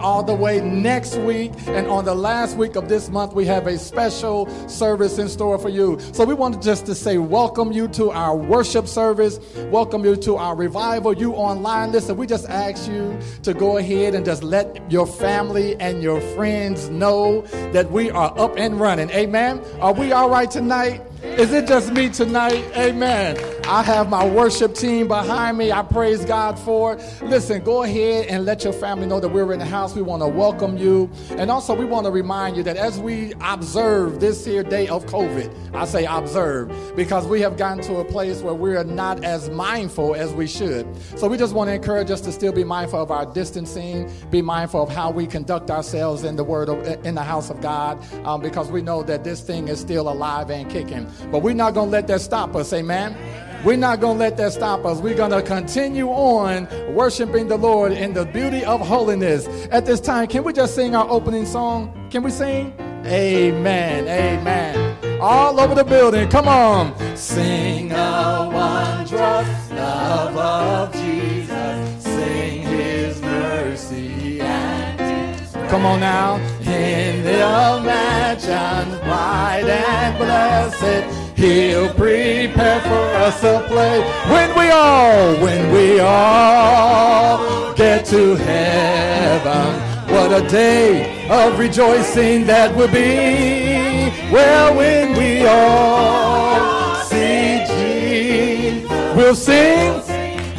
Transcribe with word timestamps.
all 0.00 0.22
the 0.22 0.34
way 0.34 0.60
next 0.60 1.16
week. 1.16 1.52
And 1.68 1.86
on 1.86 2.04
the 2.04 2.14
last 2.14 2.56
week 2.56 2.76
of 2.76 2.88
this 2.88 3.08
month, 3.08 3.34
we 3.34 3.44
have 3.46 3.66
a 3.66 3.78
special 3.78 4.48
service 4.68 5.18
in 5.18 5.28
store 5.28 5.58
for 5.58 5.68
you. 5.68 5.98
So 6.12 6.24
we 6.24 6.34
wanted 6.34 6.62
just 6.62 6.86
to 6.86 6.94
say, 6.94 7.18
welcome 7.18 7.72
you 7.72 7.86
to 7.88 8.10
our 8.10 8.36
worship 8.36 8.88
service. 8.88 9.38
Welcome 9.70 10.04
you 10.04 10.16
to 10.16 10.36
our 10.36 10.56
revival. 10.56 11.12
You 11.12 11.34
online, 11.34 11.92
listen, 11.92 12.16
we 12.16 12.26
just 12.26 12.48
ask 12.48 12.90
you 12.90 13.18
to 13.42 13.54
go 13.54 13.76
ahead 13.76 14.14
and 14.14 14.24
just 14.24 14.42
let 14.42 14.90
your 14.90 15.06
family 15.06 15.76
and 15.76 16.02
your 16.02 16.20
friends 16.34 16.88
know 16.88 17.42
that 17.72 17.90
we 17.90 18.10
are 18.10 18.36
up 18.38 18.56
and 18.56 18.80
running. 18.80 19.10
Amen. 19.10 19.62
Are 19.80 19.92
we 19.92 20.12
all 20.12 20.30
right 20.30 20.50
tonight? 20.50 21.02
Is 21.22 21.52
it 21.52 21.68
just 21.68 21.92
me 21.92 22.08
tonight? 22.08 22.64
Amen. 22.76 23.59
I 23.66 23.82
have 23.82 24.08
my 24.08 24.26
worship 24.26 24.74
team 24.74 25.06
behind 25.06 25.56
me. 25.56 25.70
I 25.70 25.82
praise 25.82 26.24
God 26.24 26.58
for 26.58 26.94
it. 26.94 27.22
Listen, 27.22 27.62
go 27.62 27.82
ahead 27.82 28.26
and 28.26 28.44
let 28.44 28.64
your 28.64 28.72
family 28.72 29.06
know 29.06 29.20
that 29.20 29.28
we're 29.28 29.52
in 29.52 29.58
the 29.58 29.64
house. 29.64 29.94
We 29.94 30.02
want 30.02 30.22
to 30.22 30.28
welcome 30.28 30.76
you. 30.76 31.10
And 31.30 31.50
also, 31.50 31.74
we 31.74 31.84
want 31.84 32.06
to 32.06 32.10
remind 32.10 32.56
you 32.56 32.62
that 32.64 32.76
as 32.76 32.98
we 32.98 33.32
observe 33.40 34.18
this 34.18 34.44
here 34.44 34.62
day 34.62 34.88
of 34.88 35.06
COVID, 35.06 35.74
I 35.74 35.84
say 35.84 36.04
observe 36.04 36.72
because 36.96 37.26
we 37.26 37.40
have 37.42 37.56
gotten 37.56 37.82
to 37.84 37.96
a 37.96 38.04
place 38.04 38.40
where 38.40 38.54
we 38.54 38.74
are 38.76 38.84
not 38.84 39.24
as 39.24 39.50
mindful 39.50 40.14
as 40.14 40.32
we 40.32 40.46
should. 40.46 40.86
So 41.16 41.28
we 41.28 41.36
just 41.36 41.54
want 41.54 41.68
to 41.68 41.74
encourage 41.74 42.10
us 42.10 42.20
to 42.22 42.32
still 42.32 42.52
be 42.52 42.64
mindful 42.64 43.00
of 43.00 43.10
our 43.10 43.26
distancing, 43.26 44.10
be 44.30 44.42
mindful 44.42 44.82
of 44.82 44.88
how 44.88 45.10
we 45.10 45.26
conduct 45.26 45.70
ourselves 45.70 46.24
in 46.24 46.36
the 46.36 46.44
word 46.44 46.68
of, 46.68 47.06
in 47.06 47.14
the 47.14 47.22
house 47.22 47.50
of 47.50 47.60
God, 47.60 48.02
um, 48.24 48.40
because 48.40 48.70
we 48.70 48.82
know 48.82 49.02
that 49.04 49.22
this 49.22 49.40
thing 49.40 49.68
is 49.68 49.78
still 49.80 50.08
alive 50.08 50.50
and 50.50 50.68
kicking. 50.70 51.08
But 51.30 51.42
we're 51.42 51.54
not 51.54 51.74
going 51.74 51.86
to 51.86 51.92
let 51.92 52.08
that 52.08 52.20
stop 52.20 52.56
us, 52.56 52.72
amen? 52.72 53.16
We're 53.62 53.76
not 53.76 54.00
going 54.00 54.16
to 54.16 54.20
let 54.20 54.38
that 54.38 54.52
stop 54.54 54.86
us. 54.86 55.00
We're 55.00 55.16
going 55.16 55.32
to 55.32 55.42
continue 55.42 56.08
on 56.08 56.66
worshiping 56.94 57.46
the 57.46 57.58
Lord 57.58 57.92
in 57.92 58.14
the 58.14 58.24
beauty 58.24 58.64
of 58.64 58.80
holiness. 58.80 59.46
At 59.70 59.84
this 59.84 60.00
time, 60.00 60.28
can 60.28 60.44
we 60.44 60.54
just 60.54 60.74
sing 60.74 60.96
our 60.96 61.06
opening 61.10 61.44
song? 61.44 62.08
Can 62.10 62.22
we 62.22 62.30
sing? 62.30 62.72
Amen. 63.04 64.08
Amen. 64.08 65.20
All 65.20 65.60
over 65.60 65.74
the 65.74 65.84
building. 65.84 66.26
Come 66.30 66.48
on. 66.48 66.94
Sing 67.14 67.92
a 67.92 68.50
wondrous 68.50 69.70
love 69.72 70.36
of 70.38 70.92
Jesus. 70.94 72.02
Sing 72.02 72.62
his 72.62 73.20
mercy 73.20 74.40
and 74.40 75.38
his 75.38 75.52
Come 75.70 75.84
on 75.84 76.00
now. 76.00 76.36
In 76.60 77.22
the 77.24 77.82
mansions 77.84 78.98
bright 79.00 79.64
and 79.66 80.16
blessed. 80.16 81.19
He'll 81.36 81.92
prepare 81.94 82.80
for 82.80 83.04
us 83.26 83.42
a 83.42 83.64
place 83.68 84.04
when 84.30 84.48
we 84.58 84.70
all, 84.70 85.34
when 85.36 85.72
we 85.72 86.00
all 86.00 87.74
get 87.74 88.04
to 88.06 88.34
heaven. 88.34 89.90
What 90.12 90.32
a 90.32 90.46
day 90.48 91.28
of 91.28 91.58
rejoicing 91.58 92.44
that 92.46 92.74
will 92.76 92.88
be. 92.88 94.10
Well, 94.32 94.76
when 94.76 95.16
we 95.16 95.46
all 95.46 96.96
see 97.04 97.64
Jesus, 97.66 99.16
we'll 99.16 99.34
sing 99.34 100.09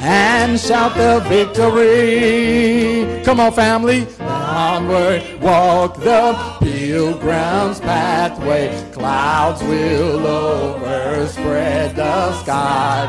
and 0.01 0.59
shout 0.59 0.95
the 0.95 1.19
victory. 1.29 3.21
Come 3.23 3.39
on, 3.39 3.53
family. 3.53 4.07
Onward, 4.19 5.21
walk 5.39 5.97
the 5.97 6.33
pilgrim's 6.59 7.79
pathway. 7.79 8.69
Clouds 8.91 9.61
will 9.61 10.25
overspread 10.25 11.95
the 11.95 12.33
sky. 12.41 13.07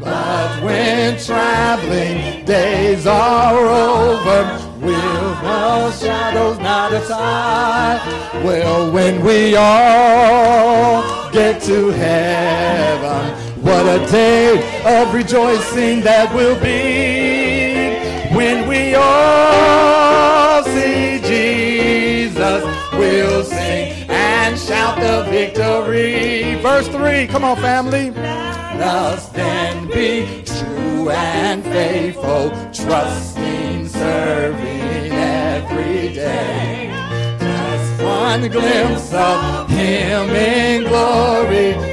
But 0.00 0.62
when 0.64 1.18
traveling 1.18 2.44
days 2.44 3.06
are 3.06 3.66
over, 3.66 4.58
will 4.80 5.42
no 5.42 5.92
shadows 6.00 6.58
not 6.58 6.92
aside. 6.92 8.00
Well, 8.42 8.90
when 8.90 9.22
we 9.22 9.54
all 9.54 11.30
get 11.30 11.62
to 11.62 11.90
heaven, 11.90 13.41
what 13.62 13.86
a 13.86 14.04
day 14.10 14.58
of 14.84 15.14
rejoicing 15.14 16.00
that 16.00 16.34
will 16.34 16.58
be 16.60 17.94
when 18.34 18.66
we 18.66 18.94
all 18.96 20.64
see 20.64 21.20
Jesus. 21.20 22.64
We'll 22.92 23.44
sing 23.44 24.10
and 24.10 24.58
shout 24.58 24.98
the 24.98 25.30
victory. 25.30 26.56
Verse 26.56 26.88
3, 26.88 27.28
come 27.28 27.44
on, 27.44 27.56
family. 27.56 28.10
Thus 28.10 29.28
then 29.28 29.86
be 29.86 30.42
true 30.44 31.10
and 31.10 31.62
faithful, 31.62 32.50
trusting, 32.72 33.86
serving 33.86 35.12
every 35.12 36.12
day. 36.12 36.90
Just 37.38 38.02
one 38.02 38.48
glimpse 38.48 39.12
of 39.14 39.70
Him 39.70 40.30
in 40.30 40.82
glory 40.88 41.91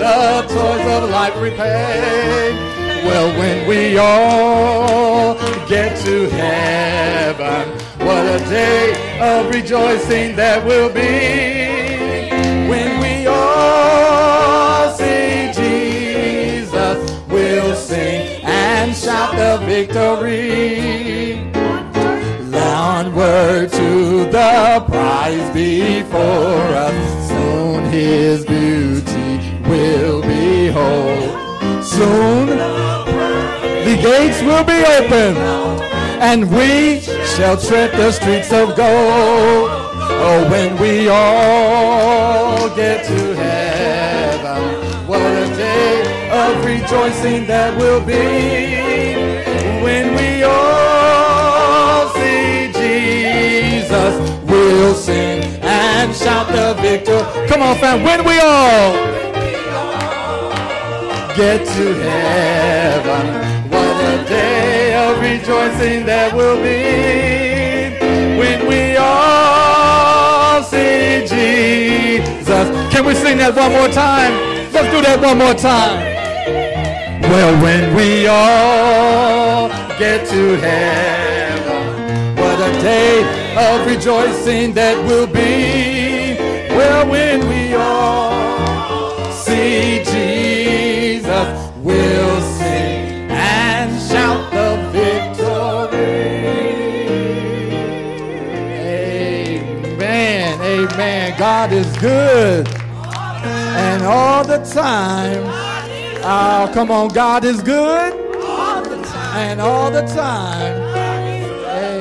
the 0.00 0.42
toys 0.48 0.86
of 0.96 1.10
life 1.10 1.36
repay. 1.36 2.56
Well, 3.04 3.38
when 3.38 3.68
we 3.68 3.98
all 3.98 5.34
get 5.68 6.02
to 6.06 6.30
heaven, 6.30 7.68
what 8.06 8.24
a 8.24 8.38
day 8.48 8.94
of 9.20 9.52
rejoicing 9.54 10.36
that 10.36 10.64
will 10.64 10.88
be 10.88 11.68
when 12.70 13.00
we 13.04 13.26
all 13.26 14.90
see 14.94 15.52
Jesus. 15.52 16.98
We'll 17.28 17.76
sing 17.76 18.42
and 18.42 18.96
shout 18.96 19.36
the 19.36 19.58
victory. 19.66 21.50
Onward 23.00 23.70
to 23.70 24.24
the 24.30 24.84
prize 24.88 25.50
before 25.54 26.68
us. 26.86 27.28
Soon 27.28 27.84
His 27.84 28.44
beauty 28.46 29.09
will 29.90 30.22
behold. 30.22 31.84
Soon 31.84 32.46
the 33.86 33.96
gates 34.02 34.40
will 34.42 34.64
be 34.64 34.80
open, 34.98 35.36
and 36.30 36.50
we 36.50 37.00
shall 37.34 37.56
tread 37.56 37.90
the 37.92 38.12
streets 38.12 38.52
of 38.52 38.76
gold. 38.76 39.70
Oh, 40.22 40.46
when 40.50 40.78
we 40.78 41.08
all 41.08 42.68
get 42.76 43.04
to 43.06 43.34
heaven, 43.34 44.62
what 45.08 45.20
a 45.20 45.46
day 45.56 46.30
of 46.30 46.64
rejoicing 46.64 47.46
that 47.46 47.76
will 47.76 48.04
be 48.04 49.24
when 49.82 50.14
we 50.14 50.42
all 50.42 52.08
see 52.18 52.70
Jesus. 52.82 54.12
We'll 54.48 54.94
sing 54.94 55.42
and 55.62 56.14
shout 56.14 56.48
the 56.48 56.80
victor. 56.80 57.20
Come 57.48 57.62
on, 57.62 57.76
fam. 57.78 58.02
When 58.04 58.24
we 58.24 58.38
all 58.40 59.19
get 61.36 61.64
to 61.64 61.94
heaven, 61.94 63.26
what 63.70 63.96
a 64.04 64.24
day 64.28 64.94
of 64.94 65.20
rejoicing 65.20 66.04
that 66.06 66.34
will 66.34 66.56
be 66.56 67.96
when 68.38 68.66
we 68.66 68.96
all 68.96 70.62
see 70.62 71.26
Jesus. 71.26 72.66
Can 72.92 73.04
we 73.04 73.14
sing 73.14 73.38
that 73.38 73.54
one 73.54 73.72
more 73.72 73.88
time? 73.88 74.32
Let's 74.72 74.90
do 74.90 75.00
that 75.02 75.20
one 75.20 75.38
more 75.38 75.54
time. 75.54 76.10
Well, 77.22 77.62
when 77.62 77.94
we 77.94 78.26
all 78.26 79.68
get 79.98 80.26
to 80.28 80.56
heaven, 80.56 82.36
what 82.36 82.58
a 82.58 82.72
day 82.82 83.22
of 83.56 83.86
rejoicing 83.86 84.72
that 84.74 84.96
will 85.06 85.26
be. 85.26 86.36
Well, 86.74 87.08
when 87.08 87.46
we 87.48 87.59
Amen. 101.00 101.38
God 101.38 101.72
is 101.72 101.96
good. 101.96 102.68
And 102.68 104.02
all 104.02 104.44
the 104.44 104.58
time. 104.58 105.44
Oh, 106.22 106.70
come 106.74 106.90
on. 106.90 107.08
God 107.08 107.42
is 107.42 107.62
good. 107.62 108.12
And 109.32 109.62
all 109.62 109.90
the 109.90 110.02
time. 110.02 110.76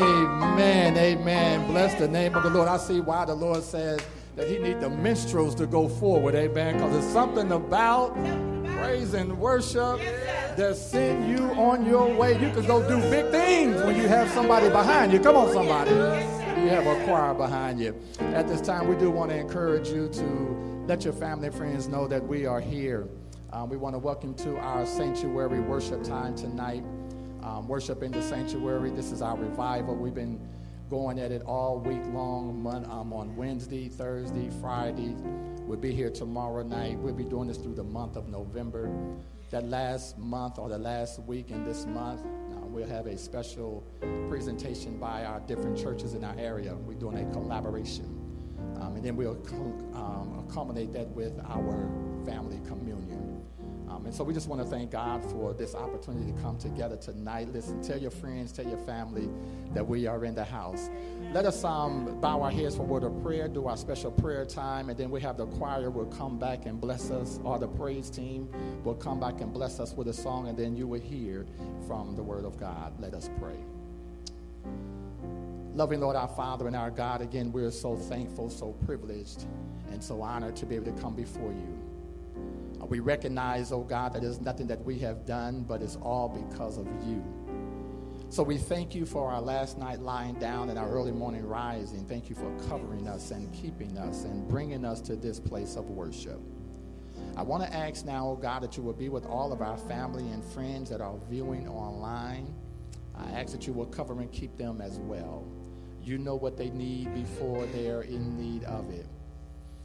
Amen. 0.03 0.97
Amen. 0.97 1.67
Bless 1.67 1.95
the 1.95 2.09
name 2.09 2.35
of 2.35 2.43
the 2.43 2.49
Lord. 2.49 2.67
I 2.67 2.75
see 2.75 2.99
why 2.99 3.23
the 3.23 3.35
Lord 3.35 3.63
says 3.63 4.01
that 4.35 4.49
he 4.49 4.57
need 4.57 4.81
the 4.81 4.89
minstrels 4.89 5.55
to 5.55 5.65
go 5.65 5.87
forward. 5.87 6.35
Amen. 6.35 6.73
Because 6.73 6.91
there's 6.91 7.13
something 7.13 7.53
about 7.53 8.13
praise 8.65 9.13
and 9.13 9.39
worship 9.39 10.01
that 10.57 10.75
send 10.75 11.29
you 11.29 11.45
on 11.51 11.85
your 11.85 12.13
way. 12.13 12.33
You 12.33 12.51
can 12.51 12.65
go 12.65 12.85
do 12.85 12.99
big 13.09 13.31
things 13.31 13.81
when 13.81 13.95
you 13.95 14.09
have 14.09 14.29
somebody 14.31 14.67
behind 14.67 15.13
you. 15.13 15.21
Come 15.21 15.37
on, 15.37 15.53
somebody. 15.53 16.38
You 16.59 16.67
have 16.75 16.87
a 16.87 17.03
choir 17.05 17.33
behind 17.33 17.79
you. 17.79 17.95
At 18.19 18.49
this 18.49 18.59
time, 18.59 18.89
we 18.89 18.97
do 18.97 19.09
want 19.09 19.31
to 19.31 19.37
encourage 19.37 19.87
you 19.87 20.09
to 20.09 20.23
let 20.87 21.05
your 21.05 21.13
family 21.13 21.47
and 21.47 21.55
friends 21.55 21.87
know 21.87 22.05
that 22.07 22.21
we 22.21 22.45
are 22.45 22.59
here. 22.59 23.07
Um, 23.53 23.69
we 23.69 23.77
want 23.77 23.95
to 23.95 23.99
welcome 23.99 24.33
to 24.35 24.57
our 24.57 24.85
sanctuary 24.85 25.61
worship 25.61 26.03
time 26.03 26.35
tonight. 26.35 26.83
Um, 27.41 27.69
worship 27.69 28.03
in 28.03 28.11
the 28.11 28.21
sanctuary. 28.21 28.91
This 28.91 29.13
is 29.13 29.21
our 29.21 29.37
revival. 29.37 29.95
We've 29.95 30.13
been 30.13 30.37
going 30.89 31.17
at 31.17 31.31
it 31.31 31.43
all 31.43 31.79
week 31.79 32.05
long. 32.07 32.67
Um, 32.91 33.13
on 33.13 33.37
Wednesday, 33.37 33.87
Thursday, 33.87 34.49
Friday. 34.59 35.15
We'll 35.61 35.79
be 35.79 35.93
here 35.93 36.09
tomorrow 36.09 36.63
night. 36.63 36.99
We'll 36.99 37.13
be 37.13 37.23
doing 37.23 37.47
this 37.47 37.57
through 37.57 37.75
the 37.75 37.85
month 37.85 38.17
of 38.17 38.27
November. 38.27 38.91
That 39.51 39.63
last 39.69 40.17
month 40.17 40.59
or 40.59 40.67
the 40.67 40.77
last 40.77 41.19
week 41.23 41.51
in 41.51 41.63
this 41.63 41.85
month, 41.85 42.21
uh, 42.69 42.71
we'll 42.71 42.87
have 42.87 43.07
a 43.07 43.17
special 43.17 43.83
presentation 44.29 44.97
by 44.97 45.25
our 45.25 45.39
different 45.41 45.77
churches 45.77 46.13
in 46.13 46.23
our 46.23 46.35
area. 46.37 46.75
We're 46.75 46.93
doing 46.93 47.17
a 47.17 47.31
collaboration. 47.31 48.15
Um, 48.81 48.95
and 48.95 49.03
then 49.03 49.15
we'll 49.15 49.37
um, 49.93 50.45
accommodate 50.47 50.93
that 50.93 51.07
with 51.09 51.39
our 51.45 51.89
family 52.25 52.59
communion. 52.67 53.08
Um, 53.99 54.05
and 54.05 54.13
so 54.13 54.23
we 54.23 54.33
just 54.33 54.47
want 54.47 54.61
to 54.61 54.67
thank 54.67 54.91
God 54.91 55.23
for 55.31 55.53
this 55.53 55.75
opportunity 55.75 56.31
to 56.31 56.41
come 56.41 56.57
together 56.57 56.95
tonight. 56.95 57.51
Listen, 57.51 57.81
tell 57.81 57.97
your 57.97 58.11
friends, 58.11 58.51
tell 58.51 58.65
your 58.65 58.77
family 58.79 59.29
that 59.73 59.85
we 59.85 60.07
are 60.07 60.23
in 60.25 60.35
the 60.35 60.43
house. 60.43 60.89
Let 61.33 61.45
us 61.45 61.63
um, 61.63 62.19
bow 62.21 62.41
our 62.41 62.51
heads 62.51 62.75
for 62.75 62.83
word 62.83 63.03
of 63.03 63.21
prayer, 63.23 63.47
do 63.47 63.67
our 63.67 63.77
special 63.77 64.11
prayer 64.11 64.45
time, 64.45 64.89
and 64.89 64.97
then 64.97 65.09
we 65.09 65.19
have 65.21 65.37
the 65.37 65.47
choir 65.47 65.89
will 65.89 66.05
come 66.05 66.39
back 66.39 66.65
and 66.65 66.79
bless 66.79 67.11
us, 67.11 67.39
or 67.43 67.59
the 67.59 67.67
praise 67.67 68.09
team 68.09 68.49
will 68.83 68.95
come 68.95 69.19
back 69.19 69.41
and 69.41 69.53
bless 69.53 69.79
us 69.79 69.93
with 69.93 70.07
a 70.07 70.13
song, 70.13 70.47
and 70.47 70.57
then 70.57 70.75
you 70.75 70.87
will 70.87 71.01
hear 71.01 71.45
from 71.87 72.15
the 72.15 72.23
word 72.23 72.45
of 72.45 72.57
God. 72.59 72.93
Let 72.99 73.13
us 73.13 73.29
pray. 73.39 73.57
Loving 75.75 75.99
Lord, 75.99 76.15
our 76.15 76.27
Father 76.27 76.67
and 76.67 76.75
our 76.75 76.89
God, 76.89 77.21
again, 77.21 77.51
we're 77.51 77.71
so 77.71 77.95
thankful, 77.95 78.49
so 78.49 78.71
privileged, 78.85 79.45
and 79.91 80.03
so 80.03 80.21
honored 80.21 80.55
to 80.57 80.65
be 80.65 80.75
able 80.75 80.91
to 80.91 81.01
come 81.01 81.15
before 81.15 81.51
you. 81.51 81.88
We 82.89 82.99
recognize, 82.99 83.71
oh 83.71 83.83
God, 83.83 84.13
that 84.13 84.23
there's 84.23 84.41
nothing 84.41 84.65
that 84.67 84.83
we 84.83 84.97
have 84.99 85.23
done, 85.25 85.63
but 85.63 85.83
it's 85.83 85.95
all 85.97 86.27
because 86.27 86.79
of 86.79 86.87
you. 87.05 87.23
So 88.31 88.41
we 88.41 88.57
thank 88.57 88.95
you 88.95 89.05
for 89.05 89.31
our 89.31 89.41
last 89.41 89.77
night 89.77 89.99
lying 89.99 90.33
down 90.35 90.69
and 90.69 90.77
our 90.77 90.89
early 90.89 91.11
morning 91.11 91.45
rising. 91.47 92.05
Thank 92.05 92.29
you 92.29 92.35
for 92.35 92.51
covering 92.67 93.07
us 93.07 93.29
and 93.29 93.53
keeping 93.53 93.95
us 93.99 94.23
and 94.23 94.47
bringing 94.47 94.85
us 94.85 95.01
to 95.01 95.15
this 95.15 95.39
place 95.39 95.75
of 95.75 95.89
worship. 95.91 96.39
I 97.37 97.43
want 97.43 97.63
to 97.63 97.73
ask 97.73 98.05
now, 98.05 98.29
oh 98.29 98.35
God, 98.35 98.63
that 98.63 98.75
you 98.75 98.81
will 98.81 98.93
be 98.93 99.09
with 99.09 99.25
all 99.27 99.53
of 99.53 99.61
our 99.61 99.77
family 99.77 100.27
and 100.29 100.43
friends 100.43 100.89
that 100.89 100.99
are 100.99 101.15
viewing 101.29 101.67
online. 101.67 102.53
I 103.15 103.29
ask 103.31 103.51
that 103.51 103.67
you 103.67 103.73
will 103.73 103.85
cover 103.85 104.19
and 104.19 104.31
keep 104.31 104.57
them 104.57 104.81
as 104.81 104.97
well. 104.99 105.45
You 106.01 106.17
know 106.17 106.35
what 106.35 106.57
they 106.57 106.71
need 106.71 107.13
before 107.13 107.67
they're 107.67 108.01
in 108.01 108.35
need 108.35 108.63
of 108.63 108.89
it. 108.91 109.05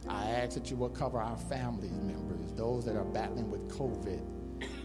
I 0.07 0.29
ask 0.29 0.53
that 0.53 0.69
you 0.69 0.77
will 0.77 0.89
cover 0.89 1.19
our 1.19 1.37
family 1.37 1.89
members, 1.89 2.51
those 2.53 2.85
that 2.85 2.95
are 2.95 3.05
battling 3.05 3.49
with 3.49 3.67
COVID, 3.69 4.21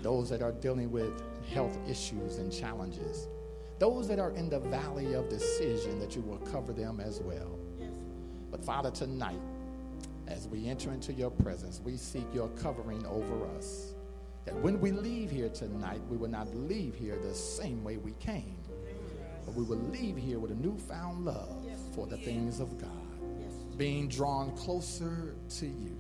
those 0.03 0.31
that 0.31 0.43
are 0.43 0.53
dealing 0.53 0.91
with 0.91 1.23
health 1.53 1.79
issues 1.89 2.39
and 2.39 2.53
challenges, 2.53 3.29
those 3.79 4.09
that 4.09 4.19
are 4.19 4.31
in 4.33 4.49
the 4.49 4.61
valley 4.61 5.15
of 5.15 5.29
decision, 5.29 5.99
that 6.01 6.17
you 6.17 6.23
will 6.23 6.39
cover 6.39 6.73
them 6.73 7.01
as 7.01 7.21
well. 7.21 7.59
But 8.51 8.65
Father, 8.65 8.91
tonight, 8.91 9.41
as 10.27 10.49
we 10.49 10.69
enter 10.69 10.93
into 10.93 11.13
your 11.13 11.31
presence, 11.31 11.81
we 11.85 11.97
seek 11.97 12.27
your 12.33 12.49
covering 12.51 13.05
over 13.07 13.47
us. 13.57 13.95
That 14.45 14.55
when 14.57 14.81
we 14.81 14.91
leave 14.91 15.31
here 15.31 15.51
tonight, 15.51 16.01
we 16.09 16.17
will 16.17 16.31
not 16.31 16.55
leave 16.55 16.95
here 16.95 17.19
the 17.19 17.35
same 17.35 17.85
way 17.85 17.99
we 17.99 18.13
came, 18.13 18.57
but 19.45 19.55
we 19.55 19.65
will 19.65 19.83
leave 19.91 20.17
here 20.17 20.39
with 20.39 20.51
a 20.51 20.55
newfound 20.55 21.25
love 21.25 21.63
for 21.95 22.07
the 22.07 22.17
things 22.17 22.61
of 22.61 22.79
God 22.81 23.00
being 23.81 24.09
drawn 24.09 24.55
closer 24.57 25.35
to 25.49 25.65
you. 25.65 25.97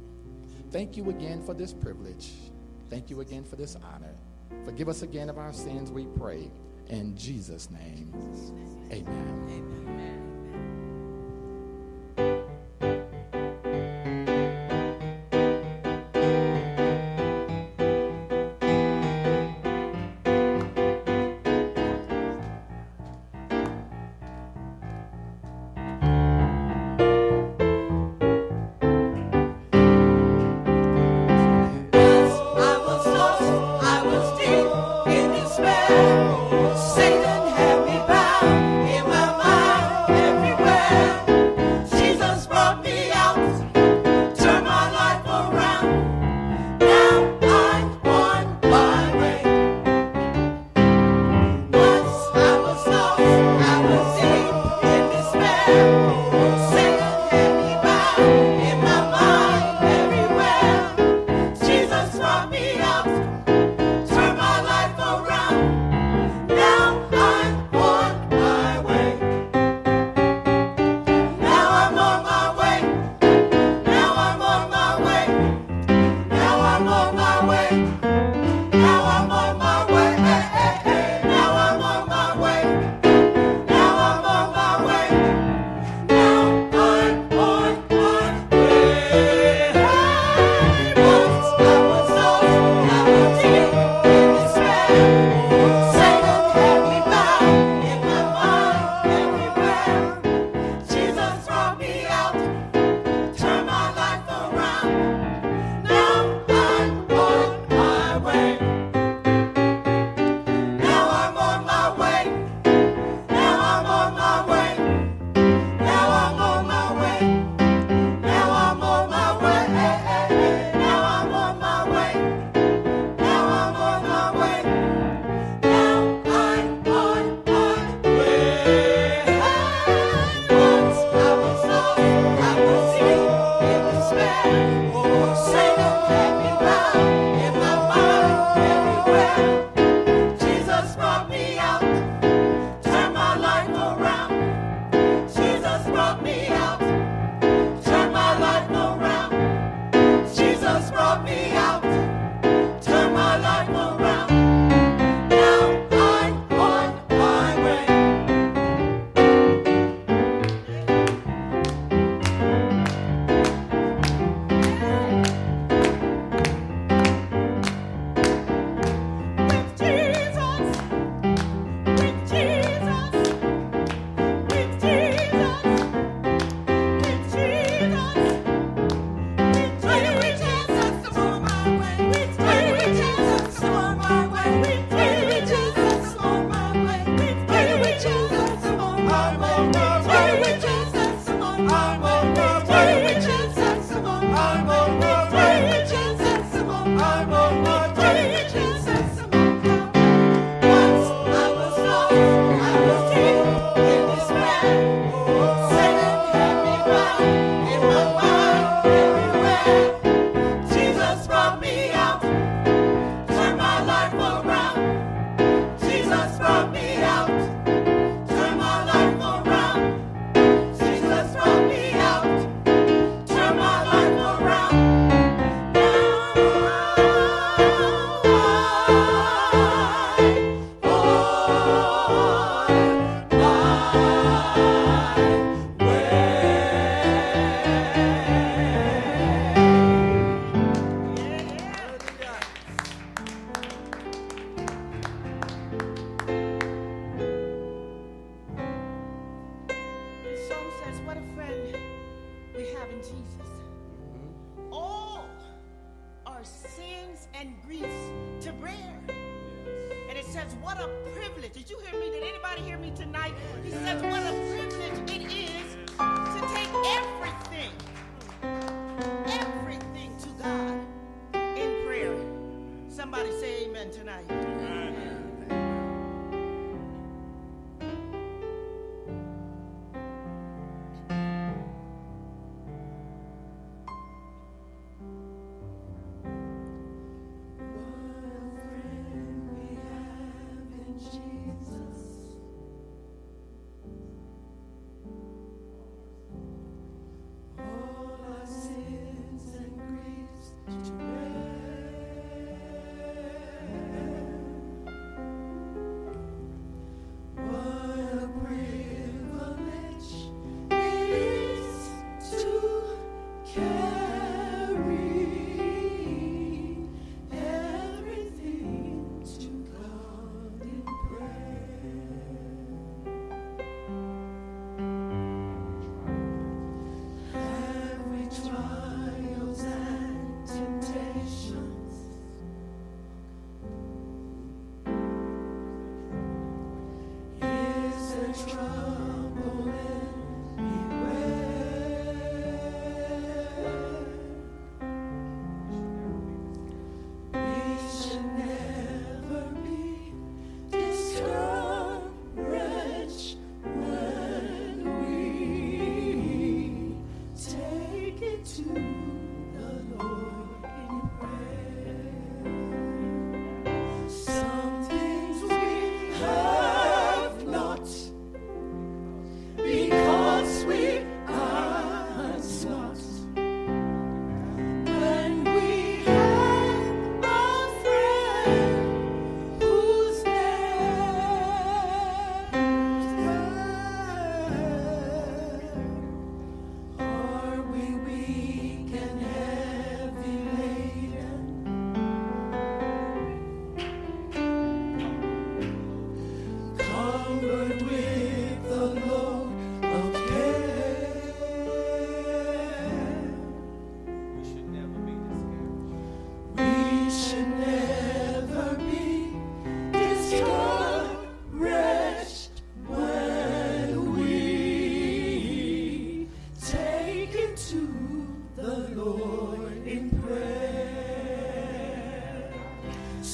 Thank 0.70 0.98
you 0.98 1.08
again 1.08 1.42
for 1.42 1.54
this 1.54 1.72
privilege. 1.72 2.32
Thank 2.90 3.08
you 3.08 3.22
again 3.22 3.42
for 3.42 3.56
this 3.56 3.74
honor. 3.74 4.14
Forgive 4.66 4.90
us 4.90 5.00
again 5.00 5.30
of 5.30 5.38
our 5.38 5.54
sins, 5.54 5.90
we 5.90 6.04
pray. 6.04 6.50
In 6.88 7.16
Jesus' 7.16 7.70
name, 7.70 8.12
amen. 8.92 9.46
amen. 9.48 10.29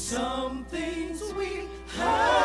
Some 0.08 0.64
things 0.66 1.20
we 1.34 1.66
have. 1.96 2.35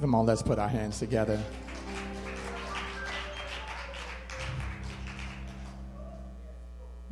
Come 0.00 0.14
on, 0.14 0.24
let's 0.24 0.40
put 0.40 0.58
our 0.58 0.68
hands 0.68 0.98
together. 0.98 1.38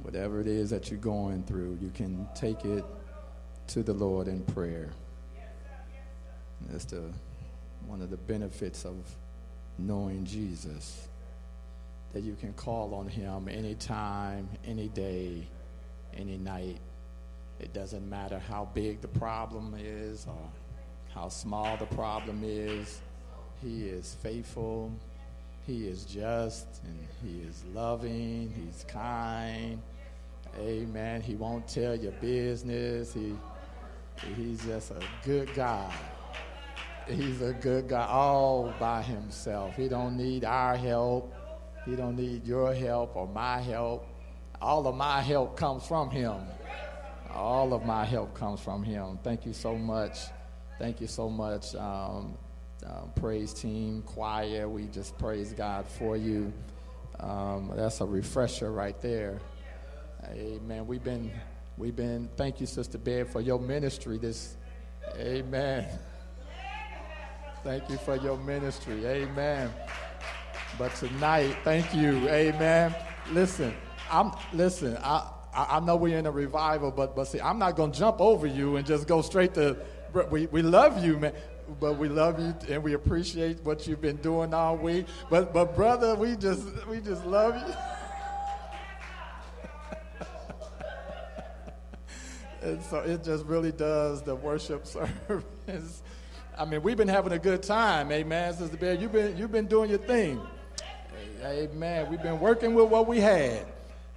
Whatever 0.00 0.40
it 0.40 0.46
is 0.46 0.70
that 0.70 0.90
you're 0.90 0.98
going 0.98 1.42
through, 1.42 1.76
you 1.82 1.90
can 1.90 2.26
take 2.34 2.64
it 2.64 2.82
to 3.66 3.82
the 3.82 3.92
Lord 3.92 4.26
in 4.26 4.42
prayer. 4.42 4.88
That's 6.70 6.86
the, 6.86 7.12
one 7.86 8.00
of 8.00 8.08
the 8.08 8.16
benefits 8.16 8.86
of 8.86 8.96
knowing 9.76 10.24
Jesus. 10.24 11.08
That 12.14 12.22
you 12.22 12.36
can 12.36 12.54
call 12.54 12.94
on 12.94 13.06
him 13.06 13.48
anytime, 13.50 14.48
any 14.66 14.88
day, 14.88 15.46
any 16.16 16.38
night. 16.38 16.78
It 17.60 17.74
doesn't 17.74 18.08
matter 18.08 18.38
how 18.38 18.70
big 18.72 19.02
the 19.02 19.08
problem 19.08 19.74
is 19.78 20.24
or 20.26 20.50
how 21.14 21.28
small 21.28 21.76
the 21.76 21.86
problem 21.86 22.42
is. 22.44 23.00
He 23.62 23.88
is 23.88 24.16
faithful. 24.22 24.92
He 25.66 25.86
is 25.86 26.04
just 26.04 26.66
and 26.84 26.98
he 27.22 27.40
is 27.40 27.64
loving. 27.74 28.52
He's 28.54 28.84
kind. 28.88 29.82
Amen. 30.58 31.20
He 31.20 31.34
won't 31.34 31.68
tell 31.68 31.94
your 31.94 32.12
business. 32.12 33.12
He 33.12 33.34
he's 34.36 34.64
just 34.64 34.90
a 34.92 35.00
good 35.24 35.52
God. 35.54 35.92
He's 37.06 37.40
a 37.40 37.52
good 37.52 37.88
guy 37.88 38.06
all 38.06 38.72
by 38.78 39.02
himself. 39.02 39.76
He 39.76 39.88
don't 39.88 40.16
need 40.16 40.44
our 40.44 40.76
help. 40.76 41.34
He 41.84 41.96
don't 41.96 42.16
need 42.16 42.46
your 42.46 42.74
help 42.74 43.16
or 43.16 43.26
my 43.26 43.60
help. 43.60 44.06
All 44.60 44.86
of 44.86 44.94
my 44.94 45.22
help 45.22 45.56
comes 45.56 45.86
from 45.86 46.10
him. 46.10 46.36
All 47.32 47.72
of 47.72 47.84
my 47.84 48.04
help 48.04 48.34
comes 48.34 48.60
from 48.60 48.82
him. 48.82 49.18
Thank 49.22 49.46
you 49.46 49.52
so 49.52 49.76
much. 49.76 50.18
Thank 50.78 51.00
you 51.00 51.08
so 51.08 51.28
much, 51.28 51.74
um, 51.74 52.38
uh, 52.86 53.06
praise 53.16 53.52
team, 53.52 54.02
choir. 54.02 54.68
We 54.68 54.86
just 54.86 55.18
praise 55.18 55.52
God 55.52 55.88
for 55.88 56.16
you. 56.16 56.52
Um, 57.18 57.72
that's 57.74 58.00
a 58.00 58.06
refresher 58.06 58.70
right 58.70 59.00
there. 59.02 59.40
Amen. 60.30 60.86
We've 60.86 61.02
been, 61.02 61.32
we've 61.76 61.96
been. 61.96 62.28
Thank 62.36 62.60
you, 62.60 62.66
Sister 62.66 62.96
Bear, 62.96 63.24
for 63.24 63.40
your 63.40 63.58
ministry. 63.58 64.18
This, 64.18 64.56
Amen. 65.16 65.88
Thank 67.64 67.90
you 67.90 67.96
for 67.96 68.14
your 68.14 68.36
ministry. 68.38 69.04
Amen. 69.04 69.72
But 70.78 70.94
tonight, 70.94 71.56
thank 71.64 71.92
you. 71.92 72.28
Amen. 72.28 72.94
Listen, 73.32 73.74
I'm 74.12 74.30
listen. 74.52 74.96
I 74.98 75.28
I 75.52 75.80
know 75.80 75.96
we're 75.96 76.16
in 76.16 76.26
a 76.26 76.30
revival, 76.30 76.92
but 76.92 77.16
but 77.16 77.24
see, 77.24 77.40
I'm 77.40 77.58
not 77.58 77.74
gonna 77.74 77.92
jump 77.92 78.20
over 78.20 78.46
you 78.46 78.76
and 78.76 78.86
just 78.86 79.08
go 79.08 79.22
straight 79.22 79.54
to. 79.54 79.76
We 80.24 80.46
we 80.46 80.62
love 80.62 81.04
you, 81.04 81.18
man. 81.18 81.32
But 81.80 81.98
we 81.98 82.08
love 82.08 82.40
you 82.40 82.54
and 82.74 82.82
we 82.82 82.94
appreciate 82.94 83.62
what 83.62 83.86
you've 83.86 84.00
been 84.00 84.16
doing 84.16 84.54
all 84.54 84.76
week. 84.76 85.06
But 85.30 85.52
but 85.52 85.76
brother, 85.76 86.14
we 86.14 86.36
just 86.36 86.62
we 86.86 87.00
just 87.00 87.24
love 87.26 87.56
you. 87.56 87.74
and 92.68 92.82
so 92.84 93.00
it 93.00 93.22
just 93.22 93.44
really 93.44 93.72
does 93.72 94.22
the 94.22 94.34
worship 94.34 94.86
service 95.28 96.02
I 96.58 96.64
mean, 96.64 96.82
we've 96.82 96.96
been 96.96 97.06
having 97.06 97.32
a 97.32 97.38
good 97.38 97.62
time, 97.62 98.10
amen, 98.10 98.52
Sister 98.54 98.76
Bear. 98.76 98.94
You've 98.94 99.12
been, 99.12 99.36
you've 99.36 99.52
been 99.52 99.68
doing 99.68 99.90
your 99.90 100.00
thing. 100.00 100.40
Amen. 101.44 102.10
We've 102.10 102.20
been 102.20 102.40
working 102.40 102.74
with 102.74 102.88
what 102.88 103.06
we 103.06 103.20
had. 103.20 103.64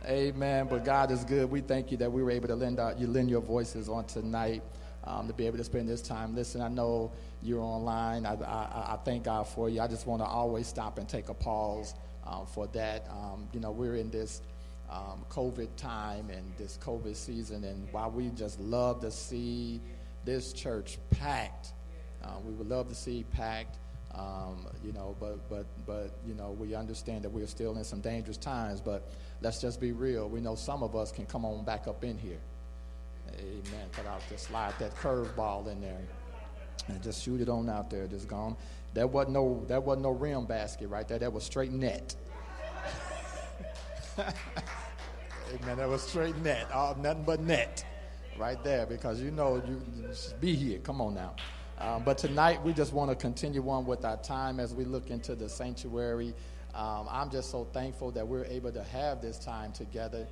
Amen. 0.08 0.66
But 0.68 0.84
God 0.84 1.12
is 1.12 1.24
good. 1.24 1.52
We 1.52 1.62
thank 1.62 1.92
you 1.92 1.98
that 1.98 2.12
we 2.12 2.24
were 2.24 2.32
able 2.32 2.48
to 2.48 2.56
lend, 2.56 2.80
out 2.80 3.00
you 3.00 3.06
lend 3.06 3.30
your 3.30 3.42
voices 3.42 3.88
on 3.88 4.06
tonight 4.06 4.64
um, 5.04 5.28
to 5.28 5.34
be 5.34 5.48
able 5.48 5.58
to 5.58 5.64
spend 5.64 5.90
this 5.90 6.02
time. 6.02 6.36
Listen, 6.36 6.62
I 6.62 6.68
know 6.68 7.12
you're 7.42 7.62
online. 7.62 8.26
I, 8.26 8.36
I, 8.36 8.94
I 8.94 8.98
thank 9.04 9.24
God 9.24 9.48
for 9.48 9.70
you. 9.70 9.82
I 9.82 9.88
just 9.88 10.06
want 10.08 10.22
to 10.22 10.28
always 10.28 10.68
stop 10.68 10.98
and 10.98 11.08
take 11.08 11.30
a 11.30 11.34
pause 11.34 11.94
um, 12.26 12.46
for 12.46 12.68
that. 12.68 13.08
Um, 13.10 13.48
you 13.54 13.60
know, 13.60 13.72
we're 13.72 13.96
in 13.96 14.10
this 14.12 14.42
um, 14.90 15.26
COVID 15.30 15.70
time 15.78 16.30
and 16.30 16.44
this 16.58 16.78
COVID 16.78 17.16
season, 17.16 17.64
and 17.64 17.88
while 17.92 18.12
we 18.12 18.30
just 18.30 18.60
love 18.60 19.02
to 19.02 19.12
see 19.12 19.82
this 20.26 20.54
church 20.54 21.00
packed, 21.10 21.74
uh, 22.24 22.34
we 22.46 22.54
would 22.54 22.68
love 22.68 22.90
to 22.90 22.96
see 22.96 23.26
packed, 23.32 23.80
um, 24.14 24.68
you 24.84 24.92
know, 24.92 25.16
but 25.20 25.50
but 25.50 25.66
but 25.88 26.12
you 26.28 26.36
know 26.36 26.52
we 26.52 26.76
understand 26.76 27.24
that 27.24 27.30
we're 27.30 27.48
still 27.48 27.78
in 27.78 27.84
some 27.84 28.02
dangerous 28.02 28.38
times. 28.38 28.82
But 28.82 29.10
let's 29.42 29.62
just 29.62 29.80
be 29.80 29.94
real. 29.94 30.30
We 30.30 30.42
know 30.42 30.56
some 30.56 30.84
of 30.84 30.96
us 30.96 31.12
can 31.12 31.26
come 31.26 31.46
on 31.46 31.64
back 31.64 31.88
up 31.88 32.04
in 32.04 32.18
here. 32.18 32.40
Amen. 33.30 33.90
Cut 33.92 34.06
out 34.06 34.22
just 34.30 34.48
slide 34.48 34.74
that 34.80 34.96
curveball 34.96 35.72
in 35.72 35.82
there 35.82 36.02
and 36.88 37.02
just 37.02 37.24
shoot 37.24 37.42
it 37.42 37.50
on 37.50 37.70
out 37.70 37.90
there. 37.90 38.08
Just 38.08 38.28
gone. 38.28 38.56
That 38.94 39.10
wasn't 39.10 39.34
no 39.34 39.64
that 39.68 39.84
wasn't 39.84 40.04
no 40.04 40.12
rim 40.12 40.46
basket 40.46 40.88
right 40.88 41.08
there. 41.08 41.20
That 41.20 41.32
was 41.32 41.44
straight 41.44 41.72
net. 41.72 42.16
Amen. 44.18 45.78
That 45.78 45.90
was 45.90 46.02
straight 46.02 46.36
net. 46.38 46.68
Oh, 46.74 46.96
nothing 47.02 47.24
but 47.24 47.42
net 47.42 47.86
right 48.38 48.62
there 48.64 48.86
because 48.86 49.22
you 49.22 49.32
know 49.32 49.62
you, 49.68 49.82
you 49.96 50.10
be 50.40 50.56
here. 50.56 50.80
Come 50.80 51.02
on 51.02 51.14
now. 51.14 51.36
Um, 51.82 52.04
but 52.04 52.18
tonight, 52.18 52.62
we 52.64 52.74
just 52.74 52.94
want 52.94 53.10
to 53.10 53.16
continue 53.16 53.68
on 53.68 53.86
with 53.86 54.06
our 54.06 54.18
time 54.18 54.60
as 54.60 54.74
we 54.74 54.86
look 54.86 55.10
into 55.10 55.34
the 55.34 55.50
sanctuary. 55.50 56.34
Um, 56.76 57.08
I'm 57.10 57.32
just 57.32 57.50
so 57.50 57.66
thankful 57.74 58.12
that 58.12 58.28
we're 58.28 58.46
able 58.46 58.72
to 58.72 58.84
have 58.84 59.20
this 59.22 59.40
time 59.40 59.72
together. 59.72 60.28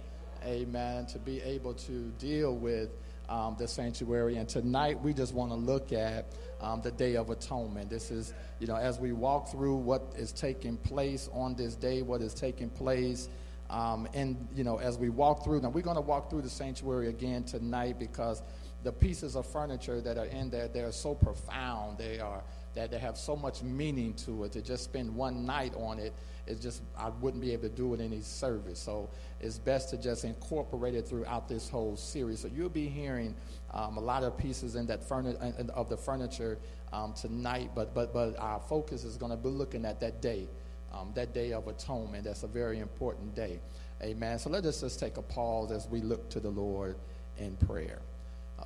Amen. 0.45 1.05
To 1.07 1.19
be 1.19 1.41
able 1.41 1.73
to 1.73 2.11
deal 2.17 2.55
with 2.55 2.89
um, 3.27 3.55
the 3.59 3.67
sanctuary. 3.67 4.37
And 4.37 4.47
tonight, 4.47 4.99
we 5.01 5.13
just 5.13 5.33
want 5.33 5.51
to 5.51 5.55
look 5.55 5.91
at 5.93 6.33
um, 6.61 6.81
the 6.81 6.91
Day 6.91 7.15
of 7.15 7.29
Atonement. 7.29 7.89
This 7.89 8.11
is, 8.11 8.33
you 8.59 8.67
know, 8.67 8.75
as 8.75 8.99
we 8.99 9.11
walk 9.11 9.51
through 9.51 9.75
what 9.75 10.13
is 10.17 10.31
taking 10.31 10.77
place 10.77 11.29
on 11.33 11.55
this 11.55 11.75
day, 11.75 12.01
what 12.01 12.21
is 12.21 12.33
taking 12.33 12.69
place. 12.69 13.29
Um, 13.69 14.07
and, 14.13 14.47
you 14.55 14.63
know, 14.63 14.77
as 14.77 14.97
we 14.97 15.09
walk 15.09 15.43
through, 15.43 15.61
now 15.61 15.69
we're 15.69 15.81
going 15.81 15.95
to 15.95 16.01
walk 16.01 16.29
through 16.29 16.41
the 16.41 16.49
sanctuary 16.49 17.09
again 17.09 17.43
tonight 17.43 17.99
because 17.99 18.41
the 18.83 18.91
pieces 18.91 19.35
of 19.35 19.45
furniture 19.45 20.01
that 20.01 20.17
are 20.17 20.25
in 20.25 20.49
there, 20.49 20.67
they're 20.67 20.91
so 20.91 21.13
profound. 21.13 21.97
They 21.97 22.19
are 22.19 22.41
that 22.79 22.91
they 22.91 22.97
have 22.97 23.17
so 23.17 23.35
much 23.35 23.61
meaning 23.61 24.13
to 24.13 24.45
it. 24.45 24.53
To 24.53 24.61
just 24.61 24.85
spend 24.85 25.13
one 25.13 25.45
night 25.45 25.73
on 25.75 25.99
it 25.99 26.13
is 26.47 26.59
just 26.61 26.81
I 26.97 27.09
wouldn't 27.09 27.41
be 27.41 27.51
able 27.51 27.63
to 27.63 27.75
do 27.75 27.93
it 27.93 27.99
in 27.99 28.13
any 28.13 28.21
service. 28.21 28.79
So 28.79 29.09
it's 29.41 29.59
best 29.59 29.89
to 29.89 29.97
just 29.97 30.23
incorporate 30.23 30.95
it 30.95 31.05
throughout 31.05 31.49
this 31.49 31.67
whole 31.67 31.97
series. 31.97 32.39
So 32.39 32.47
you'll 32.47 32.69
be 32.69 32.87
hearing 32.87 33.35
um, 33.73 33.97
a 33.97 33.99
lot 33.99 34.23
of 34.23 34.37
pieces 34.37 34.75
in 34.75 34.87
that 34.87 35.07
furni- 35.07 35.69
of 35.71 35.89
the 35.89 35.97
furniture 35.97 36.57
um, 36.93 37.13
tonight, 37.13 37.71
but 37.75 37.93
but 37.93 38.13
but 38.13 38.39
our 38.39 38.61
focus 38.61 39.03
is 39.03 39.17
going 39.17 39.31
to 39.31 39.37
be 39.37 39.49
looking 39.49 39.83
at 39.83 39.99
that 39.99 40.21
day, 40.21 40.47
um, 40.93 41.11
that 41.15 41.33
day 41.33 41.51
of 41.51 41.67
atonement. 41.67 42.23
That's 42.23 42.43
a 42.43 42.47
very 42.47 42.79
important 42.79 43.35
day. 43.35 43.59
Amen. 44.01 44.39
So 44.39 44.49
let 44.49 44.65
us 44.65 44.79
just 44.79 45.01
take 45.01 45.17
a 45.17 45.21
pause 45.21 45.71
as 45.71 45.85
we 45.89 45.99
look 45.99 46.29
to 46.29 46.39
the 46.39 46.49
Lord 46.49 46.95
in 47.37 47.57
prayer. 47.57 47.99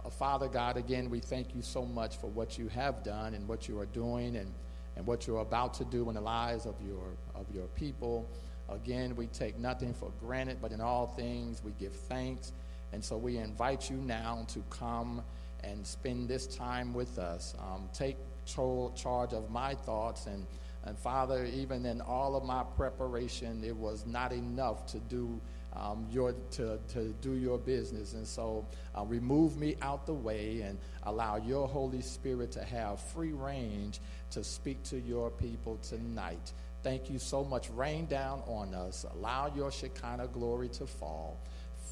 Uh, 0.05 0.09
Father 0.09 0.47
God, 0.47 0.75
again, 0.75 1.09
we 1.09 1.19
thank 1.19 1.55
you 1.55 1.61
so 1.61 1.85
much 1.85 2.17
for 2.17 2.27
what 2.27 2.57
you 2.57 2.67
have 2.67 3.03
done 3.03 3.33
and 3.33 3.47
what 3.47 3.67
you 3.67 3.79
are 3.79 3.85
doing 3.85 4.35
and, 4.35 4.51
and 4.97 5.05
what 5.07 5.25
you're 5.25 5.39
about 5.39 5.73
to 5.75 5.85
do 5.85 6.09
in 6.09 6.15
the 6.15 6.21
lives 6.21 6.65
of 6.65 6.75
your, 6.85 7.15
of 7.35 7.45
your 7.53 7.67
people. 7.67 8.27
Again, 8.69 9.15
we 9.15 9.27
take 9.27 9.57
nothing 9.57 9.93
for 9.93 10.11
granted, 10.19 10.57
but 10.61 10.71
in 10.71 10.81
all 10.81 11.07
things 11.07 11.63
we 11.63 11.71
give 11.79 11.93
thanks. 11.93 12.51
And 12.91 13.03
so 13.03 13.17
we 13.17 13.37
invite 13.37 13.89
you 13.89 13.97
now 13.97 14.45
to 14.49 14.63
come 14.69 15.23
and 15.63 15.85
spend 15.87 16.27
this 16.27 16.47
time 16.47 16.93
with 16.93 17.17
us. 17.17 17.55
Um, 17.59 17.89
take 17.93 18.17
charge 18.45 19.33
of 19.33 19.49
my 19.49 19.73
thoughts. 19.73 20.25
And, 20.25 20.45
and 20.83 20.97
Father, 20.97 21.45
even 21.45 21.85
in 21.85 22.01
all 22.01 22.35
of 22.35 22.43
my 22.43 22.63
preparation, 22.75 23.63
it 23.63 23.75
was 23.75 24.05
not 24.05 24.33
enough 24.33 24.85
to 24.87 24.99
do 24.99 25.39
um, 25.75 26.05
your, 26.11 26.33
to, 26.51 26.79
to 26.89 27.13
do 27.21 27.33
your 27.33 27.57
business. 27.57 28.13
And 28.13 28.27
so 28.27 28.65
uh, 28.97 29.03
remove 29.03 29.57
me 29.57 29.75
out 29.81 30.05
the 30.05 30.13
way 30.13 30.61
and 30.61 30.77
allow 31.03 31.37
your 31.37 31.67
Holy 31.67 32.01
Spirit 32.01 32.51
to 32.53 32.63
have 32.63 32.99
free 32.99 33.31
range 33.31 33.99
to 34.31 34.43
speak 34.43 34.81
to 34.83 34.99
your 34.99 35.29
people 35.29 35.77
tonight. 35.77 36.53
Thank 36.83 37.09
you 37.09 37.17
so 37.17 37.43
much. 37.43 37.69
Rain 37.69 38.05
down 38.05 38.43
on 38.45 38.73
us. 38.73 39.05
Allow 39.15 39.53
your 39.55 39.71
Shekinah 39.71 40.27
glory 40.27 40.69
to 40.69 40.85
fall. 40.85 41.37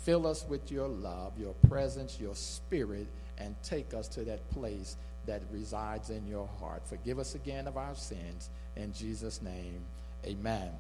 Fill 0.04 0.28
us 0.28 0.46
with 0.48 0.72
your 0.72 0.88
love, 0.88 1.34
your 1.40 1.54
presence, 1.70 2.20
your 2.20 2.36
spirit, 2.36 3.08
and 3.38 3.56
take 3.64 3.94
us 3.94 4.08
to 4.10 4.24
that 4.26 4.48
place 4.50 4.98
that 5.26 5.44
resides 5.52 6.10
in 6.10 6.28
your 6.28 6.50
heart. 6.60 6.82
Forgive 6.88 7.20
us 7.20 7.36
again 7.36 7.68
of 7.68 7.78
our 7.78 7.96
sins. 7.96 8.50
In 8.76 8.92
Jesus' 8.94 9.42
name, 9.42 9.82
amen. 10.26 10.72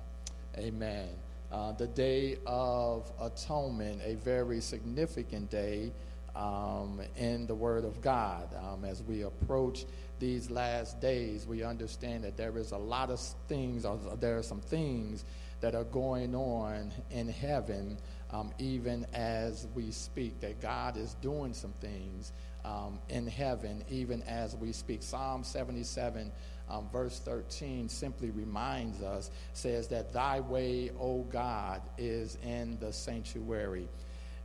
Amen 0.57 1.09
uh, 1.51 1.73
the 1.73 1.87
Day 1.87 2.37
of 2.45 3.11
Atonement, 3.21 4.01
a 4.03 4.15
very 4.15 4.61
significant 4.61 5.49
day 5.49 5.91
um, 6.35 7.01
in 7.17 7.45
the 7.45 7.55
Word 7.55 7.83
of 7.83 8.01
God. 8.01 8.47
Um, 8.55 8.85
as 8.85 9.03
we 9.03 9.23
approach 9.23 9.85
these 10.19 10.49
last 10.49 11.01
days, 11.01 11.45
we 11.45 11.63
understand 11.63 12.23
that 12.23 12.37
there 12.37 12.57
is 12.57 12.71
a 12.71 12.77
lot 12.77 13.09
of 13.09 13.19
things, 13.47 13.85
or 13.85 13.99
there 14.19 14.37
are 14.37 14.43
some 14.43 14.61
things 14.61 15.25
that 15.59 15.75
are 15.75 15.83
going 15.85 16.33
on 16.35 16.91
in 17.11 17.27
heaven, 17.27 17.97
um, 18.31 18.51
even 18.57 19.05
as 19.13 19.67
we 19.75 19.91
speak, 19.91 20.39
that 20.39 20.61
God 20.61 20.97
is 20.97 21.15
doing 21.21 21.53
some 21.53 21.73
things 21.81 22.31
um, 22.63 22.99
in 23.09 23.27
heaven, 23.27 23.83
even 23.89 24.21
as 24.23 24.55
we 24.55 24.71
speak. 24.71 25.03
Psalm 25.03 25.43
77 25.43 26.31
um, 26.71 26.87
verse 26.91 27.19
13 27.19 27.89
simply 27.89 28.29
reminds 28.31 29.01
us, 29.01 29.29
says 29.53 29.87
that 29.89 30.13
thy 30.13 30.39
way, 30.39 30.91
O 30.99 31.23
God, 31.23 31.81
is 31.97 32.37
in 32.43 32.77
the 32.79 32.93
sanctuary. 32.93 33.87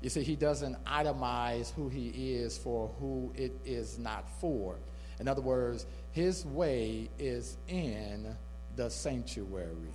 You 0.00 0.10
see, 0.10 0.22
he 0.22 0.36
doesn't 0.36 0.84
itemize 0.84 1.72
who 1.72 1.88
he 1.88 2.34
is 2.34 2.58
for 2.58 2.90
who 2.98 3.32
it 3.36 3.52
is 3.64 3.98
not 3.98 4.28
for. 4.40 4.76
In 5.20 5.28
other 5.28 5.40
words, 5.40 5.86
his 6.12 6.44
way 6.44 7.08
is 7.18 7.56
in 7.68 8.36
the 8.74 8.90
sanctuary. 8.90 9.94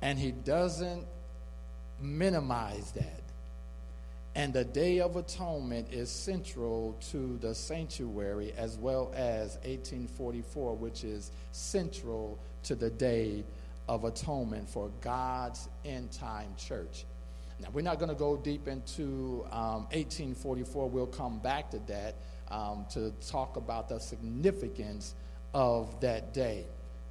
And 0.00 0.18
he 0.18 0.30
doesn't 0.32 1.06
minimize 2.00 2.92
that. 2.92 3.21
And 4.34 4.54
the 4.54 4.64
Day 4.64 5.00
of 5.00 5.16
Atonement 5.16 5.92
is 5.92 6.10
central 6.10 6.96
to 7.10 7.38
the 7.42 7.54
sanctuary 7.54 8.54
as 8.56 8.78
well 8.78 9.12
as 9.14 9.56
1844, 9.64 10.74
which 10.74 11.04
is 11.04 11.30
central 11.52 12.38
to 12.62 12.74
the 12.74 12.88
Day 12.88 13.44
of 13.88 14.04
Atonement 14.04 14.68
for 14.68 14.90
God's 15.02 15.68
end 15.84 16.12
time 16.12 16.54
church. 16.56 17.04
Now, 17.60 17.68
we're 17.74 17.82
not 17.82 17.98
going 17.98 18.08
to 18.08 18.14
go 18.14 18.36
deep 18.38 18.68
into 18.68 19.46
um, 19.52 19.84
1844. 19.92 20.88
We'll 20.88 21.06
come 21.06 21.38
back 21.38 21.70
to 21.72 21.78
that 21.80 22.14
um, 22.50 22.86
to 22.90 23.12
talk 23.28 23.56
about 23.56 23.90
the 23.90 24.00
significance 24.00 25.14
of 25.52 26.00
that 26.00 26.32
day 26.32 26.64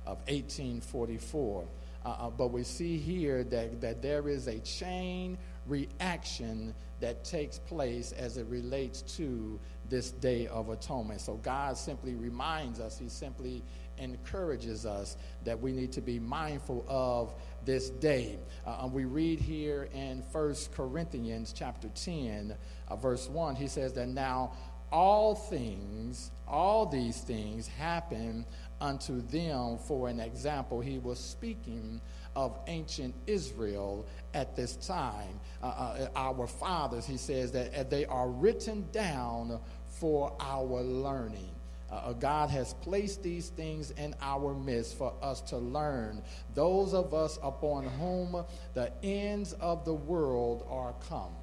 of 0.08 0.18
1844. 0.28 1.66
Uh, 2.04 2.10
uh, 2.10 2.30
but 2.32 2.48
we 2.48 2.64
see 2.64 2.98
here 2.98 3.44
that, 3.44 3.80
that 3.80 4.02
there 4.02 4.28
is 4.28 4.48
a 4.48 4.60
chain 4.60 5.38
reaction 5.68 6.74
that 7.02 7.24
takes 7.24 7.60
place 7.60 8.14
as 8.14 8.38
it 8.38 8.46
relates 8.48 9.02
to 9.02 9.60
this 9.90 10.12
day 10.12 10.48
of 10.48 10.70
atonement. 10.70 11.20
So 11.20 11.36
God 11.36 11.78
simply 11.78 12.16
reminds 12.16 12.80
us, 12.80 12.98
He 12.98 13.10
simply 13.10 13.64
encourages 13.98 14.86
us 14.86 15.18
that 15.44 15.60
we 15.60 15.72
need 15.72 15.92
to 15.92 16.02
be 16.02 16.20
mindful 16.20 16.86
of 16.88 17.34
this 17.66 17.90
day. 17.90 18.40
Uh, 18.66 18.90
we 18.92 19.06
read 19.06 19.40
here 19.40 19.90
in 19.94 20.24
First 20.32 20.74
Corinthians 20.74 21.54
chapter 21.56 21.90
10, 21.90 22.56
uh, 22.88 22.96
verse 22.96 23.30
1, 23.30 23.56
he 23.56 23.68
says 23.68 23.94
that 23.94 24.08
now 24.08 24.54
all 24.92 25.36
things, 25.36 26.32
all 26.48 26.86
these 26.86 27.22
things 27.22 27.68
happen 27.68 28.46
unto 28.82 29.22
them 29.28 29.78
for 29.78 30.10
an 30.10 30.20
example. 30.20 30.82
He 30.82 31.00
was 31.00 31.20
speaking 31.20 32.02
of 32.36 32.58
ancient 32.68 33.14
Israel 33.28 34.06
at 34.34 34.56
this 34.56 34.76
time. 34.76 35.40
Uh, 35.62 35.66
uh, 35.68 36.08
our 36.16 36.48
fathers, 36.48 37.06
he 37.06 37.18
says, 37.18 37.52
that 37.52 37.90
they 37.90 38.06
are 38.06 38.28
written 38.28 38.86
down 38.92 39.60
for 39.88 40.34
our 40.40 40.82
learning. 40.82 41.50
Uh, 41.92 41.96
uh, 41.96 42.14
God 42.14 42.50
has 42.50 42.74
placed 42.76 43.22
these 43.22 43.50
things 43.50 43.92
in 43.92 44.16
our 44.22 44.54
midst 44.54 44.98
for 44.98 45.14
us 45.22 45.42
to 45.42 45.58
learn. 45.58 46.22
Those 46.56 46.94
of 46.94 47.14
us 47.14 47.38
upon 47.44 47.86
whom 47.86 48.46
the 48.74 48.92
ends 49.04 49.54
of 49.54 49.84
the 49.84 49.94
world 49.94 50.66
are 50.70 50.94
come. 51.10 51.36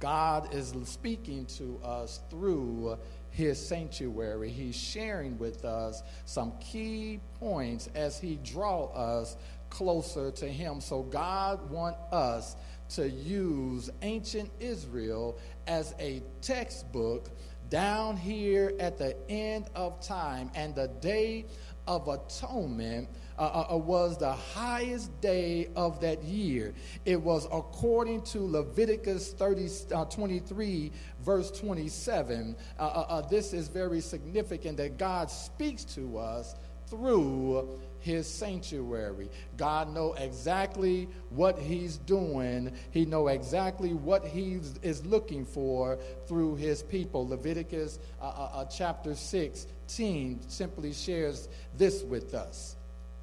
God 0.00 0.54
is 0.54 0.74
speaking 0.84 1.46
to 1.56 1.78
us 1.84 2.20
through 2.30 2.98
his 3.32 3.58
sanctuary. 3.58 4.50
He's 4.50 4.76
sharing 4.76 5.38
with 5.38 5.64
us 5.64 6.02
some 6.26 6.52
key 6.60 7.20
points 7.40 7.88
as 7.94 8.18
he 8.18 8.36
draw 8.44 8.86
us 8.92 9.36
closer 9.70 10.30
to 10.30 10.46
him. 10.46 10.80
So 10.80 11.02
God 11.02 11.70
want 11.70 11.96
us 12.12 12.56
to 12.90 13.08
use 13.08 13.90
ancient 14.02 14.50
Israel 14.60 15.38
as 15.66 15.94
a 15.98 16.22
textbook 16.42 17.30
down 17.70 18.18
here 18.18 18.74
at 18.78 18.98
the 18.98 19.16
end 19.30 19.64
of 19.74 19.98
time 20.06 20.50
and 20.54 20.74
the 20.74 20.88
day 21.00 21.46
of 21.86 22.06
atonement 22.08 23.08
uh, 23.38 23.42
uh, 23.42 23.74
uh, 23.74 23.76
was 23.76 24.18
the 24.18 24.32
highest 24.32 25.18
day 25.20 25.68
of 25.76 26.00
that 26.00 26.22
year. 26.22 26.74
It 27.04 27.20
was 27.20 27.46
according 27.46 28.22
to 28.22 28.40
Leviticus 28.40 29.32
30, 29.32 29.68
uh, 29.94 30.04
23, 30.06 30.92
verse 31.24 31.50
27. 31.50 32.56
Uh, 32.78 32.82
uh, 32.82 33.20
this 33.22 33.52
is 33.52 33.68
very 33.68 34.00
significant 34.00 34.76
that 34.78 34.98
God 34.98 35.30
speaks 35.30 35.84
to 35.84 36.18
us 36.18 36.54
through 36.86 37.80
his 38.02 38.28
sanctuary. 38.28 39.30
God 39.56 39.94
know 39.94 40.12
exactly 40.14 41.08
what 41.30 41.58
he's 41.58 41.96
doing. 41.96 42.72
He 42.90 43.06
know 43.06 43.28
exactly 43.28 43.94
what 43.94 44.26
he 44.26 44.60
is 44.82 45.06
looking 45.06 45.46
for 45.46 45.98
through 46.26 46.56
his 46.56 46.82
people. 46.82 47.26
Leviticus 47.26 47.98
uh, 48.20 48.24
uh, 48.24 48.64
chapter 48.66 49.14
16 49.14 50.40
simply 50.48 50.92
shares 50.92 51.48
this 51.76 52.02
with 52.02 52.34
us. 52.34 52.76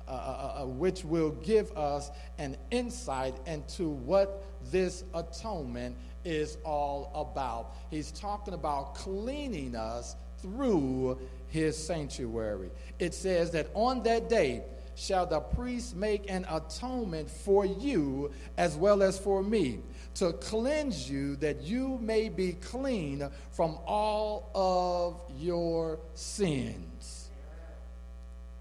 Uh, 0.10 0.14
uh, 0.14 0.62
uh, 0.64 0.66
which 0.66 1.06
will 1.06 1.30
give 1.30 1.72
us 1.78 2.10
an 2.40 2.58
insight 2.72 3.36
into 3.46 3.90
what 3.90 4.44
this 4.72 5.04
atonement 5.14 5.96
is 6.26 6.58
all 6.66 7.12
about. 7.14 7.76
He's 7.92 8.12
talking 8.12 8.56
about 8.56 8.96
cleaning 8.96 9.76
us 9.76 10.16
through 10.42 11.20
his 11.50 11.78
sanctuary. 11.78 12.72
It 12.98 13.14
says 13.14 13.52
that 13.52 13.70
on 13.76 14.02
that 14.02 14.30
day 14.30 14.64
shall 14.96 15.28
the 15.28 15.42
priest 15.42 15.96
make 15.96 16.28
an 16.28 16.44
atonement 16.50 17.30
for 17.30 17.64
you 17.68 18.32
as 18.58 18.76
well 18.76 19.04
as 19.04 19.20
for 19.20 19.44
me 19.44 19.78
to 20.16 20.34
cleanse 20.34 21.08
you 21.08 21.36
that 21.36 21.62
you 21.62 22.00
may 22.02 22.30
be 22.30 22.54
clean 22.54 23.30
from 23.52 23.78
all 23.86 24.50
of 24.56 25.22
your 25.40 26.00
sins 26.16 27.30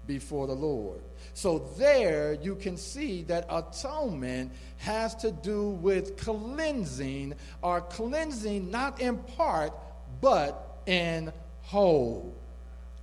before 0.05 0.45
the 0.45 0.53
Lord. 0.53 1.01
So 1.33 1.59
there 1.77 2.33
you 2.33 2.55
can 2.55 2.77
see 2.77 3.23
that 3.23 3.45
atonement 3.49 4.51
has 4.77 5.15
to 5.15 5.31
do 5.31 5.69
with 5.69 6.17
cleansing 6.17 7.35
or 7.61 7.81
cleansing 7.81 8.69
not 8.71 9.01
in 9.01 9.17
part 9.17 9.73
but 10.21 10.81
in 10.85 11.31
whole. 11.63 12.35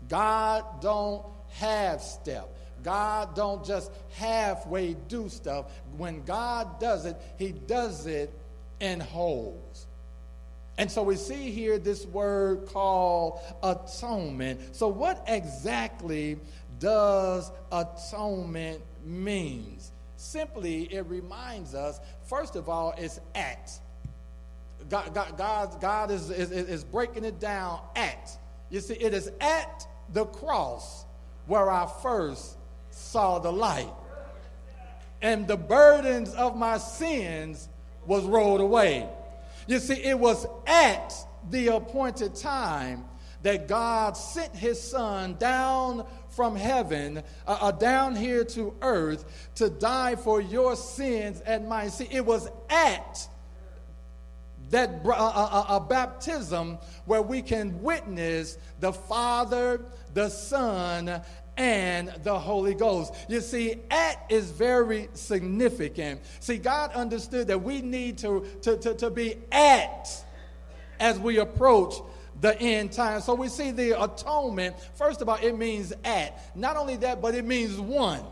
God 0.08 0.64
don't 0.80 1.24
half 1.50 2.00
step. 2.00 2.52
God 2.82 3.34
don't 3.34 3.64
just 3.64 3.90
halfway 4.14 4.94
do 4.94 5.28
stuff. 5.28 5.72
When 5.96 6.22
God 6.24 6.78
does 6.78 7.06
it, 7.06 7.16
he 7.38 7.52
does 7.52 8.06
it 8.06 8.32
in 8.80 9.00
wholes. 9.00 9.86
And 10.78 10.90
so 10.90 11.02
we 11.02 11.16
see 11.16 11.50
here 11.50 11.78
this 11.78 12.04
word 12.06 12.66
called 12.66 13.40
atonement. 13.62 14.76
So 14.76 14.88
what 14.88 15.24
exactly 15.26 16.38
does 16.78 17.50
atonement 17.72 18.80
means? 19.04 19.92
Simply, 20.16 20.84
it 20.84 21.06
reminds 21.06 21.74
us, 21.74 22.00
first 22.26 22.56
of 22.56 22.68
all, 22.68 22.94
it's 22.96 23.20
at. 23.34 23.70
God, 24.88 25.14
God, 25.14 25.36
God, 25.36 25.80
God 25.80 26.10
is, 26.10 26.30
is, 26.30 26.50
is 26.50 26.84
breaking 26.84 27.24
it 27.24 27.40
down 27.40 27.80
at. 27.94 28.30
You 28.70 28.80
see, 28.80 28.94
it 28.94 29.14
is 29.14 29.30
at 29.40 29.86
the 30.12 30.24
cross 30.24 31.04
where 31.46 31.70
I 31.70 31.88
first 32.02 32.56
saw 32.90 33.38
the 33.38 33.52
light. 33.52 33.92
And 35.22 35.46
the 35.46 35.56
burdens 35.56 36.34
of 36.34 36.56
my 36.56 36.78
sins 36.78 37.68
was 38.06 38.24
rolled 38.24 38.60
away. 38.60 39.08
You 39.66 39.78
see, 39.78 39.94
it 39.94 40.18
was 40.18 40.46
at 40.66 41.12
the 41.50 41.68
appointed 41.68 42.34
time 42.34 43.04
that 43.42 43.68
God 43.68 44.16
sent 44.16 44.54
his 44.54 44.80
son 44.80 45.36
down 45.38 46.04
from 46.36 46.54
heaven, 46.54 47.22
uh, 47.46 47.58
uh, 47.60 47.72
down 47.72 48.14
here 48.14 48.44
to 48.44 48.76
earth, 48.82 49.50
to 49.54 49.70
die 49.70 50.14
for 50.14 50.40
your 50.40 50.76
sins 50.76 51.40
and 51.40 51.66
mine. 51.66 51.90
See, 51.90 52.06
it 52.10 52.24
was 52.24 52.50
at 52.68 53.26
that 54.70 55.00
uh, 55.04 55.10
uh, 55.10 55.64
uh, 55.68 55.80
baptism 55.80 56.76
where 57.06 57.22
we 57.22 57.40
can 57.40 57.82
witness 57.82 58.58
the 58.80 58.92
Father, 58.92 59.80
the 60.12 60.28
Son, 60.28 61.22
and 61.56 62.12
the 62.22 62.38
Holy 62.38 62.74
Ghost. 62.74 63.14
You 63.28 63.40
see, 63.40 63.76
at 63.90 64.26
is 64.28 64.50
very 64.50 65.08
significant. 65.14 66.20
See, 66.40 66.58
God 66.58 66.92
understood 66.92 67.46
that 67.46 67.62
we 67.62 67.80
need 67.80 68.18
to, 68.18 68.46
to, 68.62 68.76
to, 68.76 68.94
to 68.94 69.08
be 69.08 69.38
at 69.50 70.08
as 71.00 71.18
we 71.18 71.38
approach 71.38 71.94
the 72.40 72.58
end 72.60 72.92
time. 72.92 73.20
So 73.20 73.34
we 73.34 73.48
see 73.48 73.70
the 73.70 74.02
atonement. 74.02 74.76
First 74.94 75.22
of 75.22 75.28
all, 75.28 75.38
it 75.42 75.56
means 75.56 75.92
at. 76.04 76.56
Not 76.56 76.76
only 76.76 76.96
that, 76.96 77.22
but 77.22 77.34
it 77.34 77.44
means 77.44 77.78
one. 77.78 78.22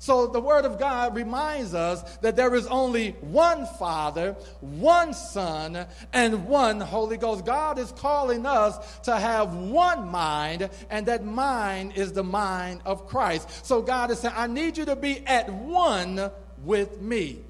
So 0.00 0.28
the 0.28 0.40
Word 0.40 0.64
of 0.64 0.78
God 0.78 1.16
reminds 1.16 1.74
us 1.74 2.02
that 2.18 2.36
there 2.36 2.54
is 2.54 2.68
only 2.68 3.10
one 3.20 3.66
Father, 3.66 4.36
one 4.60 5.12
Son, 5.12 5.86
and 6.12 6.46
one 6.46 6.80
Holy 6.80 7.16
Ghost. 7.16 7.44
God 7.44 7.80
is 7.80 7.90
calling 7.92 8.46
us 8.46 9.00
to 9.00 9.16
have 9.16 9.54
one 9.54 10.08
mind, 10.08 10.70
and 10.88 11.06
that 11.06 11.24
mind 11.24 11.94
is 11.96 12.12
the 12.12 12.22
mind 12.22 12.80
of 12.84 13.08
Christ. 13.08 13.66
So 13.66 13.82
God 13.82 14.12
is 14.12 14.20
saying, 14.20 14.34
I 14.36 14.46
need 14.46 14.78
you 14.78 14.84
to 14.84 14.94
be 14.94 15.26
at 15.26 15.52
one 15.52 16.30
with 16.62 17.00
me. 17.00 17.40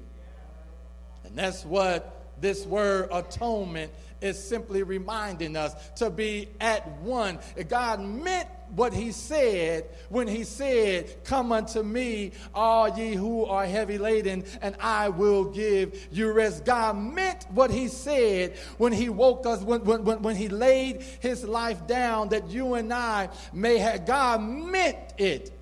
And 1.25 1.35
that's 1.35 1.63
what 1.63 2.31
this 2.41 2.65
word 2.65 3.09
atonement 3.11 3.91
is 4.21 4.41
simply 4.41 4.83
reminding 4.83 5.55
us 5.55 5.73
to 5.95 6.09
be 6.09 6.49
at 6.59 6.87
one. 6.99 7.39
God 7.67 8.01
meant 8.01 8.47
what 8.75 8.93
he 8.93 9.11
said 9.11 9.89
when 10.09 10.27
he 10.27 10.43
said, 10.43 11.23
Come 11.23 11.51
unto 11.51 11.81
me, 11.81 12.31
all 12.53 12.89
ye 12.89 13.15
who 13.15 13.45
are 13.45 13.65
heavy 13.65 13.97
laden, 13.97 14.43
and 14.61 14.75
I 14.79 15.09
will 15.09 15.45
give 15.45 16.07
you 16.11 16.31
rest. 16.31 16.65
God 16.65 16.97
meant 16.97 17.45
what 17.51 17.71
he 17.71 17.87
said 17.87 18.57
when 18.77 18.93
he 18.93 19.09
woke 19.09 19.45
us, 19.45 19.61
when, 19.61 19.83
when, 19.83 20.03
when, 20.03 20.21
when 20.21 20.35
he 20.35 20.49
laid 20.49 21.01
his 21.19 21.43
life 21.43 21.87
down, 21.87 22.29
that 22.29 22.49
you 22.49 22.75
and 22.75 22.93
I 22.93 23.29
may 23.53 23.77
have. 23.77 24.05
God 24.05 24.41
meant 24.41 25.13
it. 25.17 25.55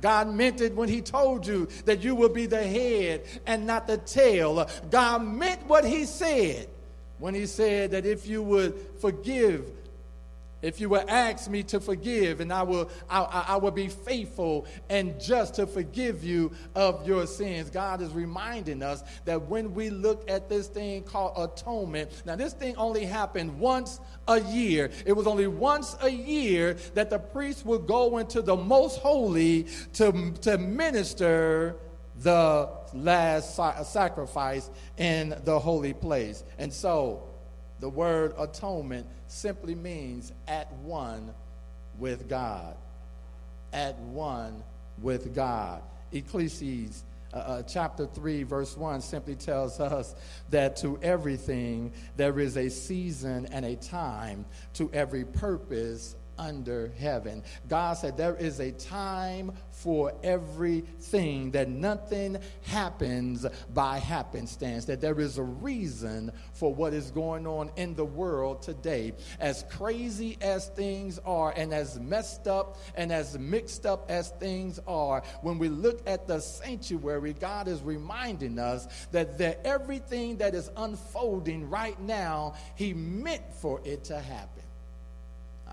God 0.00 0.28
meant 0.28 0.60
it 0.60 0.74
when 0.74 0.88
He 0.88 1.00
told 1.00 1.46
you 1.46 1.68
that 1.86 2.04
you 2.04 2.14
will 2.14 2.28
be 2.28 2.46
the 2.46 2.62
head 2.62 3.24
and 3.46 3.66
not 3.66 3.86
the 3.86 3.96
tail. 3.96 4.68
God 4.90 5.24
meant 5.24 5.66
what 5.66 5.84
He 5.84 6.04
said 6.04 6.68
when 7.18 7.34
He 7.34 7.46
said 7.46 7.90
that 7.92 8.06
if 8.06 8.26
you 8.26 8.42
would 8.42 8.74
forgive 9.00 9.64
if 10.62 10.80
you 10.80 10.88
will 10.88 11.04
ask 11.06 11.50
me 11.50 11.62
to 11.64 11.80
forgive, 11.80 12.40
and 12.40 12.52
I 12.52 12.62
will, 12.62 12.90
I, 13.10 13.44
I, 13.48 13.56
will 13.56 13.70
be 13.70 13.88
faithful 13.88 14.66
and 14.88 15.20
just 15.20 15.54
to 15.54 15.66
forgive 15.66 16.24
you 16.24 16.50
of 16.74 17.06
your 17.06 17.26
sins. 17.26 17.68
God 17.68 18.00
is 18.00 18.10
reminding 18.10 18.82
us 18.82 19.04
that 19.26 19.42
when 19.42 19.74
we 19.74 19.90
look 19.90 20.28
at 20.30 20.48
this 20.48 20.66
thing 20.66 21.02
called 21.02 21.34
atonement, 21.36 22.10
now 22.24 22.36
this 22.36 22.54
thing 22.54 22.74
only 22.76 23.04
happened 23.04 23.60
once 23.60 24.00
a 24.28 24.40
year. 24.40 24.90
It 25.04 25.12
was 25.12 25.26
only 25.26 25.46
once 25.46 25.94
a 26.00 26.10
year 26.10 26.78
that 26.94 27.10
the 27.10 27.18
priest 27.18 27.66
would 27.66 27.86
go 27.86 28.16
into 28.16 28.40
the 28.40 28.56
most 28.56 28.98
holy 28.98 29.66
to, 29.94 30.32
to 30.40 30.56
minister 30.56 31.76
the 32.22 32.68
last 32.94 33.56
sacrifice 33.56 34.70
in 34.96 35.34
the 35.44 35.58
holy 35.58 35.92
place. 35.92 36.44
And 36.58 36.72
so, 36.72 37.22
the 37.80 37.88
word 37.88 38.34
atonement 38.38 39.06
simply 39.28 39.74
means 39.74 40.32
at 40.48 40.72
one 40.74 41.34
with 41.98 42.28
God. 42.28 42.76
At 43.72 43.98
one 43.98 44.62
with 44.98 45.34
God. 45.34 45.82
Ecclesiastes 46.12 47.04
uh, 47.32 47.38
uh, 47.38 47.62
chapter 47.64 48.06
3, 48.06 48.44
verse 48.44 48.76
1 48.76 49.02
simply 49.02 49.34
tells 49.34 49.78
us 49.78 50.14
that 50.48 50.76
to 50.76 50.98
everything 51.02 51.92
there 52.16 52.38
is 52.38 52.56
a 52.56 52.70
season 52.70 53.46
and 53.52 53.64
a 53.64 53.76
time, 53.76 54.46
to 54.72 54.90
every 54.94 55.24
purpose 55.24 56.16
under 56.38 56.92
heaven. 56.98 57.42
God 57.68 57.94
said 57.94 58.16
there 58.16 58.36
is 58.36 58.60
a 58.60 58.72
time 58.72 59.52
for 59.70 60.12
everything, 60.22 61.50
that 61.52 61.68
nothing 61.68 62.38
happens 62.62 63.46
by 63.74 63.98
happenstance, 63.98 64.86
that 64.86 65.00
there 65.00 65.20
is 65.20 65.38
a 65.38 65.42
reason 65.42 66.32
for 66.54 66.74
what 66.74 66.94
is 66.94 67.10
going 67.10 67.46
on 67.46 67.70
in 67.76 67.94
the 67.94 68.04
world 68.04 68.62
today. 68.62 69.12
As 69.38 69.64
crazy 69.70 70.38
as 70.40 70.68
things 70.70 71.18
are, 71.24 71.52
and 71.56 71.74
as 71.74 72.00
messed 72.00 72.48
up 72.48 72.78
and 72.94 73.12
as 73.12 73.38
mixed 73.38 73.86
up 73.86 74.10
as 74.10 74.30
things 74.30 74.80
are, 74.86 75.22
when 75.42 75.58
we 75.58 75.68
look 75.68 76.02
at 76.06 76.26
the 76.26 76.40
sanctuary, 76.40 77.34
God 77.34 77.68
is 77.68 77.82
reminding 77.82 78.58
us 78.58 78.86
that, 79.12 79.38
that 79.38 79.60
everything 79.64 80.38
that 80.38 80.54
is 80.54 80.70
unfolding 80.76 81.68
right 81.68 82.00
now, 82.00 82.54
He 82.74 82.94
meant 82.94 83.52
for 83.60 83.80
it 83.84 84.04
to 84.04 84.18
happen. 84.18 84.65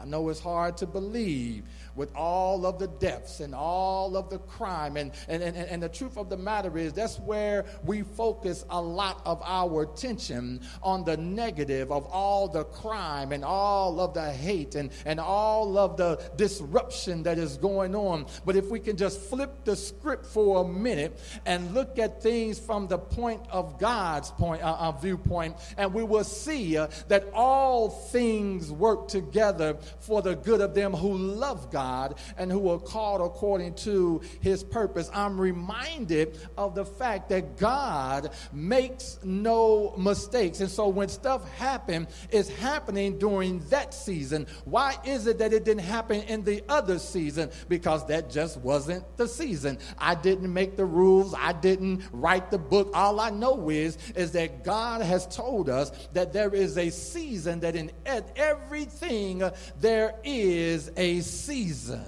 I 0.04 0.06
know 0.06 0.28
it's 0.28 0.42
hard 0.42 0.76
to 0.78 0.86
believe 0.86 1.64
with 1.96 2.14
all 2.14 2.66
of 2.66 2.78
the 2.78 2.88
deaths 2.88 3.40
and 3.40 3.56
all 3.56 4.18
of 4.18 4.30
the 4.30 4.40
crime. 4.40 4.98
And, 4.98 5.12
and, 5.30 5.42
and, 5.42 5.56
and 5.56 5.82
the 5.82 5.88
truth 5.88 6.18
of 6.18 6.30
the 6.30 6.36
matter 6.36 6.78
is, 6.78 6.92
that's 6.92 7.20
where 7.20 7.64
we 7.86 8.02
focus 8.02 8.66
a 8.70 8.82
lot 8.82 9.22
of 9.26 9.42
our 9.46 9.84
attention 9.84 10.60
on 10.82 11.06
the 11.06 11.16
negative 11.16 11.90
of 11.90 12.06
all 12.08 12.50
the 12.50 12.66
crime 12.66 13.32
and 13.32 13.46
all 13.46 14.02
of 14.02 14.14
the 14.14 14.30
hate 14.30 14.76
and, 14.76 14.92
and 15.06 15.22
all 15.22 15.78
of 15.78 15.96
the 15.96 16.22
disruption 16.36 17.24
that 17.24 17.38
is 17.38 17.56
going 17.56 17.96
on. 17.96 18.26
But 18.46 18.58
if 18.58 18.70
we 18.70 18.82
can 18.82 18.98
just 18.98 19.22
flip 19.22 19.64
the 19.64 19.78
script 19.78 20.26
for 20.26 20.66
a 20.66 20.68
minute 20.68 21.18
and 21.46 21.74
look 21.74 21.98
at 21.98 22.22
things 22.22 22.60
from 22.60 22.88
the 22.88 22.98
point 22.98 23.42
of 23.50 23.80
God's 23.80 24.32
point, 24.32 24.64
uh, 24.64 24.76
uh, 24.80 24.92
viewpoint, 24.92 25.56
and 25.78 25.94
we 25.94 26.04
will 26.04 26.26
see 26.26 26.76
uh, 26.76 26.88
that 27.08 27.30
all 27.34 27.90
things 27.90 28.70
work 28.70 29.08
together 29.08 29.78
for 30.00 30.22
the 30.22 30.36
good 30.36 30.62
of 30.62 30.74
them 30.74 30.94
who 30.94 31.18
love 31.18 31.72
God 31.72 32.20
and 32.38 32.52
who 32.52 32.70
are 32.70 32.80
called 32.80 33.22
according 33.22 33.76
to 33.76 34.22
his 34.42 34.64
purpose. 34.64 35.10
I'm 35.14 35.40
reminded 35.40 36.38
of 36.58 36.76
the 36.76 36.86
fact 36.86 37.30
that 37.30 37.58
God 37.58 38.32
makes 38.52 39.20
no 39.24 39.94
mistakes. 39.98 40.60
And 40.60 40.70
so 40.70 40.88
when 40.88 41.10
stuff 41.10 41.50
happens, 41.54 42.08
it's 42.32 42.50
happening 42.50 43.18
during 43.18 43.60
that 43.70 43.94
season. 43.94 44.48
Why 44.66 44.98
is 45.06 45.28
it 45.28 45.38
that 45.40 45.54
it 45.54 45.66
didn't 45.66 45.84
happen 45.84 46.22
in 46.24 46.44
the 46.44 46.64
other 46.70 47.00
season? 47.00 47.50
Because 47.70 48.06
that 48.08 48.30
just 48.30 48.58
wasn't 48.58 49.04
the 49.18 49.28
season. 49.28 49.78
I 49.98 50.16
didn't 50.16 50.52
make 50.52 50.78
the 50.78 50.86
rules, 50.86 51.34
I 51.34 51.54
didn't 51.54 52.04
write 52.12 52.52
the 52.52 52.58
book. 52.58 52.92
All 52.94 53.20
I 53.20 53.30
know 53.30 53.70
is, 53.70 53.98
is 54.16 54.32
that 54.34 54.64
God 54.64 55.02
has 55.02 55.28
told 55.28 55.70
us 55.70 55.92
that 56.14 56.34
there 56.34 56.54
is 56.54 56.78
a 56.78 56.90
season 56.90 57.60
that 57.62 57.76
in 57.76 57.92
everything 58.36 59.44
there 59.80 60.14
is 60.24 60.92
a 60.96 61.22
season. 61.22 62.06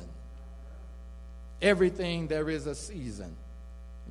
Everything 1.61 2.27
there 2.27 2.49
is 2.49 2.67
a 2.67 2.75
season. 2.75 3.35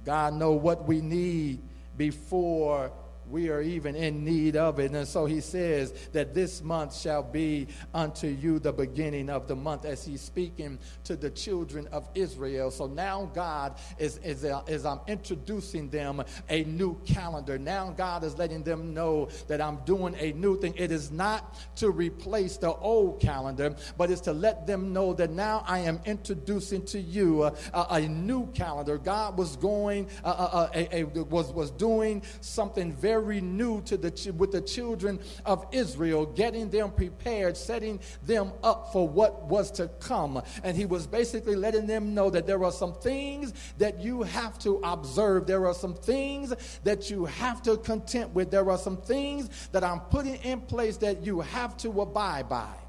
God 0.05 0.35
know 0.35 0.53
what 0.53 0.87
we 0.87 1.01
need 1.01 1.61
before 1.97 2.91
we 3.35 3.51
are 3.51 3.61
even 3.61 3.97
in 3.97 4.25
need 4.25 4.55
of 4.55 4.79
it. 4.79 4.93
And 4.93 5.09
so 5.09 5.27
he 5.27 5.41
says 5.41 5.93
that 6.13 6.35
this 6.35 6.63
month 6.63 6.95
shall 6.95 7.25
be 7.25 7.67
unto 7.93 8.29
you 8.29 8.61
the 8.61 8.73
beginning 8.73 9.29
of 9.29 9.49
the 9.49 9.57
month 9.57 9.85
as 9.85 10.05
he's 10.05 10.21
speaking 10.21 10.79
to 11.03 11.17
the 11.17 11.31
children 11.31 11.89
of 11.89 12.09
Israel. 12.15 12.71
So 12.71 12.87
now 12.87 13.29
God 13.35 13.77
is, 13.99 14.19
is, 14.19 14.45
uh, 14.45 14.63
is 14.69 14.87
I'm 14.87 15.01
introducing 15.09 15.91
them 15.91 16.23
a 16.49 16.63
new 16.63 16.95
calendar. 17.07 17.59
Now 17.59 17.91
God 17.91 18.23
is 18.23 18.39
letting 18.39 18.63
them 18.63 18.95
know 18.95 19.29
that 19.49 19.61
I'm 19.61 19.79
doing 19.79 20.15
a 20.21 20.31
new 20.31 20.57
thing. 20.61 20.73
It 20.77 20.93
is 20.93 21.11
not 21.11 21.59
to 21.79 21.91
replace 21.91 22.57
the 22.57 22.73
old 22.73 23.21
calendar, 23.21 23.75
but 23.99 24.13
it's 24.13 24.21
to 24.23 24.33
let 24.33 24.65
them 24.65 24.93
know 24.93 25.13
that 25.15 25.31
now 25.31 25.65
I 25.67 25.81
am 25.81 25.99
introducing 26.05 26.85
to 26.87 27.01
you 27.01 27.43
a, 27.43 27.55
a, 27.73 27.87
a 27.91 28.01
new 28.03 28.47
calendar. 28.53 28.97
God 28.97 29.37
was 29.37 29.57
going, 29.57 30.07
uh, 30.23 30.29
uh, 30.29 30.69
a, 30.73 31.01
a, 31.01 31.05
was, 31.25 31.53
was 31.53 31.73
doing 31.73 32.23
something 32.41 32.93
very 32.93 33.24
very 33.25 33.41
new 33.41 33.81
to 33.83 33.97
the 33.97 34.33
with 34.37 34.53
the 34.53 34.61
children 34.61 35.19
of 35.47 35.67
Israel, 35.73 36.27
getting 36.27 36.69
them 36.69 36.91
prepared, 36.91 37.57
setting 37.57 37.99
them 38.27 38.53
up 38.63 38.93
for 38.93 39.09
what 39.09 39.45
was 39.47 39.71
to 39.71 39.89
come. 39.99 40.43
And 40.63 40.77
he 40.77 40.85
was 40.85 41.07
basically 41.07 41.57
letting 41.57 41.87
them 41.87 42.15
know 42.15 42.29
that 42.31 42.47
there 42.47 42.63
are 42.65 42.73
some 42.73 42.95
things 42.95 43.55
that 43.79 44.01
you 44.01 44.23
have 44.23 44.59
to 44.61 44.81
observe. 44.85 45.47
There 45.47 45.67
are 45.67 45.75
some 45.75 45.95
things 45.95 46.55
that 46.85 47.11
you 47.11 47.25
have 47.25 47.63
to 47.63 47.77
content 47.79 48.35
with. 48.35 48.51
There 48.51 48.71
are 48.71 48.79
some 48.79 48.99
things 48.99 49.69
that 49.73 49.83
I'm 49.83 50.01
putting 50.01 50.37
in 50.37 50.61
place 50.61 50.99
that 50.99 51.25
you 51.25 51.41
have 51.41 51.77
to 51.79 52.03
abide 52.03 52.49
by. 52.49 52.84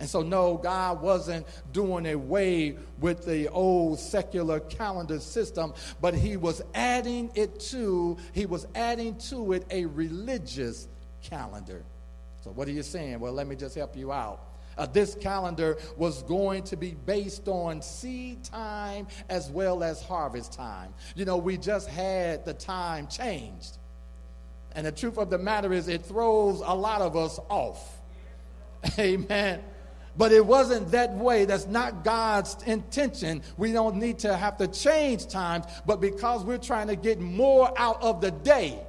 And 0.00 0.08
so, 0.08 0.22
no, 0.22 0.56
God 0.56 1.02
wasn't 1.02 1.46
doing 1.72 2.06
away 2.06 2.76
with 3.00 3.24
the 3.24 3.48
old 3.48 3.98
secular 3.98 4.60
calendar 4.60 5.18
system, 5.18 5.74
but 6.00 6.14
He 6.14 6.36
was 6.36 6.62
adding 6.74 7.30
it 7.34 7.58
to, 7.60 8.16
He 8.32 8.46
was 8.46 8.66
adding 8.74 9.16
to 9.30 9.54
it 9.54 9.66
a 9.70 9.86
religious 9.86 10.88
calendar. 11.22 11.82
So, 12.42 12.50
what 12.50 12.68
are 12.68 12.72
you 12.72 12.84
saying? 12.84 13.18
Well, 13.18 13.32
let 13.32 13.48
me 13.48 13.56
just 13.56 13.74
help 13.74 13.96
you 13.96 14.12
out. 14.12 14.40
Uh, 14.76 14.86
this 14.86 15.16
calendar 15.16 15.76
was 15.96 16.22
going 16.22 16.62
to 16.62 16.76
be 16.76 16.94
based 17.04 17.48
on 17.48 17.82
seed 17.82 18.44
time 18.44 19.08
as 19.28 19.50
well 19.50 19.82
as 19.82 20.00
harvest 20.00 20.52
time. 20.52 20.94
You 21.16 21.24
know, 21.24 21.36
we 21.36 21.56
just 21.56 21.88
had 21.88 22.44
the 22.44 22.54
time 22.54 23.08
changed. 23.08 23.78
And 24.76 24.86
the 24.86 24.92
truth 24.92 25.18
of 25.18 25.30
the 25.30 25.38
matter 25.38 25.72
is, 25.72 25.88
it 25.88 26.04
throws 26.04 26.62
a 26.64 26.72
lot 26.72 27.00
of 27.00 27.16
us 27.16 27.40
off. 27.48 28.00
Amen. 28.98 29.60
But 30.18 30.32
it 30.32 30.44
wasn't 30.44 30.90
that 30.90 31.14
way. 31.14 31.44
That's 31.44 31.66
not 31.66 32.04
God's 32.04 32.56
intention. 32.64 33.40
We 33.56 33.72
don't 33.72 33.96
need 33.96 34.18
to 34.20 34.36
have 34.36 34.58
to 34.58 34.66
change 34.66 35.28
times, 35.28 35.64
but 35.86 36.00
because 36.00 36.44
we're 36.44 36.58
trying 36.58 36.88
to 36.88 36.96
get 36.96 37.20
more 37.20 37.72
out 37.78 38.02
of 38.02 38.20
the 38.20 38.32
day, 38.32 38.82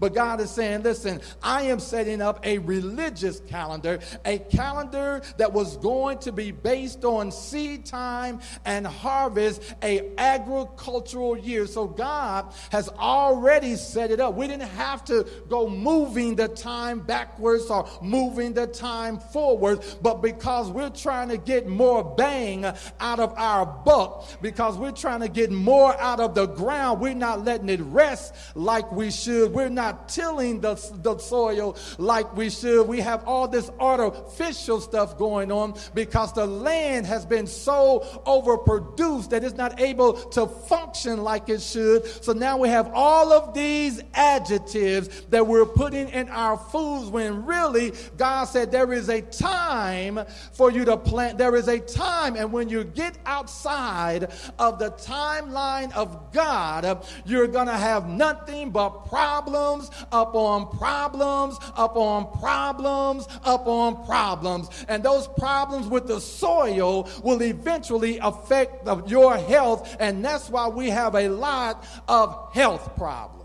but 0.00 0.14
God 0.14 0.40
is 0.40 0.50
saying, 0.50 0.82
listen, 0.82 1.20
I 1.42 1.62
am 1.62 1.80
setting 1.80 2.20
up 2.20 2.44
a 2.44 2.58
religious 2.58 3.40
calendar, 3.40 4.00
a 4.24 4.38
calendar 4.38 5.22
that 5.36 5.52
was 5.52 5.76
going 5.78 6.18
to 6.18 6.32
be 6.32 6.50
based 6.50 7.04
on 7.04 7.30
seed 7.30 7.84
time 7.86 8.40
and 8.64 8.86
harvest, 8.86 9.62
a 9.82 10.10
agricultural 10.18 11.36
year. 11.38 11.66
So 11.66 11.86
God 11.86 12.52
has 12.70 12.88
already 12.88 13.76
set 13.76 14.10
it 14.10 14.20
up. 14.20 14.34
We 14.34 14.46
didn't 14.46 14.68
have 14.70 15.04
to 15.06 15.26
go 15.48 15.68
moving 15.68 16.36
the 16.36 16.48
time 16.48 17.00
backwards 17.00 17.66
or 17.66 17.88
moving 18.02 18.54
the 18.54 18.66
time 18.66 19.18
forward, 19.18 19.84
but 20.02 20.22
because 20.22 20.70
we're 20.70 20.90
trying 20.90 21.28
to 21.28 21.36
get 21.36 21.66
more 21.66 22.02
bang 22.02 22.64
out 23.00 23.20
of 23.20 23.34
our 23.36 23.66
buck, 23.66 24.28
because 24.40 24.76
we're 24.76 24.92
trying 24.92 25.20
to 25.20 25.28
get 25.28 25.50
more 25.50 25.98
out 26.00 26.20
of 26.20 26.34
the 26.34 26.46
ground, 26.46 27.00
we're 27.00 27.14
not 27.14 27.44
letting 27.44 27.68
it 27.68 27.80
rest 27.80 28.34
like 28.54 28.90
we 28.92 29.10
should. 29.10 29.52
We're 29.52 29.68
not 29.68 29.83
not 29.84 30.08
tilling 30.08 30.60
the, 30.60 30.74
the 31.02 31.18
soil 31.18 31.76
like 31.98 32.34
we 32.34 32.48
should. 32.48 32.88
We 32.88 33.00
have 33.00 33.22
all 33.26 33.46
this 33.46 33.70
artificial 33.78 34.80
stuff 34.80 35.18
going 35.18 35.52
on 35.52 35.74
because 35.94 36.32
the 36.32 36.46
land 36.46 37.04
has 37.06 37.26
been 37.26 37.46
so 37.46 38.00
overproduced 38.26 39.28
that 39.30 39.44
it's 39.44 39.56
not 39.56 39.78
able 39.80 40.14
to 40.30 40.46
function 40.46 41.22
like 41.22 41.50
it 41.50 41.60
should. 41.60 42.06
So 42.24 42.32
now 42.32 42.56
we 42.56 42.68
have 42.68 42.90
all 42.94 43.30
of 43.32 43.52
these 43.52 44.02
adjectives 44.14 45.08
that 45.28 45.46
we're 45.46 45.66
putting 45.66 46.08
in 46.08 46.30
our 46.30 46.56
foods 46.56 47.10
when 47.10 47.44
really 47.44 47.92
God 48.16 48.44
said 48.44 48.72
there 48.72 48.92
is 48.92 49.10
a 49.10 49.20
time 49.20 50.20
for 50.52 50.70
you 50.70 50.86
to 50.86 50.96
plant. 50.96 51.36
There 51.36 51.56
is 51.56 51.68
a 51.68 51.78
time, 51.78 52.36
and 52.36 52.52
when 52.52 52.70
you 52.70 52.84
get 52.84 53.18
outside 53.26 54.32
of 54.58 54.78
the 54.78 54.92
timeline 54.92 55.92
of 55.92 56.32
God, 56.32 57.06
you're 57.26 57.48
going 57.48 57.66
to 57.66 57.76
have 57.76 58.08
nothing 58.08 58.70
but 58.70 59.06
problems 59.08 59.73
upon 60.12 60.68
problems 60.78 61.58
upon 61.76 62.30
problems 62.38 63.26
upon 63.44 64.04
problems. 64.04 64.68
And 64.88 65.02
those 65.02 65.28
problems 65.38 65.88
with 65.88 66.06
the 66.06 66.20
soil 66.20 67.08
will 67.22 67.42
eventually 67.42 68.18
affect 68.18 68.86
your 69.08 69.36
health, 69.36 69.96
and 70.00 70.24
that's 70.24 70.50
why 70.50 70.68
we 70.68 70.90
have 70.90 71.14
a 71.14 71.28
lot 71.28 71.84
of 72.08 72.52
health 72.52 72.96
problems. 72.96 73.43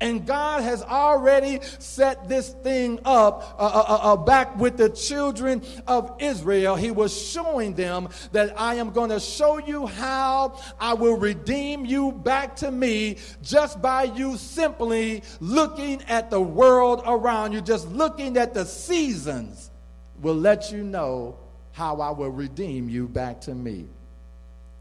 And 0.00 0.24
God 0.24 0.62
has 0.62 0.82
already 0.82 1.58
set 1.80 2.28
this 2.28 2.50
thing 2.50 3.00
up 3.04 3.56
uh, 3.58 3.64
uh, 3.64 3.84
uh, 3.88 4.12
uh, 4.12 4.16
back 4.16 4.56
with 4.56 4.76
the 4.76 4.90
children 4.90 5.60
of 5.88 6.14
Israel. 6.20 6.76
He 6.76 6.92
was 6.92 7.16
showing 7.16 7.74
them 7.74 8.08
that 8.30 8.58
I 8.60 8.76
am 8.76 8.90
going 8.90 9.10
to 9.10 9.18
show 9.18 9.58
you 9.58 9.86
how 9.86 10.60
I 10.78 10.94
will 10.94 11.16
redeem 11.16 11.84
you 11.84 12.12
back 12.12 12.54
to 12.56 12.70
me 12.70 13.16
just 13.42 13.82
by 13.82 14.04
you 14.04 14.36
simply 14.36 15.24
looking 15.40 16.02
at 16.02 16.30
the 16.30 16.40
world 16.40 17.02
around 17.04 17.52
you, 17.52 17.60
just 17.60 17.88
looking 17.88 18.36
at 18.36 18.54
the 18.54 18.64
seasons 18.66 19.70
will 20.20 20.36
let 20.36 20.70
you 20.70 20.84
know 20.84 21.36
how 21.72 22.00
I 22.00 22.10
will 22.10 22.30
redeem 22.30 22.88
you 22.88 23.08
back 23.08 23.40
to 23.42 23.54
me. 23.54 23.86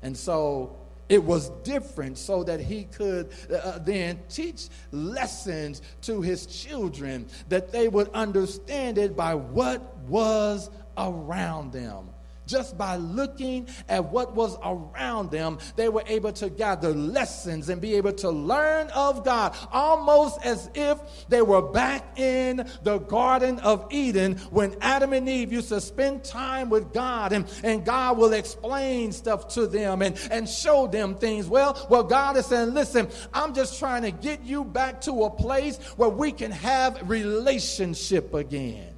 And 0.03 0.15
so 0.15 0.75
it 1.09 1.23
was 1.23 1.49
different 1.63 2.17
so 2.17 2.43
that 2.43 2.59
he 2.59 2.85
could 2.85 3.29
uh, 3.49 3.55
uh, 3.55 3.77
then 3.79 4.19
teach 4.29 4.67
lessons 4.91 5.81
to 6.01 6.21
his 6.21 6.45
children 6.45 7.27
that 7.49 7.71
they 7.71 7.87
would 7.87 8.09
understand 8.09 8.97
it 8.97 9.15
by 9.15 9.35
what 9.35 9.97
was 9.99 10.69
around 10.97 11.71
them. 11.71 12.09
Just 12.47 12.77
by 12.77 12.95
looking 12.95 13.67
at 13.87 14.05
what 14.11 14.33
was 14.33 14.57
around 14.63 15.29
them, 15.29 15.59
they 15.75 15.89
were 15.89 16.03
able 16.07 16.31
to 16.33 16.49
gather 16.49 16.93
lessons 16.93 17.69
and 17.69 17.79
be 17.79 17.95
able 17.95 18.13
to 18.13 18.29
learn 18.29 18.87
of 18.89 19.23
God, 19.23 19.55
almost 19.71 20.39
as 20.43 20.69
if 20.73 20.97
they 21.27 21.41
were 21.41 21.61
back 21.61 22.17
in 22.17 22.67
the 22.83 22.99
Garden 22.99 23.59
of 23.59 23.85
Eden 23.91 24.37
when 24.49 24.75
Adam 24.81 25.13
and 25.13 25.27
Eve 25.27 25.51
used 25.51 25.69
to 25.69 25.81
spend 25.81 26.23
time 26.23 26.69
with 26.69 26.93
God 26.93 27.33
and, 27.33 27.45
and 27.63 27.85
God 27.85 28.17
will 28.17 28.33
explain 28.33 29.11
stuff 29.11 29.49
to 29.49 29.67
them 29.67 30.01
and, 30.01 30.17
and 30.31 30.47
show 30.47 30.87
them 30.87 31.15
things. 31.15 31.47
Well, 31.47 31.85
well, 31.89 32.03
God 32.03 32.37
is 32.37 32.45
saying, 32.45 32.73
listen, 32.73 33.09
I'm 33.33 33.53
just 33.53 33.77
trying 33.77 34.03
to 34.03 34.11
get 34.11 34.43
you 34.43 34.63
back 34.63 35.01
to 35.01 35.25
a 35.25 35.29
place 35.29 35.77
where 35.97 36.09
we 36.09 36.31
can 36.31 36.51
have 36.51 37.09
relationship 37.09 38.33
again. 38.33 38.93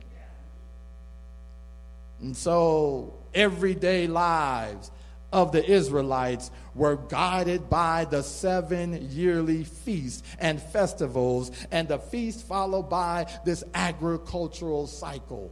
And 2.22 2.36
so 2.36 3.19
everyday 3.34 4.08
lives 4.08 4.92
of 5.32 5.52
the 5.52 5.64
Israelites 5.70 6.50
were 6.74 6.96
guided 6.96 7.70
by 7.70 8.06
the 8.06 8.24
seven 8.24 9.10
yearly 9.12 9.64
feasts 9.64 10.24
and 10.40 10.62
festivals, 10.62 11.52
and 11.72 11.88
the 11.88 12.00
feast 12.00 12.48
followed 12.48 12.90
by 12.90 13.28
this 13.46 13.64
agricultural 13.74 14.88
cycle. 14.88 15.52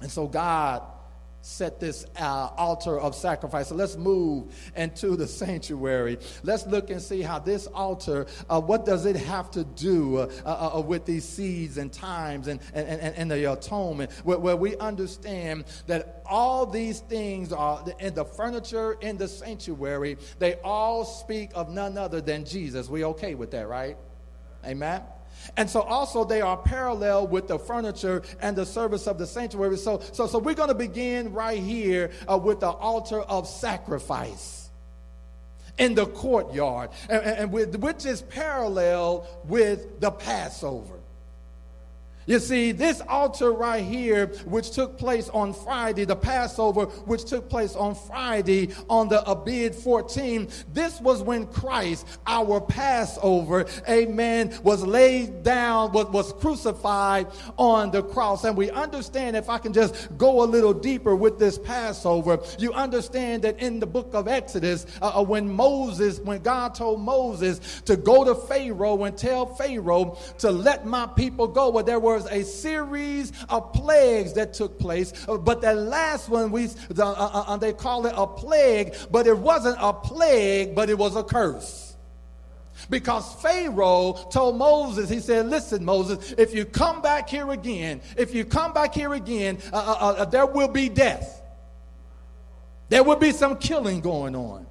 And 0.00 0.10
so 0.10 0.26
God 0.26 0.82
set 1.42 1.80
this 1.80 2.04
uh, 2.18 2.50
altar 2.56 2.98
of 2.98 3.14
sacrifice. 3.14 3.68
So 3.68 3.74
let's 3.74 3.96
move 3.96 4.54
into 4.76 5.16
the 5.16 5.26
sanctuary. 5.40 6.18
Let's 6.42 6.66
look 6.66 6.90
and 6.90 7.00
see 7.00 7.22
how 7.22 7.38
this 7.38 7.66
altar, 7.66 8.26
uh, 8.48 8.60
what 8.60 8.84
does 8.84 9.06
it 9.06 9.16
have 9.16 9.50
to 9.52 9.64
do 9.64 10.18
uh, 10.18 10.30
uh, 10.44 10.78
uh 10.78 10.80
with 10.80 11.06
these 11.06 11.24
seeds 11.24 11.78
and 11.78 11.92
times 11.92 12.48
and, 12.48 12.60
and, 12.74 12.88
and, 12.88 13.14
and 13.16 13.30
the 13.30 13.52
atonement, 13.52 14.12
where, 14.24 14.38
where, 14.38 14.56
we 14.60 14.76
understand 14.76 15.64
that 15.86 16.22
all 16.26 16.66
these 16.66 17.00
things 17.00 17.52
are 17.52 17.82
in 17.98 18.14
the 18.14 18.24
furniture 18.24 18.92
in 19.00 19.16
the 19.16 19.26
sanctuary, 19.28 20.18
they 20.38 20.54
all 20.56 21.04
speak 21.04 21.50
of 21.54 21.70
none 21.70 21.96
other 21.96 22.20
than 22.20 22.44
Jesus. 22.44 22.88
We 22.88 23.04
okay 23.04 23.34
with 23.34 23.52
that, 23.52 23.68
right? 23.68 23.96
Amen. 24.64 25.02
And 25.56 25.68
so 25.68 25.80
also 25.80 26.24
they 26.24 26.40
are 26.40 26.56
parallel 26.56 27.26
with 27.26 27.48
the 27.48 27.58
furniture 27.58 28.22
and 28.40 28.56
the 28.56 28.66
service 28.66 29.06
of 29.06 29.18
the 29.18 29.26
sanctuary. 29.26 29.76
So, 29.76 30.00
so, 30.12 30.26
so 30.26 30.38
we're 30.38 30.54
going 30.54 30.68
to 30.68 30.74
begin 30.74 31.32
right 31.32 31.58
here 31.58 32.10
uh, 32.28 32.38
with 32.38 32.60
the 32.60 32.70
altar 32.70 33.20
of 33.20 33.48
sacrifice 33.48 34.68
in 35.78 35.94
the 35.94 36.06
courtyard, 36.06 36.90
and, 37.08 37.22
and 37.22 37.52
with, 37.52 37.74
which 37.76 38.04
is 38.04 38.22
parallel 38.22 39.26
with 39.44 40.00
the 40.00 40.10
Passover. 40.10 40.99
You 42.26 42.38
see, 42.38 42.72
this 42.72 43.00
altar 43.08 43.50
right 43.50 43.82
here, 43.82 44.26
which 44.44 44.72
took 44.72 44.98
place 44.98 45.28
on 45.30 45.54
Friday, 45.54 46.04
the 46.04 46.16
Passover, 46.16 46.84
which 46.84 47.24
took 47.24 47.48
place 47.48 47.74
on 47.74 47.94
Friday 47.94 48.70
on 48.90 49.08
the 49.08 49.28
Abib 49.28 49.74
14, 49.74 50.48
this 50.72 51.00
was 51.00 51.22
when 51.22 51.46
Christ, 51.46 52.06
our 52.26 52.60
Passover, 52.60 53.66
amen, 53.88 54.58
was 54.62 54.84
laid 54.84 55.42
down, 55.42 55.92
was, 55.92 56.06
was 56.08 56.32
crucified 56.34 57.26
on 57.56 57.90
the 57.90 58.02
cross. 58.02 58.44
And 58.44 58.56
we 58.56 58.70
understand, 58.70 59.34
if 59.34 59.48
I 59.48 59.56
can 59.58 59.72
just 59.72 60.16
go 60.18 60.42
a 60.42 60.46
little 60.46 60.74
deeper 60.74 61.16
with 61.16 61.38
this 61.38 61.58
Passover, 61.58 62.38
you 62.58 62.72
understand 62.74 63.42
that 63.44 63.58
in 63.60 63.80
the 63.80 63.86
book 63.86 64.10
of 64.12 64.28
Exodus, 64.28 64.86
uh, 65.00 65.20
uh 65.20 65.24
when 65.24 65.50
Moses, 65.50 66.20
when 66.20 66.42
God 66.42 66.74
told 66.74 67.00
Moses 67.00 67.80
to 67.86 67.96
go 67.96 68.24
to 68.24 68.34
Pharaoh 68.34 69.04
and 69.04 69.16
tell 69.16 69.46
Pharaoh 69.46 70.18
to 70.38 70.50
let 70.50 70.86
my 70.86 71.06
people 71.06 71.48
go, 71.48 71.70
where 71.70 71.82
there 71.82 71.98
were 71.98 72.09
was 72.14 72.26
a 72.26 72.42
series 72.42 73.32
of 73.48 73.72
plagues 73.72 74.32
that 74.34 74.52
took 74.52 74.78
place. 74.78 75.12
Uh, 75.28 75.38
but 75.38 75.60
that 75.62 75.76
last 75.76 76.28
one, 76.28 76.50
we 76.50 76.64
uh, 76.66 77.02
uh, 77.02 77.44
uh, 77.46 77.56
they 77.56 77.72
call 77.72 78.06
it 78.06 78.14
a 78.16 78.26
plague, 78.26 78.94
but 79.10 79.26
it 79.26 79.38
wasn't 79.38 79.76
a 79.80 79.92
plague, 79.92 80.74
but 80.74 80.90
it 80.90 80.98
was 80.98 81.14
a 81.16 81.22
curse. 81.22 81.96
Because 82.88 83.34
Pharaoh 83.42 84.14
told 84.32 84.56
Moses, 84.56 85.08
he 85.08 85.20
said, 85.20 85.46
Listen, 85.46 85.84
Moses, 85.84 86.34
if 86.36 86.54
you 86.54 86.64
come 86.64 87.00
back 87.00 87.28
here 87.28 87.50
again, 87.50 88.00
if 88.16 88.34
you 88.34 88.44
come 88.44 88.72
back 88.72 88.94
here 88.94 89.12
again, 89.14 89.58
uh, 89.72 89.76
uh, 89.76 90.24
there 90.24 90.46
will 90.46 90.68
be 90.68 90.88
death. 90.88 91.42
There 92.88 93.04
will 93.04 93.16
be 93.16 93.30
some 93.30 93.58
killing 93.58 94.00
going 94.00 94.34
on. 94.34 94.66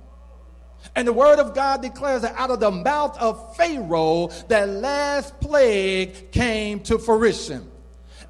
And 0.95 1.07
the 1.07 1.13
word 1.13 1.39
of 1.39 1.53
God 1.53 1.81
declares 1.81 2.23
that 2.23 2.35
out 2.35 2.49
of 2.49 2.59
the 2.59 2.71
mouth 2.71 3.17
of 3.19 3.55
Pharaoh, 3.55 4.27
that 4.47 4.69
last 4.69 5.39
plague 5.39 6.31
came 6.31 6.79
to 6.81 6.97
fruition. 6.97 7.69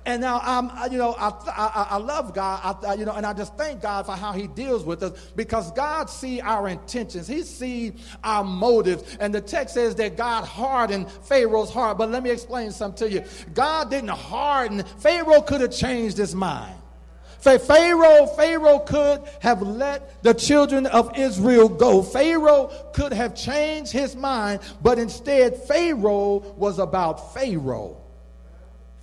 And 0.06 0.22
now 0.22 0.42
I'm, 0.44 0.92
you 0.92 0.98
know, 0.98 1.14
I, 1.20 1.30
I, 1.48 1.88
I 1.92 1.98
love 1.98 2.34
God, 2.34 2.84
I, 2.84 2.94
you 2.96 3.06
know, 3.06 3.12
and 3.12 3.26
I 3.26 3.34
just 3.34 3.56
thank 3.58 3.82
God 3.82 4.06
for 4.06 4.14
how 4.14 4.32
He 4.32 4.48
deals 4.48 4.84
with 4.84 5.04
us 5.04 5.32
because 5.36 5.72
God 5.74 6.10
see 6.10 6.42
our 6.42 6.68
intentions, 6.68 7.28
He 7.28 7.44
see 7.44 7.94
our 8.24 8.44
motives, 8.44 9.18
and 9.20 9.34
the 9.34 9.42
text 9.42 9.76
says 9.76 9.96
that 9.96 10.18
God 10.18 10.46
hardened 10.46 11.12
Pharaoh's 11.12 11.72
heart. 11.72 11.98
But 11.98 12.10
let 12.10 12.24
me 12.24 12.32
explain 12.32 12.72
something 12.72 13.10
to 13.10 13.14
you. 13.14 13.24
God 13.54 13.92
didn't 13.92 14.10
harden. 14.10 14.84
Pharaoh 14.84 15.42
could 15.42 15.62
have 15.62 15.72
changed 15.72 16.18
his 16.18 16.34
mind. 16.34 16.76
Pharaoh, 17.40 18.28
Pharaoh 18.28 18.80
could 18.80 19.22
have 19.40 19.62
let 19.62 20.22
the 20.24 20.34
children 20.34 20.86
of 20.88 21.18
Israel 21.18 21.70
go. 21.70 22.04
Pharaoh 22.04 22.72
could 22.94 23.14
have 23.14 23.34
changed 23.34 23.92
his 23.92 24.16
mind, 24.16 24.60
but 24.82 25.00
instead, 25.00 25.56
Pharaoh 25.64 26.40
was 26.58 26.80
about 26.80 27.34
Pharaoh. 27.34 27.98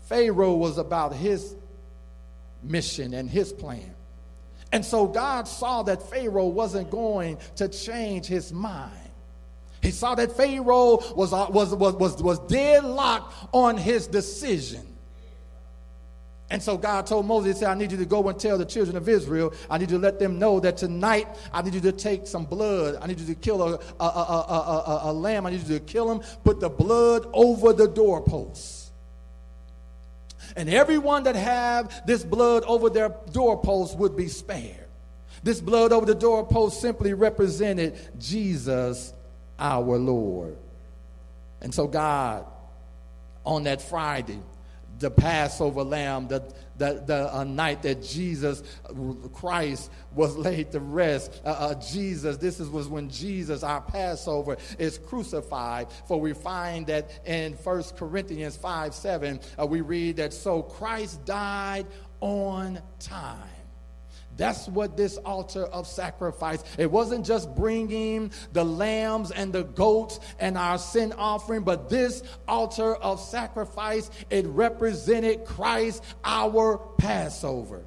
Pharaoh 0.07 0.55
was 0.55 0.79
about 0.79 1.15
his 1.15 1.55
mission 2.63 3.15
and 3.15 3.29
his 3.29 3.53
plan. 3.53 3.95
And 4.73 4.85
so 4.85 5.07
God 5.07 5.49
saw 5.49 5.83
that 5.85 6.03
Pharaoh 6.11 6.49
wasn't 6.49 6.91
going 6.91 7.39
to 7.57 7.69
change 7.69 8.27
his 8.27 8.53
mind. 8.53 8.93
He 9.83 9.91
saw 9.91 10.15
that 10.17 10.37
Pharaoh 10.37 11.01
was, 11.15 11.33
uh, 11.33 11.47
was, 11.51 11.75
was, 11.75 11.95
was, 11.95 12.23
was 12.23 12.39
deadlocked 12.41 13.33
on 13.53 13.77
his 13.77 14.07
decision. 14.07 14.96
And 16.49 16.63
so 16.63 16.79
God 16.79 17.07
told 17.07 17.27
Moses, 17.27 17.55
He 17.55 17.61
said, 17.61 17.71
I 17.71 17.75
need 17.75 17.91
you 17.91 17.99
to 17.99 18.05
go 18.05 18.29
and 18.29 18.39
tell 18.39 18.57
the 18.57 18.65
children 18.65 18.97
of 18.97 19.09
Israel, 19.09 19.53
I 19.69 19.79
need 19.79 19.91
you 19.91 19.97
to 19.97 20.03
let 20.03 20.19
them 20.21 20.39
know 20.39 20.61
that 20.61 20.77
tonight 20.77 21.27
I 21.53 21.63
need 21.63 21.75
you 21.75 21.81
to 21.81 21.93
take 21.93 22.27
some 22.27 22.45
blood. 22.45 22.99
I 23.01 23.07
need 23.09 23.19
you 23.19 23.27
to 23.27 23.35
kill 23.35 23.63
a, 23.63 23.81
a, 23.99 24.05
a, 24.05 25.01
a, 25.05 25.13
lamb. 25.13 25.45
I 25.45 25.51
need 25.51 25.67
you 25.67 25.79
to 25.79 25.85
kill 25.85 26.11
him, 26.11 26.21
put 26.45 26.61
the 26.61 26.69
blood 26.69 27.29
over 27.33 27.73
the 27.73 27.89
doorposts. 27.89 28.93
And 30.55 30.71
everyone 30.71 31.25
that 31.25 31.35
have 31.35 32.07
this 32.07 32.23
blood 32.23 32.63
over 32.65 32.91
their 32.91 33.15
doorposts 33.33 33.97
would 33.97 34.17
be 34.17 34.29
spared. 34.29 34.87
This 35.43 35.61
blood 35.61 35.93
over 35.93 36.07
the 36.07 36.15
doorpost 36.15 36.81
simply 36.81 37.13
represented 37.13 37.99
Jesus 38.19 39.13
our 39.59 39.99
Lord. 39.99 40.57
And 41.61 41.75
so, 41.75 41.89
God, 41.89 42.47
on 43.45 43.65
that 43.65 43.83
Friday, 43.83 44.41
the 44.99 45.11
Passover 45.11 45.83
lamb, 45.83 46.29
the, 46.29 46.43
the, 46.79 47.03
the 47.07 47.35
uh, 47.35 47.45
night 47.45 47.83
that 47.83 48.03
Jesus 48.03 48.63
Christ 49.33 49.91
was 50.15 50.37
laid 50.37 50.73
to 50.73 50.81
rest. 50.81 51.41
Uh, 51.45 51.49
uh, 51.49 51.75
Jesus, 51.75 52.37
this 52.37 52.61
is, 52.61 52.69
was 52.69 52.89
when 52.89 53.11
Jesus, 53.11 53.63
our 53.63 53.81
Passover, 53.81 54.57
is 54.79 54.99
crucified. 54.99 55.89
For 56.07 56.21
we 56.21 56.33
find 56.33 56.87
that 56.87 57.11
in 57.27 57.53
1 57.55 57.83
Corinthians 57.97 58.57
5 58.57 58.95
7, 58.95 59.41
uh, 59.59 59.67
we 59.67 59.81
read 59.81 60.17
that 60.17 60.33
so 60.33 60.63
Christ 60.63 61.25
died 61.25 61.87
on 62.21 62.81
time. 62.99 63.56
That's 64.37 64.69
what 64.69 64.97
this 64.97 65.17
altar 65.19 65.65
of 65.65 65.87
sacrifice. 65.87 66.63
It 66.77 66.91
wasn't 66.91 67.25
just 67.25 67.55
bringing 67.55 68.33
the 68.53 68.65
lambs 68.65 69.31
and 69.31 69.53
the 69.53 69.65
goats 69.65 70.21
and 70.39 70.59
our 70.59 70.79
sin 70.79 71.15
offering, 71.17 71.63
but 71.63 71.89
this 71.89 72.23
altar 72.47 72.97
of 72.97 73.21
sacrifice, 73.21 74.11
it 74.29 74.47
represented 74.47 75.45
Christ, 75.45 76.03
our 76.25 76.79
Passover. 76.99 77.83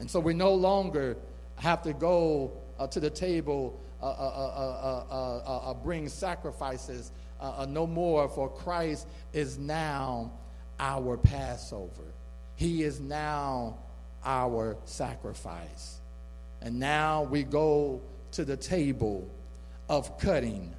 And 0.00 0.10
so 0.10 0.18
we 0.18 0.34
no 0.34 0.52
longer 0.54 1.16
have 1.56 1.82
to 1.82 1.92
go 1.92 2.52
uh, 2.78 2.88
to 2.88 2.98
the 2.98 3.10
table, 3.10 3.80
uh, 4.02 4.06
uh, 4.06 5.04
uh, 5.10 5.70
uh 5.70 5.74
bring 5.74 6.08
sacrifices 6.08 7.12
no 7.68 7.86
more, 7.86 8.28
for 8.28 8.48
Christ 8.48 9.06
is 9.32 9.58
now 9.58 10.32
our 10.80 11.16
Passover. 11.16 12.02
He 12.56 12.82
is 12.82 13.00
now 13.00 13.78
our 14.24 14.76
sacrifice. 14.84 16.00
And 16.60 16.78
now 16.78 17.24
we 17.24 17.42
go 17.42 18.00
to 18.32 18.44
the 18.44 18.56
table 18.56 19.28
of 19.88 20.18
cutting. 20.18 20.74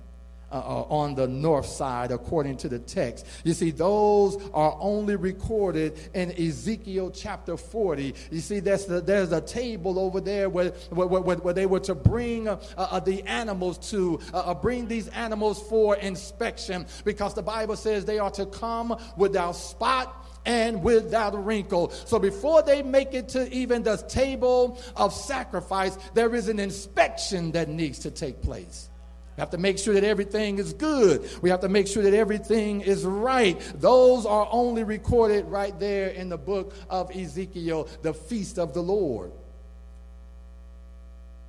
Uh, 0.54 0.58
uh, 0.58 0.86
on 0.88 1.16
the 1.16 1.28
north 1.28 1.66
side, 1.66 2.12
according 2.12 2.56
to 2.56 2.70
the 2.70 2.78
text. 2.78 3.26
You 3.44 3.56
see, 3.56 3.72
those 3.72 4.38
are 4.54 4.78
only 4.80 5.16
recorded 5.16 5.98
in 6.14 6.32
Ezekiel 6.32 7.10
chapter 7.10 7.58
40. 7.58 8.14
You 8.30 8.39
see, 8.39 8.60
there's, 8.60 8.86
the, 8.86 9.02
there's 9.02 9.32
a 9.32 9.41
table 9.41 9.98
over 9.98 10.22
there 10.22 10.50
where, 10.50 10.70
where, 10.91 11.08
where, 11.08 11.38
where 11.38 11.54
they 11.56 11.66
were 11.66 11.80
to 11.80 11.96
bring 11.96 12.48
uh, 12.48 12.60
uh, 12.78 13.00
the 13.00 13.24
animals 13.24 13.80
to, 13.89 14.20
uh, 14.32 14.41
uh, 14.41 14.54
bring 14.54 14.88
these 14.88 15.08
animals 15.08 15.60
for 15.60 15.96
inspection, 15.96 16.86
because 17.04 17.34
the 17.34 17.41
Bible 17.41 17.76
says 17.76 18.06
they 18.06 18.20
are 18.20 18.30
to 18.30 18.46
come 18.46 18.96
without 19.18 19.54
spot 19.54 20.22
and 20.46 20.84
without 20.84 21.34
a 21.34 21.38
wrinkle. 21.38 21.91
So 21.91 22.20
before 22.20 22.62
they 22.62 22.82
make 22.84 23.14
it 23.14 23.30
to 23.30 23.52
even 23.54 23.84
the 23.84 23.98
table 23.98 24.80
of 24.96 25.14
sacrifice, 25.14 25.98
there 26.14 26.36
is 26.36 26.50
an 26.50 26.60
inspection 26.60 27.52
that 27.54 27.70
needs 27.70 28.00
to 28.00 28.12
take 28.12 28.41
place. 28.41 28.89
We 29.36 29.41
have 29.41 29.50
to 29.52 29.58
make 29.58 29.80
sure 29.80 29.96
that 29.96 30.04
everything 30.04 30.60
is 30.60 30.74
good. 30.74 31.28
We 31.41 31.50
have 31.50 31.62
to 31.62 31.70
make 31.70 31.88
sure 31.88 32.04
that 32.04 32.14
everything 32.14 32.82
is 32.82 33.04
right. 33.04 33.60
Those 33.76 34.28
are 34.28 34.48
only 34.52 34.84
recorded 34.84 35.46
right 35.46 35.78
there 35.80 36.10
in 36.10 36.30
the 36.30 36.38
book 36.38 36.74
of 36.89 37.10
Ezekiel, 37.16 37.88
the 38.04 38.14
feast 38.14 38.60
of 38.60 38.74
the 38.74 38.84
Lord. 38.84 39.32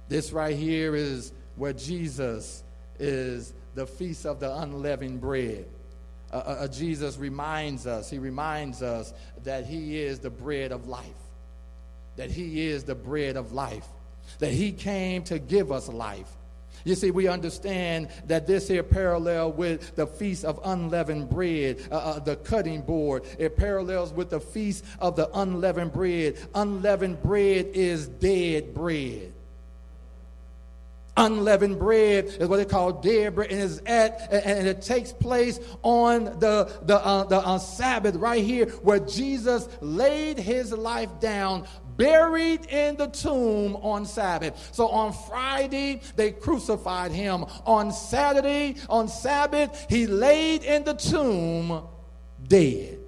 This 0.08 0.32
right 0.32 0.56
here 0.56 0.94
is 0.94 1.32
where 1.56 1.74
Jesus 1.74 2.62
is 2.98 3.52
the 3.74 3.86
feast 3.86 4.24
of 4.24 4.40
the 4.40 4.54
unleavened 4.56 5.20
bread. 5.20 5.66
Uh, 6.34 6.38
uh, 6.38 6.40
uh, 6.40 6.68
Jesus 6.68 7.16
reminds 7.16 7.86
us, 7.86 8.10
he 8.10 8.18
reminds 8.18 8.82
us 8.82 9.14
that 9.44 9.66
he 9.66 10.00
is 10.00 10.18
the 10.18 10.30
bread 10.30 10.72
of 10.72 10.88
life, 10.88 11.06
that 12.16 12.28
he 12.28 12.66
is 12.66 12.82
the 12.82 12.94
bread 12.96 13.36
of 13.36 13.52
life, 13.52 13.86
that 14.40 14.50
he 14.50 14.72
came 14.72 15.22
to 15.22 15.38
give 15.38 15.70
us 15.70 15.88
life. 15.88 16.26
You 16.82 16.96
see, 16.96 17.12
we 17.12 17.28
understand 17.28 18.08
that 18.26 18.48
this 18.48 18.66
here 18.66 18.82
parallel 18.82 19.52
with 19.52 19.94
the 19.94 20.08
feast 20.08 20.44
of 20.44 20.58
unleavened 20.64 21.30
bread, 21.30 21.80
uh, 21.92 21.94
uh, 21.94 22.18
the 22.18 22.34
cutting 22.34 22.82
board. 22.82 23.22
It 23.38 23.56
parallels 23.56 24.12
with 24.12 24.30
the 24.30 24.40
feast 24.40 24.84
of 24.98 25.14
the 25.14 25.30
unleavened 25.38 25.92
bread. 25.92 26.36
Unleavened 26.52 27.22
bread 27.22 27.66
is 27.74 28.08
dead 28.08 28.74
bread. 28.74 29.33
Unleavened 31.16 31.78
bread 31.78 32.24
is 32.24 32.48
what 32.48 32.56
they 32.56 32.64
call 32.64 32.92
dead 32.92 33.36
bread, 33.36 33.52
and 33.52 33.60
is 33.60 33.80
at 33.86 34.32
and 34.32 34.66
it 34.66 34.82
takes 34.82 35.12
place 35.12 35.60
on 35.82 36.24
the 36.24 36.68
the 36.82 36.96
uh, 36.96 37.22
the 37.24 37.38
uh, 37.38 37.56
Sabbath 37.58 38.16
right 38.16 38.42
here, 38.42 38.66
where 38.82 38.98
Jesus 38.98 39.68
laid 39.80 40.38
his 40.38 40.72
life 40.72 41.20
down, 41.20 41.68
buried 41.96 42.66
in 42.66 42.96
the 42.96 43.06
tomb 43.06 43.76
on 43.76 44.06
Sabbath. 44.06 44.70
So 44.72 44.88
on 44.88 45.12
Friday 45.28 46.00
they 46.16 46.32
crucified 46.32 47.12
him. 47.12 47.44
On 47.64 47.92
Saturday, 47.92 48.74
on 48.88 49.06
Sabbath, 49.06 49.86
he 49.88 50.08
laid 50.08 50.64
in 50.64 50.82
the 50.82 50.94
tomb, 50.94 51.86
dead. 52.48 52.98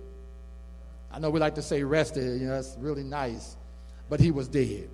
I 1.10 1.18
know 1.18 1.30
we 1.30 1.40
like 1.40 1.56
to 1.56 1.62
say 1.62 1.82
rested. 1.82 2.40
You 2.40 2.46
know 2.46 2.54
that's 2.54 2.76
really 2.78 3.02
nice, 3.02 3.56
but 4.08 4.20
he 4.20 4.30
was 4.30 4.46
dead. 4.46 4.90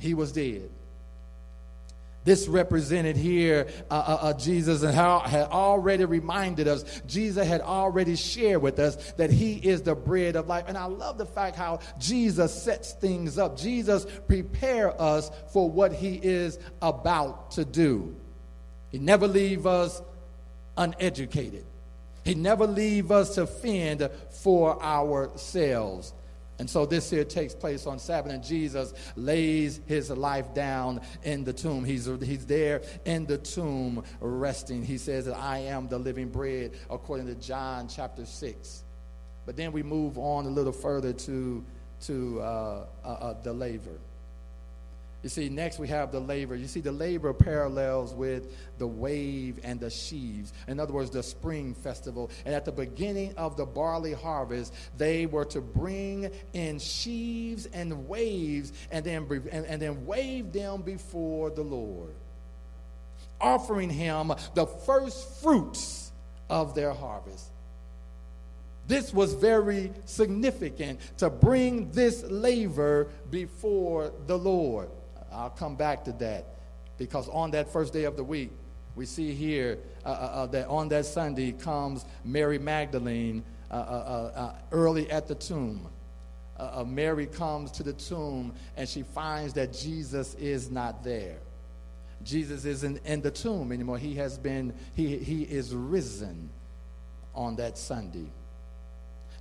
He 0.00 0.12
was 0.12 0.32
dead. 0.32 0.70
This 2.26 2.48
represented 2.48 3.16
here 3.16 3.68
uh, 3.88 3.94
uh, 3.94 4.18
uh, 4.20 4.32
Jesus 4.32 4.82
and 4.82 4.92
how 4.92 5.20
had 5.20 5.48
already 5.48 6.04
reminded 6.04 6.66
us, 6.66 6.84
Jesus 7.06 7.46
had 7.46 7.60
already 7.60 8.16
shared 8.16 8.60
with 8.60 8.80
us 8.80 9.12
that 9.12 9.30
he 9.30 9.54
is 9.54 9.82
the 9.82 9.94
bread 9.94 10.34
of 10.34 10.48
life. 10.48 10.64
And 10.66 10.76
I 10.76 10.86
love 10.86 11.18
the 11.18 11.24
fact 11.24 11.54
how 11.54 11.78
Jesus 12.00 12.52
sets 12.52 12.94
things 12.94 13.38
up. 13.38 13.56
Jesus 13.56 14.04
prepare 14.26 15.00
us 15.00 15.30
for 15.52 15.70
what 15.70 15.92
he 15.92 16.16
is 16.20 16.58
about 16.82 17.52
to 17.52 17.64
do. 17.64 18.16
He 18.90 18.98
never 18.98 19.28
leave 19.28 19.64
us 19.64 20.02
uneducated. 20.76 21.64
He 22.24 22.34
never 22.34 22.66
leave 22.66 23.12
us 23.12 23.36
to 23.36 23.46
fend 23.46 24.10
for 24.42 24.82
ourselves. 24.82 26.12
And 26.58 26.68
so 26.68 26.86
this 26.86 27.10
here 27.10 27.24
takes 27.24 27.54
place 27.54 27.86
on 27.86 27.98
Sabbath, 27.98 28.32
and 28.32 28.42
Jesus 28.42 28.94
lays 29.14 29.80
his 29.86 30.10
life 30.10 30.54
down 30.54 31.02
in 31.22 31.44
the 31.44 31.52
tomb. 31.52 31.84
He's, 31.84 32.06
he's 32.06 32.46
there 32.46 32.82
in 33.04 33.26
the 33.26 33.38
tomb 33.38 34.02
resting. 34.20 34.82
He 34.82 34.96
says 34.96 35.26
that 35.26 35.36
I 35.36 35.58
am 35.58 35.88
the 35.88 35.98
living 35.98 36.28
bread, 36.28 36.72
according 36.88 37.26
to 37.26 37.34
John 37.34 37.88
chapter 37.88 38.24
6. 38.24 38.84
But 39.44 39.56
then 39.56 39.70
we 39.72 39.82
move 39.82 40.18
on 40.18 40.46
a 40.46 40.50
little 40.50 40.72
further 40.72 41.12
to, 41.12 41.64
to 42.02 42.40
uh, 42.40 42.86
uh, 43.04 43.08
uh, 43.08 43.42
the 43.42 43.52
laver. 43.52 43.98
You 45.26 45.30
see, 45.30 45.48
next 45.48 45.80
we 45.80 45.88
have 45.88 46.12
the 46.12 46.20
laver. 46.20 46.54
You 46.54 46.68
see, 46.68 46.78
the 46.78 46.92
laver 46.92 47.34
parallels 47.34 48.14
with 48.14 48.56
the 48.78 48.86
wave 48.86 49.58
and 49.64 49.80
the 49.80 49.90
sheaves. 49.90 50.52
In 50.68 50.78
other 50.78 50.92
words, 50.92 51.10
the 51.10 51.24
spring 51.24 51.74
festival. 51.74 52.30
And 52.44 52.54
at 52.54 52.64
the 52.64 52.70
beginning 52.70 53.34
of 53.36 53.56
the 53.56 53.66
barley 53.66 54.12
harvest, 54.12 54.72
they 54.96 55.26
were 55.26 55.44
to 55.46 55.60
bring 55.60 56.30
in 56.52 56.78
sheaves 56.78 57.66
and 57.66 58.06
waves 58.06 58.72
and 58.92 59.04
then, 59.04 59.26
and, 59.50 59.66
and 59.66 59.82
then 59.82 60.06
wave 60.06 60.52
them 60.52 60.82
before 60.82 61.50
the 61.50 61.64
Lord, 61.64 62.14
offering 63.40 63.90
him 63.90 64.32
the 64.54 64.66
first 64.66 65.42
fruits 65.42 66.12
of 66.48 66.76
their 66.76 66.92
harvest. 66.92 67.50
This 68.86 69.12
was 69.12 69.32
very 69.32 69.90
significant 70.04 71.00
to 71.18 71.30
bring 71.30 71.90
this 71.90 72.22
labor 72.22 73.08
before 73.28 74.12
the 74.28 74.38
Lord. 74.38 74.88
I'll 75.36 75.50
come 75.50 75.76
back 75.76 76.04
to 76.04 76.12
that 76.12 76.46
because 76.96 77.28
on 77.28 77.50
that 77.50 77.70
first 77.70 77.92
day 77.92 78.04
of 78.04 78.16
the 78.16 78.24
week, 78.24 78.50
we 78.94 79.04
see 79.04 79.34
here 79.34 79.78
uh, 80.04 80.08
uh, 80.08 80.12
uh 80.12 80.46
that 80.46 80.68
on 80.68 80.88
that 80.88 81.04
Sunday 81.04 81.52
comes 81.52 82.06
Mary 82.24 82.58
Magdalene 82.58 83.44
uh, 83.70 83.74
uh, 83.74 84.32
uh 84.34 84.54
early 84.72 85.10
at 85.10 85.28
the 85.28 85.34
tomb. 85.34 85.88
Mary 86.86 87.26
comes 87.26 87.70
to 87.72 87.82
the 87.82 87.92
tomb 87.92 88.54
and 88.78 88.88
she 88.88 89.02
finds 89.02 89.52
that 89.52 89.74
Jesus 89.74 90.34
is 90.36 90.70
not 90.70 91.04
there. 91.04 91.36
Jesus 92.22 92.64
isn't 92.64 93.04
in 93.04 93.20
the 93.20 93.30
tomb 93.30 93.72
anymore. 93.72 93.98
He 93.98 94.14
has 94.14 94.38
been, 94.38 94.72
he, 94.94 95.18
he 95.18 95.42
is 95.42 95.74
risen 95.74 96.48
on 97.34 97.56
that 97.56 97.76
Sunday. 97.76 98.30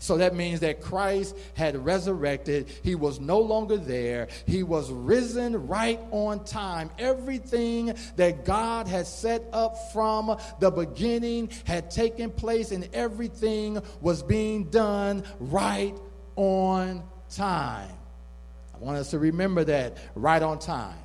So 0.05 0.17
that 0.17 0.35
means 0.35 0.59
that 0.59 0.81
Christ 0.81 1.35
had 1.55 1.83
resurrected. 1.83 2.69
He 2.83 2.93
was 2.93 3.19
no 3.19 3.39
longer 3.39 3.75
there. 3.75 4.27
He 4.45 4.61
was 4.61 4.91
risen 4.91 5.65
right 5.67 5.99
on 6.11 6.43
time. 6.43 6.91
Everything 6.99 7.97
that 8.15 8.45
God 8.45 8.87
had 8.87 9.07
set 9.07 9.43
up 9.51 9.91
from 9.91 10.37
the 10.59 10.69
beginning 10.69 11.49
had 11.63 11.89
taken 11.89 12.29
place, 12.29 12.69
and 12.71 12.87
everything 12.93 13.81
was 13.99 14.21
being 14.21 14.65
done 14.65 15.23
right 15.39 15.97
on 16.35 17.01
time. 17.31 17.89
I 18.75 18.77
want 18.77 18.97
us 18.97 19.09
to 19.09 19.17
remember 19.17 19.63
that 19.63 19.97
right 20.13 20.43
on 20.43 20.59
time. 20.59 20.99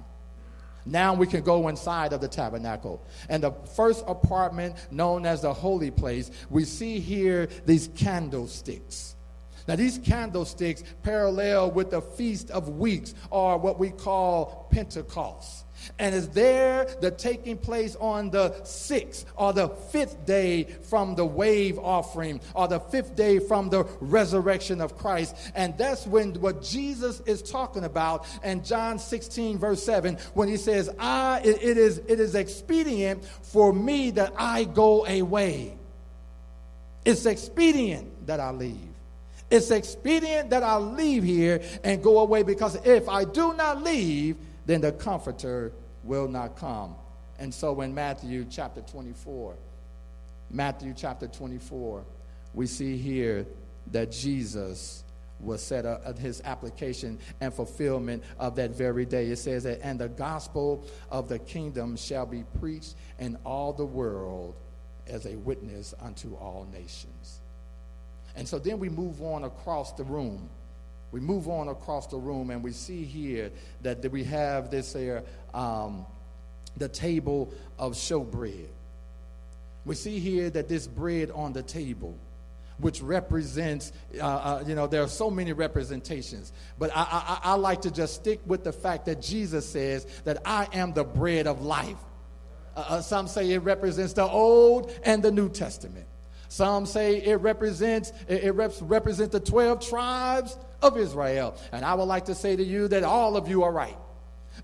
Now 0.85 1.15
we 1.15 1.27
can 1.27 1.43
go 1.43 1.69
inside 1.69 2.13
of 2.13 2.21
the 2.21 2.29
tabernacle. 2.29 3.05
And 3.29 3.43
the 3.43 3.53
first 3.75 4.05
apartment, 4.07 4.77
known 4.91 5.27
as 5.27 5.43
the 5.43 5.53
holy 5.53 5.91
place, 5.91 6.31
we 6.49 6.65
see 6.65 7.01
here 7.01 7.49
these 7.67 7.89
candlesticks. 7.97 9.17
Now, 9.69 9.77
these 9.77 9.99
candlesticks 9.99 10.83
parallel 11.03 11.71
with 11.71 11.91
the 11.91 12.01
Feast 12.01 12.51
of 12.51 12.69
Weeks, 12.71 13.15
or 13.31 13.59
what 13.59 13.79
we 13.79 13.91
call 13.91 14.69
Pentecost. 14.73 15.65
And 15.99 16.15
is 16.15 16.29
there 16.31 16.87
the 17.01 17.11
taking 17.11 17.57
place 17.57 17.97
on 17.97 18.31
the 18.31 18.63
sixth 18.65 19.27
or 19.37 19.53
the 19.53 19.69
fifth 19.69 20.25
day 20.27 20.65
from 20.65 21.15
the 21.15 21.25
wave 21.25 21.79
offering 21.79 22.41
or 22.55 22.69
the 22.69 22.81
fifth 22.81 23.17
day 23.17 23.39
from 23.39 23.69
the 23.71 23.85
resurrection 24.01 24.81
of 24.81 24.97
Christ? 24.97 25.37
And 25.55 25.77
that's 25.77 26.07
when 26.07 26.35
what 26.35 26.63
Jesus 26.63 27.21
is 27.21 27.43
talking 27.43 27.85
about 27.85 28.27
in 28.45 28.65
John 28.65 28.99
16, 28.99 29.59
verse 29.59 29.83
7, 29.83 30.17
when 30.35 30.49
he 30.49 30.57
says, 30.57 30.91
I 30.99 31.41
it, 31.45 31.63
it 31.63 31.77
is 31.79 31.99
it 31.99 32.21
is 32.21 32.35
expedient 32.35 33.25
for 33.25 33.73
me 33.73 34.11
that 34.13 34.33
I 34.37 34.65
go 34.65 35.07
away. 35.07 35.77
It's 37.05 37.27
expedient 37.27 38.27
that 38.27 38.41
I 38.41 38.51
leave. 38.51 38.91
It's 39.51 39.71
expedient 39.71 40.51
that 40.51 40.63
I 40.63 40.77
leave 40.77 41.25
here 41.25 41.63
and 41.83 42.03
go 42.03 42.21
away 42.21 42.45
because 42.45 42.77
if 42.87 43.09
I 43.09 43.25
do 43.25 43.53
not 43.55 43.83
leave, 43.83 44.37
then 44.71 44.81
the 44.81 44.93
comforter 44.93 45.73
will 46.05 46.29
not 46.29 46.57
come. 46.57 46.95
And 47.39 47.53
so 47.53 47.81
in 47.81 47.95
Matthew 47.95 48.47
chapter 48.49 48.83
24, 48.83 49.57
Matthew 50.51 50.95
chapter 50.97 51.27
24, 51.27 52.05
we 52.55 52.67
see 52.67 52.97
here 52.97 53.47
that 53.93 54.13
Jesus 54.13 55.05
was 55.41 55.63
set 55.63 55.87
up 55.87 56.19
his 56.19 56.43
application 56.45 57.19
and 57.41 57.53
fulfillment 57.53 58.23
of 58.39 58.57
that 58.57 58.73
very 58.73 59.07
day. 59.07 59.27
It 59.27 59.37
says 59.37 59.65
that, 59.65 59.81
and 59.83 59.99
the 59.99 60.09
gospel 60.09 60.85
of 61.11 61.29
the 61.29 61.39
kingdom 61.39 61.97
shall 61.97 62.27
be 62.27 62.45
preached 62.59 62.95
in 63.19 63.39
all 63.45 63.73
the 63.73 63.87
world 63.87 64.55
as 65.07 65.27
a 65.27 65.37
witness 65.37 65.95
unto 66.01 66.35
all 66.35 66.69
nations. 66.73 67.41
And 68.37 68.47
so 68.47 68.59
then 68.59 68.79
we 68.79 68.89
move 68.89 69.23
on 69.23 69.45
across 69.45 69.93
the 69.93 70.05
room. 70.05 70.49
We 71.13 71.21
move 71.21 71.49
on 71.49 71.69
across 71.69 72.07
the 72.07 72.17
room 72.17 72.51
and 72.51 72.63
we 72.63 72.73
see 72.73 73.05
here 73.05 73.51
that, 73.83 74.09
we 74.11 74.25
have 74.25 74.71
this 74.71 74.93
here, 74.93 75.25
um, 75.53 76.07
the 76.77 76.89
table 76.89 77.53
of 77.79 77.95
showbread. 77.95 78.69
We 79.85 79.95
see 79.95 80.19
here 80.21 80.51
that 80.51 80.69
this 80.69 80.87
bread 80.87 81.31
on 81.33 81.53
the 81.53 81.63
table, 81.63 82.17
which 82.79 83.03
represents, 83.03 83.93
uh, 84.21 84.25
uh, 84.25 84.65
you 84.67 84.75
know, 84.75 84.87
there 84.87 85.03
are 85.03 85.09
so 85.09 85.31
many 85.31 85.53
representations, 85.53 86.53
but 86.79 86.91
I, 86.95 87.39
I, 87.45 87.53
I 87.53 87.55
like 87.55 87.83
to 87.83 87.91
just 87.91 88.15
stick 88.15 88.41
with 88.47 88.63
the 88.63 88.73
fact 88.73 89.07
that 89.07 89.21
Jesus 89.21 89.69
says 89.69 90.07
that 90.25 90.43
I 90.45 90.69
am 90.73 90.93
the 90.93 91.05
bread 91.05 91.47
of 91.47 91.63
life. 91.63 91.97
Uh, 92.77 92.85
uh 92.89 93.01
some 93.01 93.27
say 93.27 93.51
it 93.51 93.59
represents 93.59 94.13
the 94.13 94.25
Old 94.25 94.93
and 95.03 95.23
the 95.23 95.33
New 95.33 95.49
Testament. 95.49 96.07
Some 96.51 96.85
say 96.85 97.23
it 97.23 97.37
represents 97.37 98.13
it, 98.27 98.43
it 98.43 98.51
rep- 98.51 98.75
represents 98.81 99.33
the 99.33 99.39
12 99.39 99.89
tribes 99.89 100.59
of 100.83 100.99
Israel. 100.99 101.57
And 101.71 101.85
I 101.85 101.95
would 101.95 102.05
like 102.05 102.25
to 102.25 102.35
say 102.35 102.57
to 102.57 102.65
you 102.65 102.89
that 102.89 103.05
all 103.05 103.37
of 103.37 103.49
you 103.49 103.63
are 103.63 103.73
right. 103.73 103.97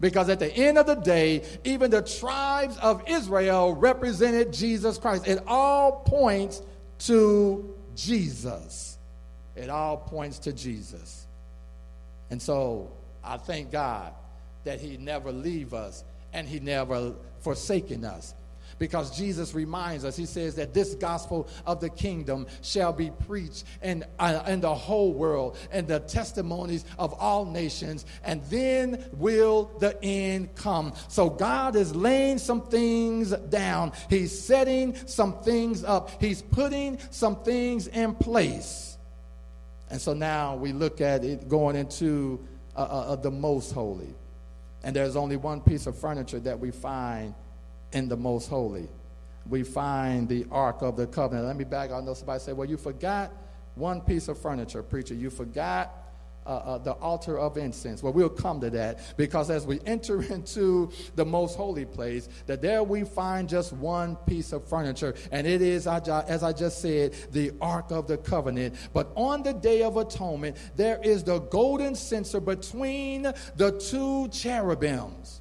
Because 0.01 0.29
at 0.29 0.41
the 0.41 0.53
end 0.53 0.79
of 0.79 0.87
the 0.87 0.97
day, 0.97 1.45
even 1.63 1.93
the 1.93 2.03
tribes 2.03 2.77
of 2.79 3.05
Israel 3.07 3.73
represented 3.73 4.53
Jesus 4.53 4.99
Christ. 4.99 5.29
It 5.29 5.45
all 5.47 6.01
points 6.01 6.61
to 7.01 7.73
Jesus. 7.95 8.99
It 9.55 9.71
all 9.71 9.97
points 9.97 10.41
to 10.41 10.53
Jesus. 10.53 11.25
And 12.31 12.43
so 12.43 12.91
I 13.23 13.37
thank 13.37 13.71
God 13.71 14.13
that 14.65 14.81
He 14.81 14.97
never 14.97 15.31
leave 15.31 15.73
us 15.73 16.03
and 16.33 16.49
He 16.49 16.59
never 16.59 17.15
forsaken 17.39 18.05
us 18.05 18.35
because 18.79 19.17
Jesus 19.17 19.55
reminds 19.55 20.05
us, 20.05 20.17
he 20.17 20.27
says 20.27 20.55
that 20.57 20.75
this 20.75 20.95
gospel 20.95 21.49
of 21.65 21.81
the 21.81 21.89
kingdom 21.89 22.47
shall 22.63 22.93
be 22.93 23.11
preached 23.27 23.65
in, 23.83 24.05
uh, 24.19 24.43
in 24.47 24.61
the 24.61 24.75
whole 24.75 25.13
world 25.13 25.57
and 25.71 25.89
the 25.89 26.01
testimonies 26.01 26.85
of 26.99 27.15
all 27.15 27.45
nations, 27.45 28.05
and 28.25 28.43
then 28.45 29.05
will 29.15 29.71
the 29.81 29.97
end 30.03 30.55
come. 30.55 30.93
So 31.09 31.31
God 31.31 31.77
is 31.77 31.95
laying 31.95 32.39
some 32.39 32.63
things 32.63 33.31
down, 33.31 33.93
He's 34.11 34.39
setting 34.39 34.95
some 35.07 35.41
things 35.43 35.85
up, 35.85 36.21
He's 36.21 36.43
putting 36.43 36.99
some 37.11 37.37
things 37.37 37.87
in 37.89 38.15
place. 38.15 38.99
And 39.89 40.01
so 40.01 40.13
now 40.13 40.57
we 40.57 40.73
look 40.73 41.01
at 41.01 41.25
it 41.25 41.49
going 41.49 41.77
into 41.77 42.45
uh, 42.75 42.81
uh, 42.81 42.85
uh 42.85 43.17
the 43.17 43.31
most 43.31 43.73
holy. 43.73 44.15
And 44.83 44.95
there's 44.95 45.17
only 45.17 45.37
one 45.37 45.61
piece 45.61 45.87
of 45.87 45.97
furniture 45.99 46.41
that 46.41 46.59
we 46.59 46.71
find 46.71 47.35
in 47.97 48.09
the 48.09 48.17
most 48.17 48.49
holy. 48.49 48.89
We 49.49 49.63
find 49.63 50.29
the 50.29 50.47
Ark 50.51 50.83
of 50.83 50.97
the 50.97 51.07
Covenant. 51.07 51.47
Let 51.47 51.57
me 51.57 51.65
back. 51.65 51.91
I 51.91 52.01
know 52.01 52.13
somebody 52.13 52.41
say, 52.41 52.53
well, 52.53 52.69
you 52.69 52.77
forgot 52.77 53.33
one 53.75 54.03
piece 54.03 54.29
of 54.29 54.39
furniture, 54.39 54.83
preacher. 54.83 55.15
You 55.15 55.31
forgot 55.31 56.07
uh, 56.45 56.49
uh, 56.49 56.79
the 56.79 56.93
altar 56.93 57.39
of 57.39 57.57
incense. 57.57 58.03
Well, 58.03 58.13
we'll 58.13 58.29
come 58.29 58.61
to 58.61 58.71
that 58.71 59.17
because 59.17 59.51
as 59.51 59.67
we 59.67 59.81
enter 59.87 60.23
into 60.33 60.91
the 61.15 61.25
most 61.25 61.57
holy 61.57 61.87
place, 61.87 62.29
that 62.47 62.61
there 62.61 62.83
we 62.83 63.05
find 63.05 63.49
just 63.49 63.73
one 63.73 64.17
piece 64.17 64.53
of 64.53 64.69
furniture, 64.69 65.15
and 65.33 65.47
it 65.47 65.63
is, 65.63 65.87
as 65.87 66.43
I 66.43 66.53
just 66.53 66.83
said, 66.83 67.15
the 67.33 67.53
Ark 67.63 67.91
of 67.91 68.07
the 68.09 68.19
Covenant. 68.19 68.77
But 68.93 69.11
on 69.17 69.43
the 69.43 69.55
Day 69.55 69.83
of 69.83 69.97
Atonement, 69.97 70.57
there 70.77 71.01
is 71.03 71.25
the 71.25 71.39
golden 71.39 71.95
censer 71.95 72.41
between 72.41 73.23
the 73.57 73.73
two 73.91 74.29
cherubims. 74.29 75.36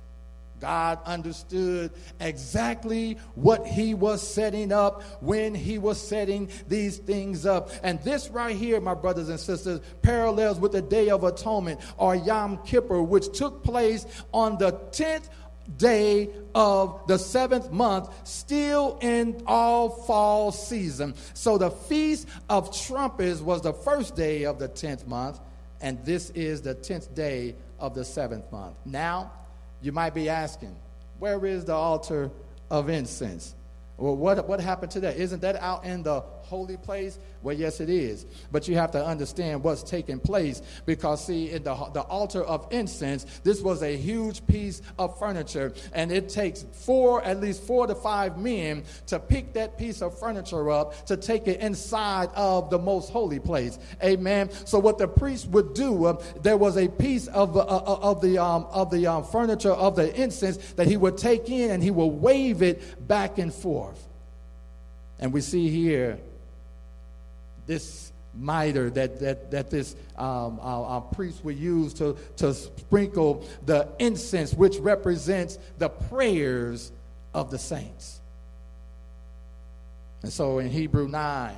God 0.66 0.98
understood 1.06 1.92
exactly 2.20 3.20
what 3.36 3.68
he 3.68 3.94
was 3.94 4.28
setting 4.28 4.72
up 4.72 5.04
when 5.22 5.54
he 5.54 5.78
was 5.78 6.02
setting 6.02 6.50
these 6.68 6.98
things 6.98 7.46
up. 7.46 7.70
And 7.84 8.02
this 8.02 8.30
right 8.30 8.56
here, 8.56 8.82
my 8.82 8.96
brothers 8.96 9.30
and 9.30 9.40
sisters, 9.40 9.80
parallels 10.02 10.60
with 10.60 10.72
the 10.72 10.82
Day 10.82 11.12
of 11.12 11.24
Atonement 11.24 11.82
or 11.98 12.16
Yom 12.16 12.58
Kippur, 12.66 13.04
which 13.04 13.38
took 13.38 13.64
place 13.64 14.08
on 14.34 14.58
the 14.58 14.72
10th 14.90 15.30
day 15.78 16.30
of 16.56 17.00
the 17.06 17.20
seventh 17.20 17.72
month, 17.72 18.10
still 18.28 18.98
in 19.04 19.44
all 19.46 19.90
fall 19.90 20.52
season. 20.52 21.14
So 21.36 21.60
the 21.60 21.70
Feast 21.70 22.28
of 22.50 22.76
Trumpets 22.76 23.40
was 23.40 23.62
the 23.62 23.74
first 23.74 24.16
day 24.16 24.46
of 24.46 24.58
the 24.58 24.70
10th 24.70 25.06
month, 25.06 25.40
and 25.80 26.04
this 26.04 26.32
is 26.32 26.64
the 26.64 26.74
10th 26.74 27.14
day 27.14 27.56
of 27.78 27.94
the 27.94 28.04
seventh 28.04 28.52
month. 28.52 28.78
Now, 28.84 29.32
you 29.82 29.92
might 29.92 30.14
be 30.14 30.30
asking, 30.30 30.76
where 31.20 31.46
is 31.46 31.66
the 31.66 31.74
altar 31.74 32.30
of 32.70 32.90
incense? 32.90 33.55
Well, 33.98 34.16
what, 34.16 34.46
what 34.48 34.60
happened 34.60 34.92
to 34.92 35.00
that? 35.02 35.16
Isn't 35.16 35.42
that 35.42 35.56
out 35.62 35.86
in 35.86 36.04
the 36.04 36.20
holy 36.20 36.76
place? 36.76 37.18
Well, 37.42 37.56
yes, 37.56 37.80
it 37.80 37.90
is. 37.90 38.26
But 38.52 38.68
you 38.68 38.76
have 38.76 38.92
to 38.92 39.06
understand 39.06 39.64
what's 39.64 39.84
taking 39.84 40.20
place 40.20 40.62
because, 40.86 41.26
see, 41.26 41.52
in 41.52 41.64
the, 41.64 41.74
the 41.94 42.02
altar 42.02 42.44
of 42.44 42.68
incense, 42.72 43.26
this 43.44 43.62
was 43.62 43.84
a 43.84 43.96
huge 43.96 44.46
piece 44.48 44.82
of 45.00 45.18
furniture, 45.18 45.74
and 45.94 46.12
it 46.12 46.28
takes 46.28 46.66
four, 46.74 47.24
at 47.24 47.40
least 47.40 47.64
four 47.64 47.88
to 47.88 47.96
five 47.96 48.38
men 48.38 48.84
to 49.08 49.20
pick 49.20 49.54
that 49.54 49.78
piece 49.78 50.02
of 50.02 50.18
furniture 50.20 50.70
up 50.72 51.06
to 51.06 51.16
take 51.16 51.48
it 51.48 51.62
inside 51.62 52.30
of 52.36 52.70
the 52.70 52.80
most 52.80 53.12
holy 53.12 53.40
place. 53.40 53.80
Amen. 54.04 54.50
So, 54.66 54.78
what 54.78 54.98
the 54.98 55.08
priest 55.08 55.48
would 55.48 55.74
do, 55.74 56.06
uh, 56.06 56.22
there 56.42 56.58
was 56.58 56.78
a 56.78 56.88
piece 56.88 57.28
of, 57.28 57.56
uh, 57.56 57.62
uh 57.62 58.00
of 58.02 58.22
the, 58.22 58.40
um, 58.40 58.68
of 58.72 58.92
the 58.92 59.08
um, 59.08 59.24
furniture 59.24 59.72
of 59.72 59.96
the 59.96 60.14
incense 60.22 60.58
that 60.74 60.88
he 60.88 60.98
would 60.98 61.18
take 61.18 61.50
in 61.50 61.72
and 61.72 61.82
he 61.82 61.92
would 61.92 62.08
wave 62.08 62.62
it 62.62 63.08
back 63.08 63.38
and 63.38 63.54
forth. 63.54 63.95
And 65.20 65.32
we 65.32 65.42
see 65.42 65.70
here 65.70 66.20
this 67.66 68.12
mitre 68.34 68.90
that, 68.92 69.20
that, 69.20 69.52
that 69.52 69.70
this 69.70 69.96
um, 70.18 70.60
our, 70.62 70.86
our 70.86 71.02
priest 71.02 71.44
would 71.44 71.58
use 71.58 71.94
to, 71.96 72.18
to 72.38 72.54
sprinkle 72.54 73.48
the 73.66 73.88
incense, 74.00 74.54
which 74.54 74.78
represents 74.78 75.58
the 75.78 75.90
prayers 75.90 76.92
of 77.34 77.52
the 77.52 77.58
saints. 77.58 78.20
And 80.22 80.32
so 80.32 80.60
in 80.60 80.70
Hebrew 80.70 81.08
9, 81.08 81.56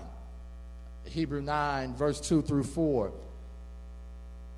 Hebrew 1.05 1.41
9, 1.41 1.95
verse 1.95 2.19
2 2.19 2.41
through 2.41 2.63
4, 2.63 3.11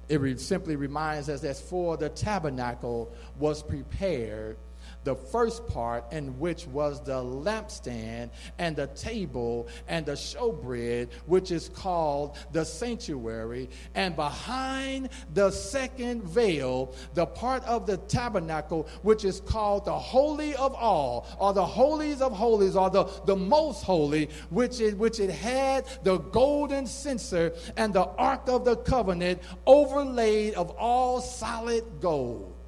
it 0.10 0.40
simply 0.40 0.76
reminds 0.76 1.30
us 1.30 1.42
that 1.42 1.56
for 1.56 1.96
the 1.96 2.10
tabernacle 2.10 3.12
was 3.38 3.62
prepared 3.62 4.58
the 5.04 5.16
first 5.16 5.66
part 5.68 6.12
in 6.12 6.38
which 6.40 6.68
was 6.68 7.02
the 7.04 7.22
lampstand 7.24 8.30
and 8.58 8.76
the 8.76 8.88
table 8.88 9.68
and 9.88 10.06
the 10.06 10.14
showbread, 10.14 11.10
which 11.26 11.52
is 11.52 11.70
called 11.70 12.38
the 12.52 12.64
sanctuary. 12.66 13.70
And 13.96 14.16
behind 14.16 15.10
the 15.34 15.52
second 15.52 16.24
veil, 16.24 16.94
the 17.14 17.26
part 17.26 17.64
of 17.66 17.86
the 17.86 17.98
tabernacle, 17.98 18.88
which 19.02 19.26
is 19.26 19.42
called 19.42 19.86
the 19.86 19.98
Holy 19.98 20.56
of 20.56 20.74
All, 20.76 21.28
or 21.40 21.54
the 21.54 21.66
Holies 21.66 22.22
of 22.22 22.34
Holies, 22.34 22.76
or 22.76 22.90
the, 22.90 23.06
the 23.26 23.36
Most 23.36 23.84
Holy, 23.84 24.30
which 24.50 24.80
it, 24.80 24.98
which 24.98 25.20
it 25.20 25.30
had 25.30 25.86
the 26.04 26.18
golden 26.18 26.86
censer 26.86 27.54
and 27.78 27.94
the 27.94 28.06
Ark 28.06 28.48
of 28.48 28.66
the 28.66 28.76
Covenant 28.76 29.42
overlaid 29.66 30.54
of 30.56 30.72
all 30.72 31.22
solid 31.22 31.84
gold 32.00 32.59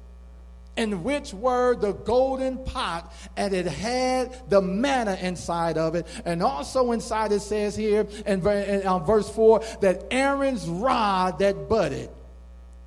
in 0.76 1.04
which 1.04 1.34
were 1.34 1.76
the 1.76 1.92
golden 1.92 2.58
pot, 2.64 3.12
and 3.36 3.52
it 3.52 3.66
had 3.66 4.48
the 4.48 4.60
manna 4.62 5.18
inside 5.20 5.76
of 5.76 5.94
it. 5.94 6.06
And 6.24 6.42
also 6.42 6.92
inside 6.92 7.32
it 7.32 7.40
says 7.40 7.76
here 7.76 8.06
in, 8.26 8.46
in 8.46 8.82
uh, 8.82 8.98
verse 9.00 9.28
4 9.28 9.62
that 9.82 10.06
Aaron's 10.10 10.66
rod 10.66 11.38
that 11.40 11.68
budded, 11.68 12.10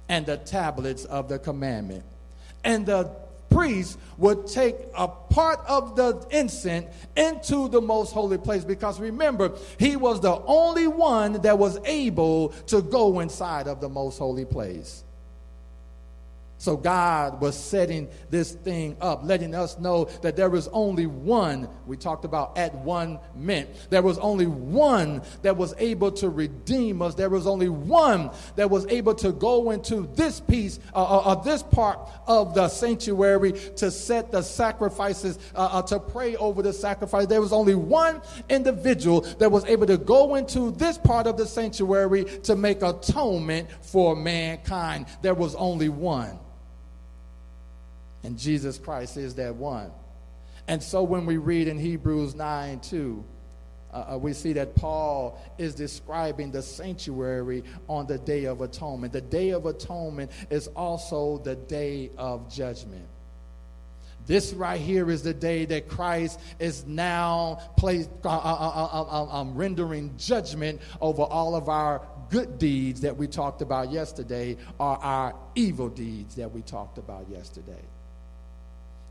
and 0.10 0.26
the 0.26 0.38
tablets 0.38 1.06
of 1.06 1.30
the 1.30 1.40
commandment. 1.40 2.04
And 2.64 2.86
the 2.86 3.12
priest 3.50 3.98
would 4.18 4.48
take 4.48 4.76
a 4.98 5.08
part 5.08 5.60
of 5.68 5.96
the 5.96 6.26
incense 6.30 6.94
into 7.16 7.70
the 7.70 7.82
most 7.82 8.12
holy 8.12 8.38
place 8.38 8.66
because 8.66 9.00
remember, 9.00 9.54
he 9.80 9.96
was 9.96 10.20
the 10.20 10.42
only 10.46 10.88
one 10.88 11.34
that 11.42 11.58
was 11.58 11.80
able 11.86 12.50
to 12.68 12.82
go 12.82 13.22
inside 13.22 13.68
of 13.68 13.80
the 13.80 13.88
most 13.88 14.18
holy 14.18 14.46
place. 14.46 15.05
So 16.58 16.78
God 16.78 17.42
was 17.42 17.58
setting 17.58 18.08
this 18.30 18.54
thing 18.54 18.96
up, 19.02 19.22
letting 19.24 19.54
us 19.54 19.78
know 19.78 20.06
that 20.22 20.36
there 20.36 20.50
was 20.50 20.70
only 20.70 21.06
one, 21.06 21.68
we 21.86 21.98
talked 21.98 22.24
about 22.24 22.58
at 22.58 22.74
one 22.76 23.20
meant. 23.36 23.70
There 23.90 24.02
was 24.02 24.18
only 24.20 24.48
one 24.48 25.22
that 25.42 25.58
was 25.58 25.74
able 25.78 26.12
to 26.14 26.30
redeem 26.30 27.02
us. 27.02 27.14
There 27.14 27.30
was 27.30 27.46
only 27.46 27.68
one 27.70 28.32
that 28.56 28.70
was 28.70 28.88
able 28.88 29.14
to 29.16 29.34
go 29.34 29.72
into 29.72 30.10
this 30.16 30.40
piece, 30.40 30.80
uh, 30.94 31.04
uh, 31.04 31.36
this 31.36 31.62
part 31.62 32.00
of 32.26 32.56
the 32.56 32.70
sanctuary 32.70 33.52
to 33.52 33.92
set 33.92 34.32
the 34.32 34.42
sacrifices, 34.42 35.38
uh, 35.56 35.70
uh, 35.72 35.82
to 35.84 36.00
pray 36.00 36.38
over 36.38 36.62
the 36.62 36.74
sacrifice. 36.74 37.28
There 37.28 37.42
was 37.42 37.54
only 37.54 37.76
one 37.76 38.22
individual 38.50 39.22
that 39.40 39.52
was 39.52 39.66
able 39.66 39.88
to 39.88 39.98
go 39.98 40.36
into 40.36 40.72
this 40.72 40.98
part 40.98 41.28
of 41.28 41.38
the 41.38 41.46
sanctuary 41.46 42.24
to 42.44 42.56
make 42.56 42.82
atonement 42.82 43.70
for 43.82 44.16
mankind. 44.16 45.08
There 45.22 45.36
was 45.36 45.54
only 45.56 45.90
one. 45.90 46.40
And 48.26 48.40
Jesus 48.40 48.80
Christ 48.80 49.18
is 49.18 49.36
that 49.36 49.56
one. 49.56 49.92
And 50.68 50.82
so 50.82 51.04
when 51.04 51.28
we 51.28 51.38
read 51.38 51.68
in 51.68 51.78
Hebrews 51.78 52.34
9 52.34 52.80
2, 52.80 53.24
uh, 53.94 53.98
uh, 53.98 54.18
we 54.18 54.34
see 54.34 54.54
that 54.54 54.76
Paul 54.76 55.40
is 55.60 55.76
describing 55.76 56.50
the 56.50 56.64
sanctuary 56.64 57.64
on 57.88 58.08
the 58.08 58.18
Day 58.18 58.46
of 58.46 58.62
Atonement. 58.62 59.14
The 59.14 59.22
Day 59.22 59.52
of 59.52 59.68
Atonement 59.68 60.32
is 60.50 60.66
also 60.70 61.38
the 61.38 61.56
Day 61.56 62.10
of 62.18 62.52
Judgment. 62.52 63.06
This 64.26 64.54
right 64.54 64.82
here 64.82 65.12
is 65.12 65.22
the 65.22 65.36
day 65.36 65.66
that 65.66 65.88
Christ 65.88 66.40
is 66.58 66.84
now 66.88 67.60
placed, 67.78 68.10
uh, 68.24 68.30
uh, 68.30 68.90
uh, 68.92 69.40
um, 69.40 69.54
rendering 69.54 70.16
judgment 70.18 70.82
over 71.00 71.22
all 71.22 71.56
of 71.56 71.70
our 71.70 72.02
good 72.32 72.58
deeds 72.58 73.02
that 73.02 73.16
we 73.16 73.28
talked 73.28 73.62
about 73.62 73.92
yesterday 73.92 74.58
or 74.80 74.98
our 74.98 75.36
evil 75.54 75.90
deeds 75.90 76.34
that 76.38 76.52
we 76.52 76.64
talked 76.64 76.98
about 76.98 77.30
yesterday 77.30 77.84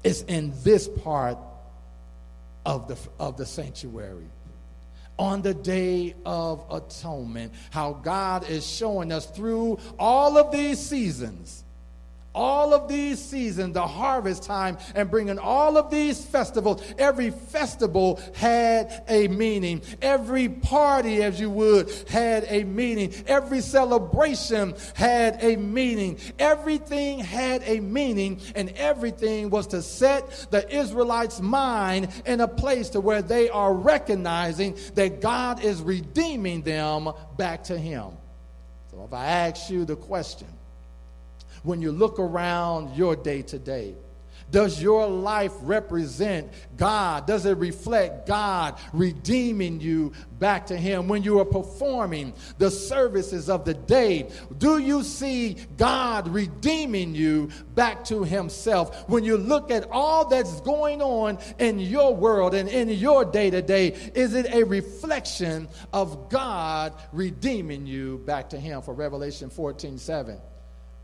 is 0.05 0.22
in 0.22 0.52
this 0.62 0.86
part 0.86 1.38
of 2.64 2.86
the, 2.88 2.96
of 3.18 3.36
the 3.36 3.46
sanctuary. 3.46 4.28
On 5.18 5.42
the 5.42 5.55
day 5.55 6.14
of 6.26 6.64
atonement, 6.70 7.52
how 7.70 7.92
God 7.92 8.48
is 8.48 8.66
showing 8.66 9.12
us 9.12 9.26
through 9.26 9.78
all 9.98 10.36
of 10.38 10.52
these 10.52 10.78
seasons 10.78 11.63
all 12.35 12.74
of 12.74 12.89
these 12.89 13.18
seasons, 13.18 13.74
the 13.74 13.87
harvest 13.87 14.43
time, 14.43 14.76
and 14.95 15.11
bringing 15.11 15.39
all 15.39 15.76
of 15.76 15.91
these 15.91 16.24
festivals. 16.24 16.82
Every 16.99 17.30
festival 17.30 18.20
had 18.35 19.05
a 19.09 19.28
meaning. 19.28 19.82
Every 20.03 20.49
party, 20.49 21.22
as 21.22 21.39
you 21.39 21.51
would, 21.51 21.91
had 22.09 22.45
a 22.49 22.64
meaning. 22.64 23.12
Every 23.26 23.61
celebration 23.61 24.74
had 24.95 25.39
a 25.43 25.57
meaning. 25.57 26.18
Everything 26.39 27.20
had 27.20 27.62
a 27.64 27.80
meaning, 27.80 28.41
and 28.55 28.70
everything 28.70 29.51
was 29.51 29.68
to 29.68 29.82
set 29.82 30.47
the 30.51 30.68
Israelites' 30.74 31.41
mind 31.41 32.09
in 32.26 32.41
a 32.41 32.49
place 32.49 32.91
to 32.91 33.01
where 33.01 33.22
they 33.22 33.49
are 33.49 33.72
recognizing 33.72 34.76
that 34.95 35.20
God 35.20 35.62
is 35.62 35.82
redeeming 35.82 36.62
them 36.62 37.11
back 37.37 37.64
to 37.64 37.78
Him. 37.78 38.12
So 38.91 39.05
if 39.05 39.12
I 39.12 39.26
ask 39.26 39.70
you 39.70 39.85
the 39.85 39.97
question, 39.97 40.49
when 41.64 41.82
you 41.82 41.90
look 41.90 42.18
around 42.18 42.96
your 42.96 43.16
day 43.16 43.42
to 43.42 43.58
day? 43.58 43.96
Does 44.50 44.80
your 44.80 45.08
life 45.08 45.52
represent 45.62 46.52
God? 46.76 47.26
Does 47.26 47.46
it 47.46 47.56
reflect 47.58 48.28
God 48.28 48.78
redeeming 48.92 49.80
you 49.80 50.12
back 50.38 50.66
to 50.66 50.76
Him 50.76 51.08
when 51.08 51.22
you 51.22 51.40
are 51.40 51.44
performing 51.44 52.34
the 52.58 52.70
services 52.70 53.48
of 53.48 53.64
the 53.64 53.74
day? 53.74 54.30
Do 54.58 54.78
you 54.78 55.02
see 55.02 55.56
God 55.76 56.28
redeeming 56.28 57.14
you 57.14 57.50
back 57.74 58.04
to 58.04 58.22
Himself? 58.22 59.08
When 59.08 59.24
you 59.24 59.38
look 59.38 59.70
at 59.70 59.90
all 59.90 60.28
that's 60.28 60.60
going 60.60 61.02
on 61.02 61.38
in 61.58 61.80
your 61.80 62.14
world 62.14 62.54
and 62.54 62.68
in 62.68 62.90
your 62.90 63.24
day 63.24 63.50
to 63.50 63.62
day, 63.62 63.88
is 64.14 64.34
it 64.34 64.46
a 64.54 64.62
reflection 64.62 65.68
of 65.92 66.28
God 66.28 66.92
redeeming 67.12 67.86
you 67.86 68.18
back 68.18 68.50
to 68.50 68.60
Him? 68.60 68.82
For 68.82 68.94
Revelation 68.94 69.50
14 69.50 69.98
7 69.98 70.38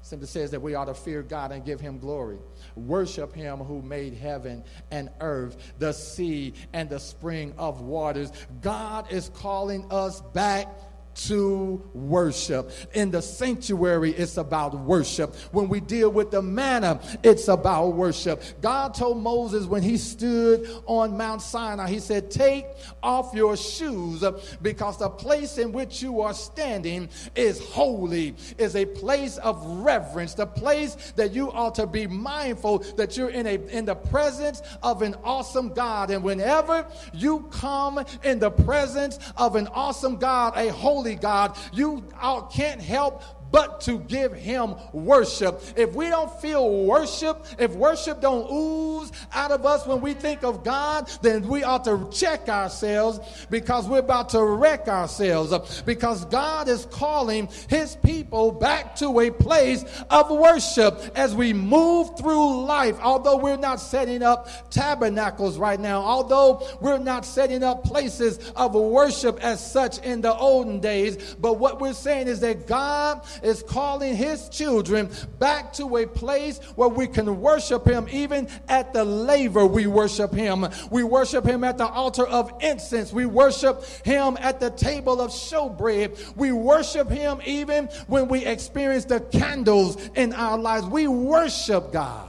simply 0.03 0.27
says 0.27 0.51
that 0.51 0.63
we 0.63 0.75
ought 0.75 0.87
to 0.87 0.95
fear 0.95 1.23
God 1.23 1.53
and 1.53 1.65
give 1.65 1.81
him 1.81 1.99
glory. 1.99 2.39
Worship 2.75 3.35
him 3.35 3.59
who 3.59 3.83
made 3.83 4.15
heaven 4.15 4.65
and 4.91 5.11
earth, 5.21 5.75
the 5.79 5.93
sea 5.93 6.55
and 6.73 6.89
the 6.89 6.99
spring 6.99 7.55
of 7.59 7.81
waters. 7.81 8.33
God 8.61 9.13
is 9.13 9.31
calling 9.35 9.87
us 9.91 10.21
back 10.33 10.69
to 11.15 11.83
worship. 11.93 12.71
In 12.95 13.11
the 13.11 13.21
sanctuary, 13.21 14.13
it's 14.13 14.37
about 14.37 14.75
worship. 14.75 15.35
When 15.53 15.69
we 15.69 15.81
deal 15.81 16.11
with 16.11 16.31
the 16.31 16.43
manna, 16.43 17.01
it's 17.23 17.49
about 17.49 17.89
worship. 17.89 18.43
God 18.61 18.95
told 18.95 19.23
Moses 19.23 19.67
when 19.67 19.83
he 19.83 19.97
stood 19.97 20.69
on 20.87 21.17
Mount 21.17 21.43
Sinai, 21.43 21.89
he 21.89 21.99
said, 21.99 22.31
Take 22.31 22.67
off 23.03 23.35
your 23.35 23.57
shoes 23.57 24.25
because 24.63 24.99
the 24.99 25.11
place 25.11 25.59
in 25.59 25.73
which 25.73 26.03
you 26.03 26.21
are 26.21 26.35
standing 26.35 27.09
is 27.35 27.61
holy, 27.71 28.35
is 28.59 28.77
a 28.77 28.87
place 28.87 29.39
of 29.39 29.65
reverence, 29.83 30.35
the 30.35 30.47
place 30.47 31.13
that 31.17 31.33
you 31.33 31.51
ought 31.53 31.75
to 31.75 31.87
be 31.87 32.07
mindful 32.07 32.79
that 32.97 33.17
you're 33.17 33.31
in, 33.31 33.47
a, 33.47 33.55
in 33.69 33.85
the 33.85 33.95
presence 33.95 34.63
of 34.83 35.03
an 35.03 35.15
awesome 35.25 35.71
God. 35.71 36.11
And 36.11 36.23
whenever 36.23 36.87
you 37.13 37.49
come 37.51 38.05
in 38.25 38.39
the 38.39 38.51
presence 38.51 39.19
of 39.37 39.57
an 39.57 39.67
awesome 39.69 40.17
God, 40.17 40.57
a 40.57 40.69
holy 40.73 41.00
holy 41.01 41.15
God, 41.15 41.57
you 41.73 42.05
can't 42.53 42.79
help 42.79 43.23
but 43.51 43.81
to 43.83 43.99
give 44.01 44.33
him 44.33 44.75
worship. 44.93 45.63
If 45.77 45.95
we 45.95 46.09
don't 46.09 46.31
feel 46.41 46.85
worship, 46.85 47.45
if 47.59 47.73
worship 47.75 48.21
don't 48.21 48.51
ooze 48.51 49.13
out 49.33 49.51
of 49.51 49.67
us 49.67 49.87
when 49.87 50.01
we 50.01 50.15
think 50.15 50.45
of 50.45 50.65
God, 50.65 51.11
then 51.23 51.47
we 51.49 51.65
ought 51.65 51.85
to 51.85 52.09
check 52.13 52.49
ourselves 52.49 53.47
because 53.51 53.89
we're 53.89 53.99
about 53.99 54.31
to 54.31 54.45
wreck 54.45 54.89
ourselves 54.89 55.83
because 55.83 56.25
God 56.27 56.69
is 56.69 56.87
calling 56.87 57.49
his 57.69 57.97
people 57.97 58.53
back 58.53 58.97
to 58.97 59.21
a 59.21 59.31
place 59.31 59.85
of 60.11 60.31
worship 60.31 61.01
as 61.15 61.35
we 61.35 61.53
move 61.53 62.17
through 62.19 62.65
life. 62.65 62.99
Although 63.01 63.37
we're 63.37 63.57
not 63.57 63.81
setting 63.81 64.23
up 64.23 64.71
tabernacles 64.71 65.59
right 65.59 65.81
now, 65.81 66.01
although 66.03 66.67
we're 66.81 66.99
not 66.99 67.25
setting 67.25 67.63
up 67.63 67.85
places 67.85 68.39
of 68.57 68.75
worship 68.75 69.43
as 69.43 69.65
such 69.65 69.99
in 69.99 70.21
the 70.21 70.35
olden 70.35 70.81
days, 70.81 71.35
but 71.35 71.59
what 71.59 71.81
we're 71.81 71.93
saying 71.93 72.29
is 72.29 72.41
that 72.41 72.67
God 72.67 73.25
is 73.43 73.63
calling 73.63 74.17
his 74.17 74.49
children 74.49 75.11
back 75.39 75.73
to 75.75 75.97
a 75.97 76.07
place 76.07 76.59
where 76.77 76.89
we 76.89 77.07
can 77.07 77.41
worship 77.41 77.87
him. 77.87 78.07
Even 78.11 78.49
at 78.69 78.93
the 78.93 79.05
laver, 79.05 79.67
we 79.67 79.87
worship 79.87 80.33
him. 80.33 80.67
We 80.91 81.05
worship 81.05 81.45
him 81.45 81.65
at 81.65 81.79
the 81.79 81.87
altar 81.87 82.27
of 82.27 82.53
incense. 82.61 83.13
We 83.13 83.27
worship 83.27 83.85
him 84.05 84.37
at 84.41 84.61
the 84.61 84.71
table 84.71 85.21
of 85.21 85.31
showbread. 85.31 86.37
We 86.37 86.53
worship 86.53 87.11
him 87.11 87.41
even 87.45 87.87
when 88.07 88.29
we 88.29 88.45
experience 88.45 89.05
the 89.05 89.21
candles 89.21 89.97
in 90.15 90.33
our 90.33 90.59
lives. 90.59 90.87
We 90.87 91.07
worship 91.07 91.93
God 91.93 92.29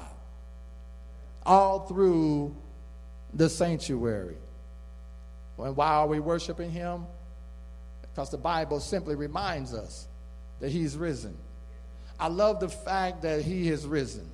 all 1.46 1.82
through 1.88 2.56
the 3.34 3.50
sanctuary. 3.50 4.38
And 5.58 5.76
why 5.76 5.90
are 5.90 6.08
we 6.08 6.20
worshiping 6.20 6.72
him? 6.72 7.06
Because 8.02 8.30
the 8.30 8.38
Bible 8.38 8.80
simply 8.80 9.16
reminds 9.16 9.74
us 9.74 10.08
that 10.62 10.72
he's 10.72 10.96
risen. 10.96 11.36
I 12.20 12.28
love 12.28 12.60
the 12.60 12.70
fact 12.70 13.24
that 13.24 13.42
he 13.42 13.68
has 13.68 13.86
risen. 13.86 14.30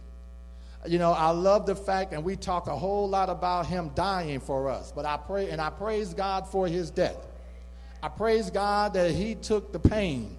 You 0.85 0.99
know, 0.99 1.11
I 1.11 1.31
love 1.31 1.65
the 1.65 1.75
fact, 1.75 2.13
and 2.13 2.23
we 2.23 2.35
talk 2.35 2.67
a 2.67 2.75
whole 2.75 3.09
lot 3.09 3.29
about 3.29 3.65
him 3.65 3.91
dying 3.95 4.39
for 4.39 4.69
us, 4.69 4.91
but 4.91 5.05
I 5.05 5.17
pray 5.17 5.49
and 5.49 5.59
I 5.59 5.69
praise 5.69 6.13
God 6.13 6.47
for 6.47 6.67
his 6.67 6.91
death. 6.91 7.17
I 8.03 8.09
praise 8.09 8.51
God 8.51 8.93
that 8.93 9.11
he 9.11 9.35
took 9.35 9.71
the 9.71 9.79
pain. 9.79 10.37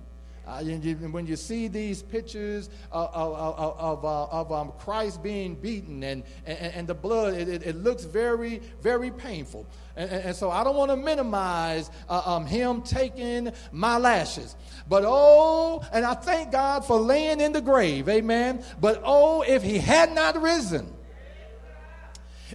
Uh, 0.48 0.62
when 1.10 1.26
you 1.26 1.36
see 1.36 1.68
these 1.68 2.02
pictures 2.02 2.70
of, 2.90 3.10
of, 3.12 3.76
of, 3.78 4.04
uh, 4.04 4.24
of 4.24 4.50
um, 4.50 4.72
Christ 4.78 5.22
being 5.22 5.54
beaten 5.54 6.02
and, 6.02 6.22
and, 6.46 6.58
and 6.58 6.88
the 6.88 6.94
blood, 6.94 7.34
it, 7.34 7.50
it, 7.50 7.66
it, 7.66 7.76
looks 7.76 8.04
very, 8.04 8.62
very 8.80 9.10
painful. 9.10 9.66
And, 9.94 10.10
and 10.10 10.34
so 10.34 10.50
I 10.50 10.64
don't 10.64 10.74
want 10.74 10.90
to 10.90 10.96
minimize 10.96 11.90
uh, 12.08 12.22
um, 12.24 12.46
him 12.46 12.80
taking 12.80 13.52
my 13.72 13.98
lashes. 13.98 14.56
But 14.88 15.04
oh, 15.06 15.84
and 15.92 16.06
I 16.06 16.14
thank 16.14 16.50
God 16.50 16.82
for 16.86 16.98
laying 16.98 17.42
in 17.42 17.52
the 17.52 17.60
grave, 17.60 18.08
amen. 18.08 18.64
But 18.80 19.02
oh, 19.04 19.42
if 19.42 19.62
he 19.62 19.76
had 19.76 20.14
not 20.14 20.40
risen, 20.40 20.90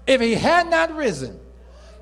if 0.07 0.19
he 0.19 0.33
had 0.33 0.67
not 0.67 0.95
risen, 0.95 1.39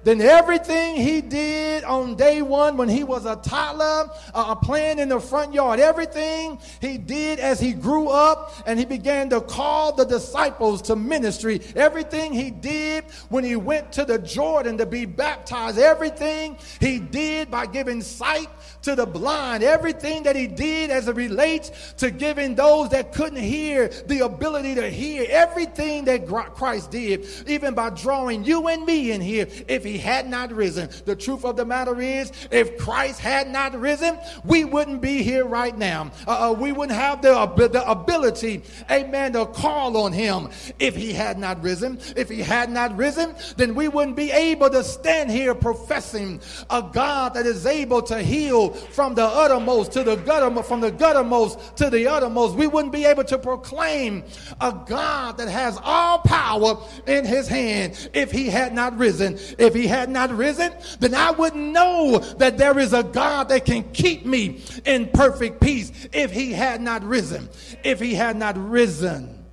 then 0.03 0.21
everything 0.21 0.95
he 0.95 1.21
did 1.21 1.83
on 1.83 2.15
day 2.15 2.41
one 2.41 2.77
when 2.77 2.89
he 2.89 3.03
was 3.03 3.25
a 3.25 3.35
toddler 3.37 4.09
uh, 4.33 4.55
playing 4.55 4.99
in 4.99 5.09
the 5.09 5.19
front 5.19 5.53
yard, 5.53 5.79
everything 5.79 6.59
he 6.79 6.97
did 6.97 7.39
as 7.39 7.59
he 7.59 7.73
grew 7.73 8.09
up 8.09 8.53
and 8.65 8.79
he 8.79 8.85
began 8.85 9.29
to 9.29 9.41
call 9.41 9.93
the 9.93 10.05
disciples 10.05 10.81
to 10.83 10.95
ministry, 10.95 11.61
everything 11.75 12.33
he 12.33 12.49
did 12.49 13.03
when 13.29 13.43
he 13.43 13.55
went 13.55 13.91
to 13.91 14.05
the 14.05 14.17
Jordan 14.19 14.77
to 14.77 14.85
be 14.85 15.05
baptized, 15.05 15.77
everything 15.77 16.57
he 16.79 16.99
did 16.99 17.51
by 17.51 17.65
giving 17.65 18.01
sight 18.01 18.49
to 18.83 18.95
the 18.95 19.05
blind, 19.05 19.63
everything 19.63 20.23
that 20.23 20.35
he 20.35 20.47
did 20.47 20.89
as 20.89 21.07
it 21.07 21.15
relates 21.15 21.93
to 21.97 22.11
giving 22.11 22.55
those 22.55 22.89
that 22.89 23.13
couldn't 23.13 23.41
hear 23.41 23.87
the 24.07 24.19
ability 24.19 24.75
to 24.75 24.89
hear, 24.89 25.25
everything 25.29 26.05
that 26.05 26.27
Christ 26.27 26.91
did, 26.91 27.27
even 27.47 27.73
by 27.73 27.89
drawing 27.91 28.43
you 28.43 28.67
and 28.67 28.85
me 28.85 29.11
in 29.11 29.21
here, 29.21 29.47
if 29.67 29.83
he 29.83 29.97
had 29.97 30.27
not 30.29 30.51
risen. 30.51 30.89
The 31.05 31.15
truth 31.15 31.45
of 31.45 31.55
the 31.55 31.65
matter 31.65 31.99
is, 32.01 32.31
if 32.51 32.77
Christ 32.77 33.19
had 33.19 33.49
not 33.49 33.79
risen, 33.79 34.17
we 34.43 34.65
wouldn't 34.65 35.01
be 35.01 35.23
here 35.23 35.45
right 35.45 35.77
now. 35.77 36.11
Uh, 36.27 36.55
we 36.57 36.71
wouldn't 36.71 36.97
have 36.97 37.21
the, 37.21 37.45
the 37.67 37.89
ability, 37.89 38.63
amen, 38.89 39.33
to 39.33 39.45
call 39.45 39.97
on 39.97 40.11
him 40.11 40.49
if 40.79 40.95
he 40.95 41.13
had 41.13 41.37
not 41.37 41.61
risen. 41.61 41.99
If 42.15 42.29
he 42.29 42.41
had 42.41 42.69
not 42.69 42.95
risen, 42.97 43.35
then 43.57 43.75
we 43.75 43.87
wouldn't 43.87 44.15
be 44.15 44.31
able 44.31 44.69
to 44.69 44.83
stand 44.83 45.29
here 45.29 45.53
professing 45.53 46.41
a 46.69 46.81
God 46.81 47.33
that 47.35 47.45
is 47.45 47.65
able 47.65 48.01
to 48.03 48.21
heal 48.21 48.70
from 48.73 49.15
the 49.15 49.23
uttermost 49.23 49.91
to 49.93 50.03
the 50.03 50.15
gutter, 50.15 50.63
from 50.63 50.81
the 50.81 50.91
guttermost 50.91 51.75
to 51.75 51.89
the 51.89 52.07
uttermost. 52.07 52.55
We 52.55 52.67
wouldn't 52.67 52.93
be 52.93 53.05
able 53.05 53.23
to 53.25 53.37
proclaim 53.37 54.23
a 54.59 54.77
God 54.85 55.37
that 55.37 55.49
has 55.49 55.79
all 55.83 56.19
power 56.19 56.77
in 57.07 57.25
his 57.25 57.47
hand 57.47 58.09
if 58.13 58.31
he 58.31 58.47
had 58.47 58.73
not 58.73 58.97
risen. 58.97 59.37
If 59.57 59.73
he 59.73 59.87
had 59.87 60.09
not 60.09 60.31
risen, 60.31 60.73
then 60.99 61.15
I 61.15 61.31
wouldn't 61.31 61.71
know 61.71 62.19
that 62.37 62.57
there 62.57 62.77
is 62.79 62.93
a 62.93 63.03
God 63.03 63.49
that 63.49 63.65
can 63.65 63.83
keep 63.91 64.25
me 64.25 64.61
in 64.85 65.09
perfect 65.09 65.61
peace 65.61 65.91
if 66.13 66.31
he 66.31 66.51
had 66.51 66.81
not 66.81 67.03
risen. 67.03 67.49
If 67.83 67.99
he 67.99 68.13
had 68.13 68.37
not 68.37 68.57
risen, 68.57 69.45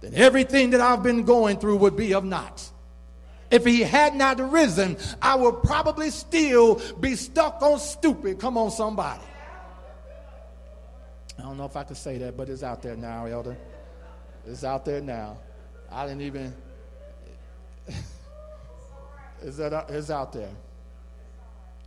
then 0.00 0.14
everything 0.14 0.70
that 0.70 0.80
I've 0.80 1.02
been 1.02 1.24
going 1.24 1.58
through 1.58 1.76
would 1.78 1.96
be 1.96 2.14
of 2.14 2.24
naught. 2.24 2.70
If 3.50 3.64
he 3.64 3.80
had 3.80 4.14
not 4.14 4.38
risen, 4.52 4.98
I 5.22 5.34
would 5.34 5.62
probably 5.62 6.10
still 6.10 6.80
be 7.00 7.16
stuck 7.16 7.62
on 7.62 7.78
stupid. 7.78 8.38
Come 8.38 8.58
on, 8.58 8.70
somebody. 8.70 9.22
I 11.38 11.42
don't 11.42 11.56
know 11.56 11.64
if 11.64 11.76
I 11.76 11.84
could 11.84 11.96
say 11.96 12.18
that, 12.18 12.36
but 12.36 12.48
it's 12.48 12.62
out 12.62 12.82
there 12.82 12.96
now, 12.96 13.26
Elder. 13.26 13.56
It's 14.46 14.64
out 14.64 14.84
there 14.84 15.00
now. 15.00 15.38
I 15.90 16.06
didn't 16.06 16.22
even. 16.22 16.54
is 19.42 19.56
that 19.56 19.86
it's 19.88 20.10
out 20.10 20.32
there? 20.32 20.50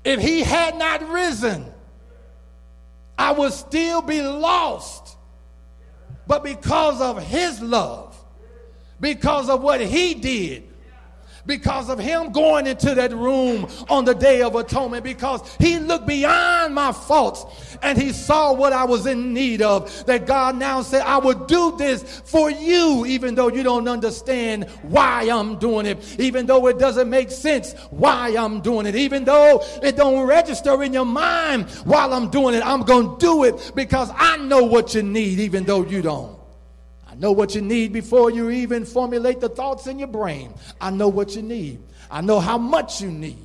If 0.03 0.19
he 0.19 0.41
had 0.41 0.77
not 0.77 1.07
risen, 1.09 1.65
I 3.17 3.31
would 3.31 3.53
still 3.53 4.01
be 4.01 4.21
lost. 4.21 5.17
But 6.25 6.43
because 6.43 7.01
of 7.01 7.21
his 7.21 7.61
love, 7.61 8.17
because 8.99 9.49
of 9.49 9.61
what 9.61 9.81
he 9.81 10.13
did, 10.13 10.70
because 11.45 11.89
of 11.89 11.99
him 11.99 12.31
going 12.31 12.67
into 12.67 12.95
that 12.95 13.13
room 13.13 13.67
on 13.89 14.05
the 14.05 14.13
day 14.13 14.41
of 14.41 14.55
atonement 14.55 15.03
because 15.03 15.55
he 15.57 15.79
looked 15.79 16.07
beyond 16.07 16.73
my 16.73 16.91
faults 16.91 17.45
and 17.81 17.97
he 17.97 18.11
saw 18.11 18.53
what 18.53 18.73
I 18.73 18.83
was 18.83 19.05
in 19.05 19.33
need 19.33 19.61
of. 19.61 20.05
That 20.05 20.25
God 20.25 20.57
now 20.57 20.81
said, 20.81 21.01
I 21.01 21.17
will 21.17 21.45
do 21.45 21.75
this 21.77 22.21
for 22.25 22.49
you, 22.49 23.05
even 23.05 23.35
though 23.35 23.49
you 23.49 23.63
don't 23.63 23.87
understand 23.87 24.69
why 24.83 25.29
I'm 25.29 25.57
doing 25.57 25.85
it, 25.85 26.19
even 26.19 26.45
though 26.45 26.67
it 26.67 26.79
doesn't 26.79 27.09
make 27.09 27.31
sense 27.31 27.73
why 27.89 28.35
I'm 28.37 28.61
doing 28.61 28.85
it, 28.85 28.95
even 28.95 29.23
though 29.23 29.63
it 29.81 29.95
don't 29.95 30.25
register 30.27 30.83
in 30.83 30.93
your 30.93 31.05
mind 31.05 31.69
while 31.85 32.13
I'm 32.13 32.29
doing 32.29 32.55
it. 32.55 32.65
I'm 32.65 32.83
going 32.83 33.17
to 33.17 33.17
do 33.17 33.43
it 33.43 33.71
because 33.75 34.11
I 34.15 34.37
know 34.37 34.63
what 34.63 34.93
you 34.93 35.03
need, 35.03 35.39
even 35.39 35.63
though 35.63 35.85
you 35.85 36.01
don't. 36.01 36.40
Know 37.21 37.31
what 37.31 37.53
you 37.53 37.61
need 37.61 37.93
before 37.93 38.31
you 38.31 38.49
even 38.49 38.83
formulate 38.83 39.41
the 39.41 39.47
thoughts 39.47 39.85
in 39.85 39.99
your 39.99 40.07
brain. 40.07 40.55
I 40.81 40.89
know 40.89 41.07
what 41.07 41.35
you 41.35 41.43
need. 41.43 41.83
I 42.09 42.21
know 42.21 42.39
how 42.39 42.57
much 42.57 42.99
you 42.99 43.11
need. 43.11 43.37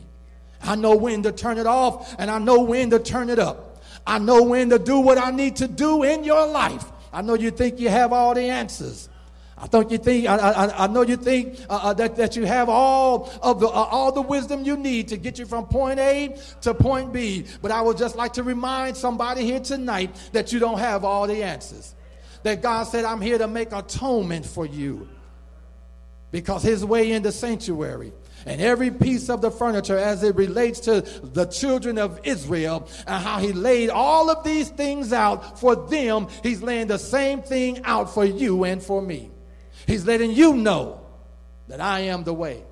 I 0.62 0.76
know 0.76 0.96
when 0.96 1.22
to 1.24 1.30
turn 1.30 1.58
it 1.58 1.66
off 1.66 2.16
and 2.18 2.30
I 2.30 2.38
know 2.38 2.62
when 2.62 2.88
to 2.88 2.98
turn 2.98 3.28
it 3.28 3.38
up. 3.38 3.84
I 4.06 4.18
know 4.18 4.42
when 4.44 4.70
to 4.70 4.78
do 4.78 5.00
what 5.00 5.18
I 5.18 5.30
need 5.30 5.56
to 5.56 5.68
do 5.68 6.04
in 6.04 6.24
your 6.24 6.46
life. 6.46 6.86
I 7.12 7.20
know 7.20 7.34
you 7.34 7.50
think 7.50 7.78
you 7.78 7.90
have 7.90 8.14
all 8.14 8.32
the 8.32 8.48
answers. 8.48 9.10
I 9.58 9.66
think 9.66 9.90
you 9.90 9.98
think 9.98 10.26
I, 10.26 10.36
I, 10.36 10.84
I 10.84 10.86
know 10.86 11.02
you 11.02 11.18
think 11.18 11.60
uh, 11.68 11.80
uh, 11.82 11.92
that, 11.94 12.16
that 12.16 12.34
you 12.34 12.46
have 12.46 12.70
all 12.70 13.30
of 13.42 13.60
the 13.60 13.66
uh, 13.66 13.70
all 13.70 14.10
the 14.10 14.22
wisdom 14.22 14.64
you 14.64 14.78
need 14.78 15.08
to 15.08 15.18
get 15.18 15.38
you 15.38 15.44
from 15.44 15.66
point 15.66 16.00
A 16.00 16.38
to 16.62 16.72
point 16.72 17.12
B. 17.12 17.44
But 17.60 17.72
I 17.72 17.82
would 17.82 17.98
just 17.98 18.16
like 18.16 18.32
to 18.34 18.42
remind 18.42 18.96
somebody 18.96 19.44
here 19.44 19.60
tonight 19.60 20.16
that 20.32 20.50
you 20.50 20.60
don't 20.60 20.78
have 20.78 21.04
all 21.04 21.26
the 21.26 21.42
answers 21.42 21.94
that 22.46 22.62
God 22.62 22.84
said, 22.84 23.04
I'm 23.04 23.20
here 23.20 23.38
to 23.38 23.48
make 23.48 23.72
atonement 23.72 24.46
for 24.46 24.64
you. 24.64 25.08
Because 26.30 26.62
his 26.62 26.84
way 26.84 27.12
in 27.12 27.22
the 27.22 27.32
sanctuary 27.32 28.12
and 28.44 28.60
every 28.60 28.90
piece 28.90 29.28
of 29.30 29.40
the 29.40 29.50
furniture 29.50 29.96
as 29.96 30.22
it 30.22 30.34
relates 30.36 30.80
to 30.80 31.00
the 31.00 31.46
children 31.46 31.98
of 31.98 32.20
Israel 32.24 32.88
and 33.06 33.22
how 33.22 33.38
he 33.38 33.52
laid 33.52 33.90
all 33.90 34.30
of 34.30 34.44
these 34.44 34.68
things 34.68 35.12
out 35.12 35.58
for 35.58 35.74
them, 35.74 36.28
he's 36.42 36.62
laying 36.62 36.88
the 36.88 36.98
same 36.98 37.42
thing 37.42 37.80
out 37.84 38.12
for 38.12 38.24
you 38.24 38.64
and 38.64 38.82
for 38.82 39.00
me. 39.00 39.30
He's 39.86 40.04
letting 40.04 40.32
you 40.32 40.54
know 40.54 41.00
that 41.68 41.80
I 41.80 42.00
am 42.00 42.24
the 42.24 42.34
way. 42.34 42.62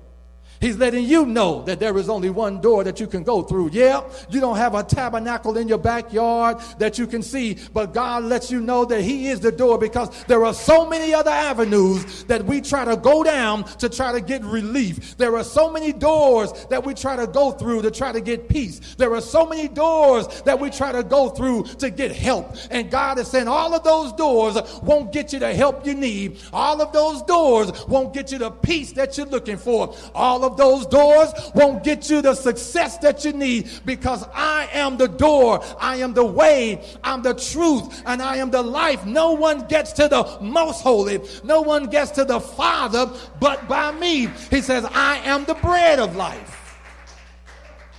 He's 0.61 0.77
letting 0.77 1.05
you 1.05 1.25
know 1.25 1.63
that 1.63 1.79
there 1.79 1.97
is 1.97 2.09
only 2.09 2.29
one 2.29 2.61
door 2.61 2.83
that 2.83 2.99
you 2.99 3.07
can 3.07 3.23
go 3.23 3.41
through. 3.41 3.71
Yeah, 3.71 4.03
you 4.29 4.39
don't 4.39 4.57
have 4.57 4.75
a 4.75 4.83
tabernacle 4.83 5.57
in 5.57 5.67
your 5.67 5.77
backyard 5.77 6.57
that 6.79 6.97
you 6.97 7.07
can 7.07 7.21
see, 7.21 7.57
but 7.73 7.93
God 7.93 8.23
lets 8.23 8.51
you 8.51 8.61
know 8.61 8.85
that 8.85 9.01
He 9.01 9.27
is 9.27 9.39
the 9.39 9.51
door 9.51 9.77
because 9.77 10.23
there 10.25 10.45
are 10.45 10.53
so 10.53 10.87
many 10.87 11.13
other 11.13 11.31
avenues 11.31 12.23
that 12.25 12.45
we 12.45 12.61
try 12.61 12.85
to 12.85 12.95
go 12.97 13.23
down 13.23 13.63
to 13.79 13.89
try 13.89 14.11
to 14.11 14.21
get 14.21 14.43
relief. 14.43 15.17
There 15.17 15.35
are 15.35 15.43
so 15.43 15.71
many 15.71 15.91
doors 15.91 16.65
that 16.69 16.85
we 16.85 16.93
try 16.93 17.15
to 17.15 17.27
go 17.27 17.51
through 17.51 17.81
to 17.83 17.91
try 17.91 18.11
to 18.11 18.21
get 18.21 18.47
peace. 18.49 18.95
There 18.95 19.13
are 19.13 19.21
so 19.21 19.45
many 19.45 19.67
doors 19.67 20.41
that 20.43 20.59
we 20.59 20.69
try 20.69 20.91
to 20.91 21.03
go 21.03 21.29
through 21.29 21.63
to 21.79 21.89
get 21.89 22.11
help. 22.11 22.55
And 22.71 22.89
God 22.89 23.19
is 23.19 23.27
saying 23.27 23.47
all 23.47 23.73
of 23.73 23.83
those 23.83 24.13
doors 24.13 24.57
won't 24.81 25.11
get 25.11 25.33
you 25.33 25.39
the 25.39 25.53
help 25.53 25.85
you 25.85 25.93
need. 25.93 26.39
All 26.53 26.81
of 26.81 26.91
those 26.93 27.21
doors 27.23 27.85
won't 27.87 28.13
get 28.13 28.31
you 28.31 28.37
the 28.37 28.51
peace 28.51 28.93
that 28.93 29.17
you're 29.17 29.27
looking 29.27 29.57
for. 29.57 29.95
All 30.13 30.44
of 30.45 30.57
those 30.57 30.85
doors 30.85 31.29
won't 31.53 31.83
get 31.83 32.09
you 32.09 32.21
the 32.21 32.35
success 32.35 32.97
that 32.99 33.25
you 33.25 33.33
need 33.33 33.69
because 33.85 34.25
I 34.33 34.69
am 34.73 34.97
the 34.97 35.07
door, 35.07 35.63
I 35.79 35.97
am 35.97 36.13
the 36.13 36.25
way, 36.25 36.83
I'm 37.03 37.21
the 37.21 37.33
truth, 37.33 38.03
and 38.05 38.21
I 38.21 38.37
am 38.37 38.51
the 38.51 38.61
life. 38.61 39.05
No 39.05 39.31
one 39.33 39.67
gets 39.67 39.91
to 39.93 40.07
the 40.07 40.37
most 40.41 40.81
holy, 40.81 41.21
no 41.43 41.61
one 41.61 41.87
gets 41.87 42.11
to 42.11 42.25
the 42.25 42.39
Father 42.39 43.11
but 43.39 43.67
by 43.67 43.91
me. 43.91 44.27
He 44.49 44.61
says, 44.61 44.85
I 44.85 45.17
am 45.25 45.45
the 45.45 45.55
bread 45.55 45.99
of 45.99 46.15
life. 46.15 46.64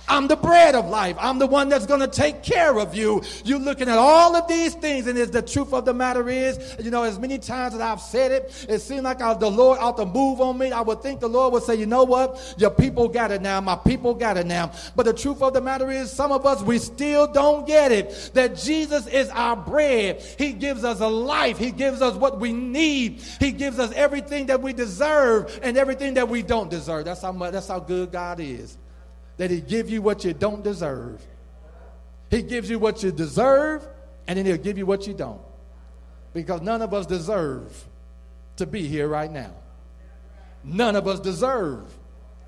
I'm 0.07 0.27
the 0.27 0.35
bread 0.35 0.73
of 0.73 0.87
life. 0.87 1.17
I'm 1.19 1.37
the 1.37 1.47
one 1.47 1.67
that's 1.67 1.85
going 1.85 1.99
to 1.99 2.07
take 2.07 2.41
care 2.41 2.79
of 2.79 2.95
you. 2.95 3.21
You're 3.43 3.59
looking 3.59 3.89
at 3.89 3.97
all 3.97 4.35
of 4.35 4.47
these 4.47 4.73
things, 4.73 5.05
and 5.07 5.17
the 5.17 5.41
truth 5.41 5.73
of 5.73 5.85
the 5.85 5.93
matter 5.93 6.29
is, 6.29 6.75
you 6.79 6.91
know, 6.91 7.03
as 7.03 7.19
many 7.19 7.37
times 7.37 7.73
as 7.73 7.81
I've 7.81 7.99
said 7.99 8.31
it, 8.31 8.65
it 8.69 8.79
seemed 8.79 9.03
like 9.03 9.21
I, 9.21 9.33
the 9.33 9.49
Lord 9.49 9.79
ought 9.79 9.97
to 9.97 10.05
move 10.05 10.39
on 10.39 10.57
me. 10.57 10.71
I 10.71 10.81
would 10.81 11.01
think 11.01 11.19
the 11.19 11.27
Lord 11.27 11.51
would 11.53 11.63
say, 11.63 11.75
you 11.75 11.85
know 11.85 12.03
what? 12.03 12.55
Your 12.57 12.71
people 12.71 13.09
got 13.09 13.31
it 13.31 13.41
now. 13.41 13.59
My 13.59 13.75
people 13.75 14.13
got 14.13 14.37
it 14.37 14.45
now. 14.45 14.71
But 14.95 15.07
the 15.07 15.13
truth 15.13 15.41
of 15.41 15.53
the 15.53 15.61
matter 15.61 15.91
is, 15.91 16.09
some 16.09 16.31
of 16.31 16.45
us, 16.45 16.61
we 16.61 16.79
still 16.79 17.27
don't 17.27 17.67
get 17.67 17.91
it. 17.91 18.31
That 18.33 18.55
Jesus 18.55 19.07
is 19.07 19.29
our 19.29 19.57
bread. 19.57 20.21
He 20.37 20.53
gives 20.53 20.85
us 20.85 21.01
a 21.01 21.07
life. 21.07 21.57
He 21.57 21.71
gives 21.71 22.01
us 22.01 22.15
what 22.15 22.39
we 22.39 22.53
need. 22.53 23.21
He 23.39 23.51
gives 23.51 23.77
us 23.77 23.91
everything 23.93 24.45
that 24.45 24.61
we 24.61 24.71
deserve 24.71 25.59
and 25.61 25.77
everything 25.77 26.13
that 26.13 26.29
we 26.29 26.43
don't 26.43 26.69
deserve. 26.69 27.05
That's 27.05 27.21
how 27.21 27.33
much, 27.33 27.51
that's 27.51 27.67
how 27.67 27.79
good 27.79 28.11
God 28.11 28.39
is 28.39 28.77
that 29.37 29.51
he 29.51 29.61
give 29.61 29.89
you 29.89 30.01
what 30.01 30.23
you 30.23 30.33
don't 30.33 30.63
deserve. 30.63 31.25
He 32.29 32.41
gives 32.41 32.69
you 32.69 32.79
what 32.79 33.03
you 33.03 33.11
deserve, 33.11 33.87
and 34.27 34.37
then 34.37 34.45
he'll 34.45 34.57
give 34.57 34.77
you 34.77 34.85
what 34.85 35.07
you 35.07 35.13
don't. 35.13 35.41
Because 36.33 36.61
none 36.61 36.81
of 36.81 36.93
us 36.93 37.05
deserve 37.05 37.85
to 38.57 38.65
be 38.65 38.87
here 38.87 39.07
right 39.07 39.31
now. 39.31 39.51
None 40.63 40.95
of 40.95 41.07
us 41.07 41.19
deserve 41.19 41.85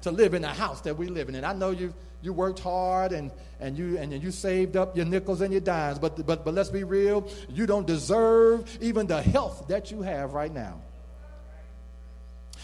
to 0.02 0.12
live 0.12 0.34
in 0.34 0.42
the 0.42 0.50
house 0.50 0.82
that 0.82 0.98
we 0.98 1.08
live 1.08 1.30
in. 1.30 1.36
And 1.36 1.46
I 1.46 1.54
know 1.54 1.72
you 1.72 1.94
you 2.22 2.34
worked 2.34 2.60
hard 2.60 3.14
and, 3.14 3.32
and 3.62 3.78
you 3.78 3.98
and 3.98 4.12
you 4.22 4.32
saved 4.32 4.76
up 4.76 4.96
your 4.96 5.06
nickels 5.06 5.40
and 5.40 5.54
your 5.54 5.62
dimes, 5.62 6.00
but 6.00 6.26
but 6.26 6.44
but 6.44 6.54
let's 6.54 6.70
be 6.70 6.84
real, 6.84 7.30
you 7.50 7.66
don't 7.66 7.88
deserve 7.88 8.78
even 8.82 9.08
the 9.08 9.22
health 9.22 9.68
that 9.70 9.92
you 9.92 10.02
have 10.02 10.34
right 10.34 10.54
now. 10.54 10.82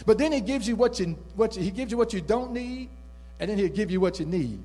But 0.06 0.18
then 0.18 0.34
he 0.34 0.42
gives 0.42 0.68
you 0.68 0.76
what 0.76 1.00
you 1.00 1.18
what 1.36 1.56
you, 1.56 1.64
he 1.64 1.72
gives 1.72 1.92
you 1.92 1.98
what 1.98 2.12
you 2.12 2.20
don't 2.20 2.52
need 2.52 2.90
and 3.40 3.50
then 3.50 3.58
he'll 3.58 3.68
give 3.68 3.92
you 3.92 4.00
what 4.00 4.20
you 4.20 4.26
need. 4.26 4.64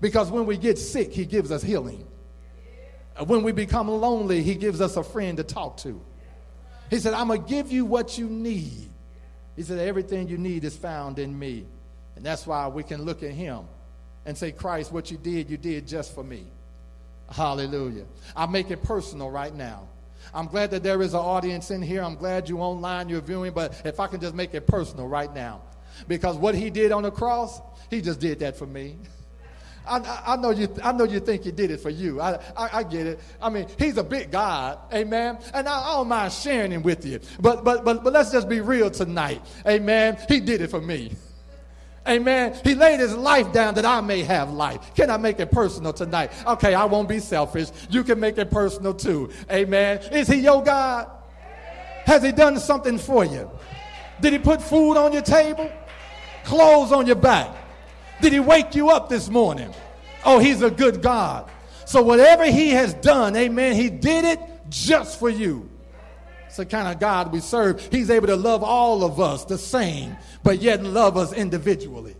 Because 0.00 0.30
when 0.30 0.46
we 0.46 0.56
get 0.56 0.78
sick, 0.78 1.12
he 1.12 1.24
gives 1.24 1.50
us 1.50 1.62
healing. 1.62 2.06
When 3.26 3.42
we 3.42 3.52
become 3.52 3.88
lonely, 3.88 4.42
he 4.42 4.54
gives 4.54 4.80
us 4.80 4.96
a 4.96 5.02
friend 5.02 5.36
to 5.38 5.44
talk 5.44 5.78
to. 5.78 6.00
He 6.90 6.98
said, 6.98 7.14
I'm 7.14 7.28
going 7.28 7.42
to 7.42 7.48
give 7.48 7.72
you 7.72 7.84
what 7.84 8.16
you 8.16 8.28
need. 8.28 8.90
He 9.56 9.62
said, 9.62 9.80
everything 9.80 10.28
you 10.28 10.38
need 10.38 10.64
is 10.64 10.76
found 10.76 11.18
in 11.18 11.36
me. 11.36 11.66
And 12.16 12.24
that's 12.24 12.46
why 12.46 12.68
we 12.68 12.84
can 12.84 13.02
look 13.02 13.22
at 13.22 13.32
him 13.32 13.64
and 14.24 14.38
say, 14.38 14.52
Christ, 14.52 14.92
what 14.92 15.10
you 15.10 15.18
did, 15.18 15.50
you 15.50 15.56
did 15.56 15.86
just 15.86 16.14
for 16.14 16.22
me. 16.22 16.46
Hallelujah. 17.30 18.04
I 18.36 18.46
make 18.46 18.70
it 18.70 18.82
personal 18.82 19.30
right 19.30 19.54
now. 19.54 19.88
I'm 20.32 20.46
glad 20.46 20.70
that 20.70 20.82
there 20.82 21.00
is 21.02 21.14
an 21.14 21.20
audience 21.20 21.70
in 21.70 21.82
here. 21.82 22.02
I'm 22.02 22.14
glad 22.14 22.48
you 22.48 22.58
online, 22.58 23.08
you're 23.08 23.20
viewing, 23.20 23.52
but 23.52 23.80
if 23.84 24.00
I 24.00 24.06
can 24.06 24.20
just 24.20 24.34
make 24.34 24.54
it 24.54 24.66
personal 24.66 25.08
right 25.08 25.32
now. 25.34 25.62
Because 26.06 26.36
what 26.36 26.54
he 26.54 26.70
did 26.70 26.92
on 26.92 27.02
the 27.02 27.10
cross, 27.10 27.60
he 27.90 28.00
just 28.00 28.20
did 28.20 28.38
that 28.40 28.56
for 28.56 28.66
me. 28.66 28.96
I, 29.88 30.22
I, 30.26 30.36
know 30.36 30.50
you. 30.50 30.68
I 30.82 30.92
know 30.92 31.04
you 31.04 31.18
think 31.18 31.44
he 31.44 31.50
did 31.50 31.70
it 31.70 31.80
for 31.80 31.90
you. 31.90 32.20
I, 32.20 32.34
I, 32.56 32.68
I, 32.74 32.82
get 32.82 33.06
it. 33.06 33.20
I 33.40 33.48
mean, 33.48 33.66
he's 33.78 33.96
a 33.96 34.04
big 34.04 34.30
God, 34.30 34.78
amen. 34.92 35.38
And 35.54 35.68
I, 35.68 35.80
I 35.80 35.92
don't 35.94 36.08
mind 36.08 36.32
sharing 36.32 36.70
him 36.70 36.82
with 36.82 37.06
you. 37.06 37.20
But 37.40 37.64
but 37.64 37.84
but 37.84 38.04
but 38.04 38.12
let's 38.12 38.30
just 38.30 38.48
be 38.48 38.60
real 38.60 38.90
tonight, 38.90 39.40
amen. 39.66 40.18
He 40.28 40.40
did 40.40 40.60
it 40.60 40.70
for 40.70 40.80
me. 40.80 41.12
Amen. 42.06 42.58
He 42.64 42.74
laid 42.74 43.00
his 43.00 43.14
life 43.14 43.52
down 43.52 43.74
that 43.74 43.84
I 43.84 44.00
may 44.00 44.22
have 44.22 44.50
life. 44.50 44.94
Can 44.94 45.10
I 45.10 45.18
make 45.18 45.40
it 45.40 45.50
personal 45.50 45.92
tonight? 45.92 46.32
Okay, 46.46 46.72
I 46.72 46.86
won't 46.86 47.08
be 47.08 47.18
selfish. 47.18 47.68
You 47.90 48.02
can 48.02 48.18
make 48.18 48.38
it 48.38 48.50
personal 48.50 48.94
too. 48.94 49.30
Amen. 49.50 49.98
Is 50.10 50.26
he 50.26 50.36
your 50.36 50.62
God? 50.62 51.10
Has 52.06 52.22
he 52.22 52.32
done 52.32 52.58
something 52.58 52.96
for 52.96 53.26
you? 53.26 53.50
Did 54.22 54.32
he 54.32 54.38
put 54.38 54.62
food 54.62 54.96
on 54.96 55.12
your 55.12 55.22
table? 55.22 55.70
Clothes 56.44 56.92
on 56.92 57.06
your 57.06 57.16
back? 57.16 57.54
Did 58.20 58.32
he 58.32 58.40
wake 58.40 58.74
you 58.74 58.90
up 58.90 59.08
this 59.08 59.28
morning? 59.28 59.72
Oh, 60.24 60.38
he's 60.38 60.62
a 60.62 60.70
good 60.70 61.02
God. 61.02 61.50
So 61.84 62.02
whatever 62.02 62.44
he 62.44 62.70
has 62.70 62.94
done, 62.94 63.36
amen, 63.36 63.76
he 63.76 63.88
did 63.88 64.24
it 64.24 64.40
just 64.68 65.18
for 65.18 65.30
you. 65.30 65.68
It's 66.46 66.56
the 66.56 66.66
kind 66.66 66.88
of 66.88 66.98
God 66.98 67.32
we 67.32 67.40
serve. 67.40 67.86
He's 67.90 68.10
able 68.10 68.26
to 68.28 68.36
love 68.36 68.62
all 68.62 69.04
of 69.04 69.20
us 69.20 69.44
the 69.44 69.58
same, 69.58 70.16
but 70.42 70.60
yet 70.60 70.82
love 70.82 71.16
us 71.16 71.32
individually. 71.32 72.16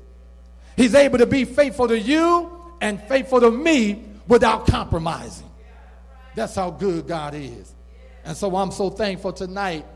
He's 0.76 0.94
able 0.94 1.18
to 1.18 1.26
be 1.26 1.44
faithful 1.44 1.88
to 1.88 1.98
you 1.98 2.50
and 2.80 3.02
faithful 3.04 3.40
to 3.40 3.50
me 3.50 4.04
without 4.28 4.66
compromising. 4.66 5.50
That's 6.34 6.54
how 6.54 6.70
good 6.70 7.08
God 7.08 7.34
is. 7.34 7.74
And 8.24 8.36
so 8.36 8.54
I'm 8.54 8.70
so 8.70 8.90
thankful 8.90 9.32
tonight 9.32 9.86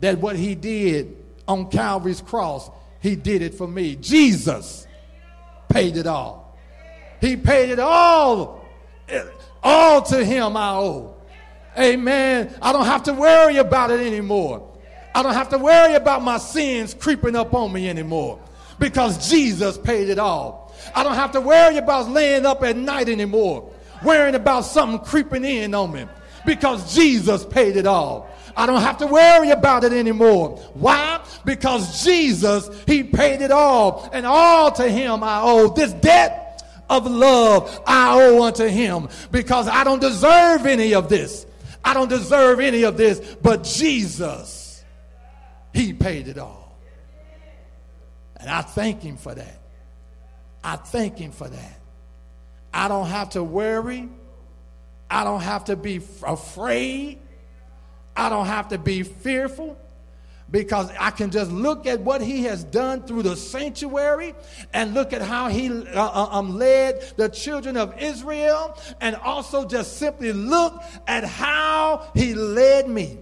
that 0.00 0.18
what 0.18 0.36
he 0.36 0.54
did 0.54 1.16
on 1.46 1.70
Calvary's 1.70 2.20
cross, 2.20 2.68
he 3.00 3.16
did 3.16 3.40
it 3.40 3.54
for 3.54 3.68
me. 3.68 3.96
Jesus 3.96 4.87
paid 5.68 5.96
it 5.96 6.06
all. 6.06 6.58
He 7.20 7.36
paid 7.36 7.70
it 7.70 7.78
all. 7.78 8.64
All 9.62 10.02
to 10.02 10.24
him 10.24 10.56
I 10.56 10.70
owe. 10.72 11.14
Amen. 11.78 12.54
I 12.60 12.72
don't 12.72 12.86
have 12.86 13.04
to 13.04 13.12
worry 13.12 13.56
about 13.56 13.90
it 13.90 14.00
anymore. 14.00 14.64
I 15.14 15.22
don't 15.22 15.34
have 15.34 15.48
to 15.50 15.58
worry 15.58 15.94
about 15.94 16.22
my 16.22 16.38
sins 16.38 16.94
creeping 16.94 17.34
up 17.34 17.54
on 17.54 17.72
me 17.72 17.88
anymore 17.88 18.40
because 18.78 19.28
Jesus 19.28 19.78
paid 19.78 20.08
it 20.08 20.18
all. 20.18 20.74
I 20.94 21.02
don't 21.02 21.14
have 21.14 21.32
to 21.32 21.40
worry 21.40 21.76
about 21.76 22.08
laying 22.08 22.46
up 22.46 22.62
at 22.62 22.76
night 22.76 23.08
anymore, 23.08 23.70
worrying 24.04 24.34
about 24.34 24.62
something 24.62 25.00
creeping 25.00 25.44
in 25.44 25.74
on 25.74 25.92
me 25.92 26.06
because 26.46 26.94
Jesus 26.94 27.44
paid 27.44 27.76
it 27.76 27.86
all. 27.86 28.30
I 28.58 28.66
don't 28.66 28.82
have 28.82 28.98
to 28.98 29.06
worry 29.06 29.50
about 29.50 29.84
it 29.84 29.92
anymore. 29.92 30.58
Why? 30.74 31.24
Because 31.44 32.04
Jesus, 32.04 32.68
He 32.88 33.04
paid 33.04 33.40
it 33.40 33.52
all, 33.52 34.10
and 34.12 34.26
all 34.26 34.72
to 34.72 34.90
Him 34.90 35.22
I 35.22 35.40
owe. 35.42 35.68
This 35.68 35.92
debt 35.92 36.60
of 36.90 37.06
love 37.06 37.80
I 37.86 38.20
owe 38.20 38.42
unto 38.42 38.66
Him 38.66 39.10
because 39.30 39.68
I 39.68 39.84
don't 39.84 40.00
deserve 40.00 40.66
any 40.66 40.92
of 40.92 41.08
this. 41.08 41.46
I 41.84 41.94
don't 41.94 42.08
deserve 42.08 42.58
any 42.58 42.82
of 42.82 42.96
this, 42.96 43.20
but 43.40 43.62
Jesus, 43.62 44.82
He 45.72 45.92
paid 45.92 46.26
it 46.26 46.36
all. 46.36 46.76
And 48.38 48.50
I 48.50 48.62
thank 48.62 49.02
Him 49.02 49.18
for 49.18 49.36
that. 49.36 49.60
I 50.64 50.74
thank 50.74 51.16
Him 51.16 51.30
for 51.30 51.46
that. 51.46 51.80
I 52.74 52.88
don't 52.88 53.06
have 53.06 53.30
to 53.30 53.44
worry. 53.44 54.08
I 55.08 55.22
don't 55.22 55.42
have 55.42 55.66
to 55.66 55.76
be 55.76 56.00
afraid. 56.24 57.20
I 58.18 58.28
don't 58.28 58.46
have 58.46 58.66
to 58.70 58.78
be 58.78 59.04
fearful 59.04 59.78
because 60.50 60.90
I 60.98 61.12
can 61.12 61.30
just 61.30 61.52
look 61.52 61.86
at 61.86 62.00
what 62.00 62.20
he 62.20 62.42
has 62.44 62.64
done 62.64 63.02
through 63.02 63.22
the 63.22 63.36
sanctuary 63.36 64.34
and 64.72 64.92
look 64.92 65.12
at 65.12 65.22
how 65.22 65.48
he 65.48 65.68
uh, 65.70 65.84
uh, 65.94 66.28
um, 66.32 66.58
led 66.58 67.00
the 67.16 67.28
children 67.28 67.76
of 67.76 67.96
Israel 68.02 68.76
and 69.00 69.14
also 69.14 69.64
just 69.64 69.98
simply 69.98 70.32
look 70.32 70.82
at 71.06 71.22
how 71.22 72.10
he 72.12 72.34
led 72.34 72.88
me. 72.88 73.18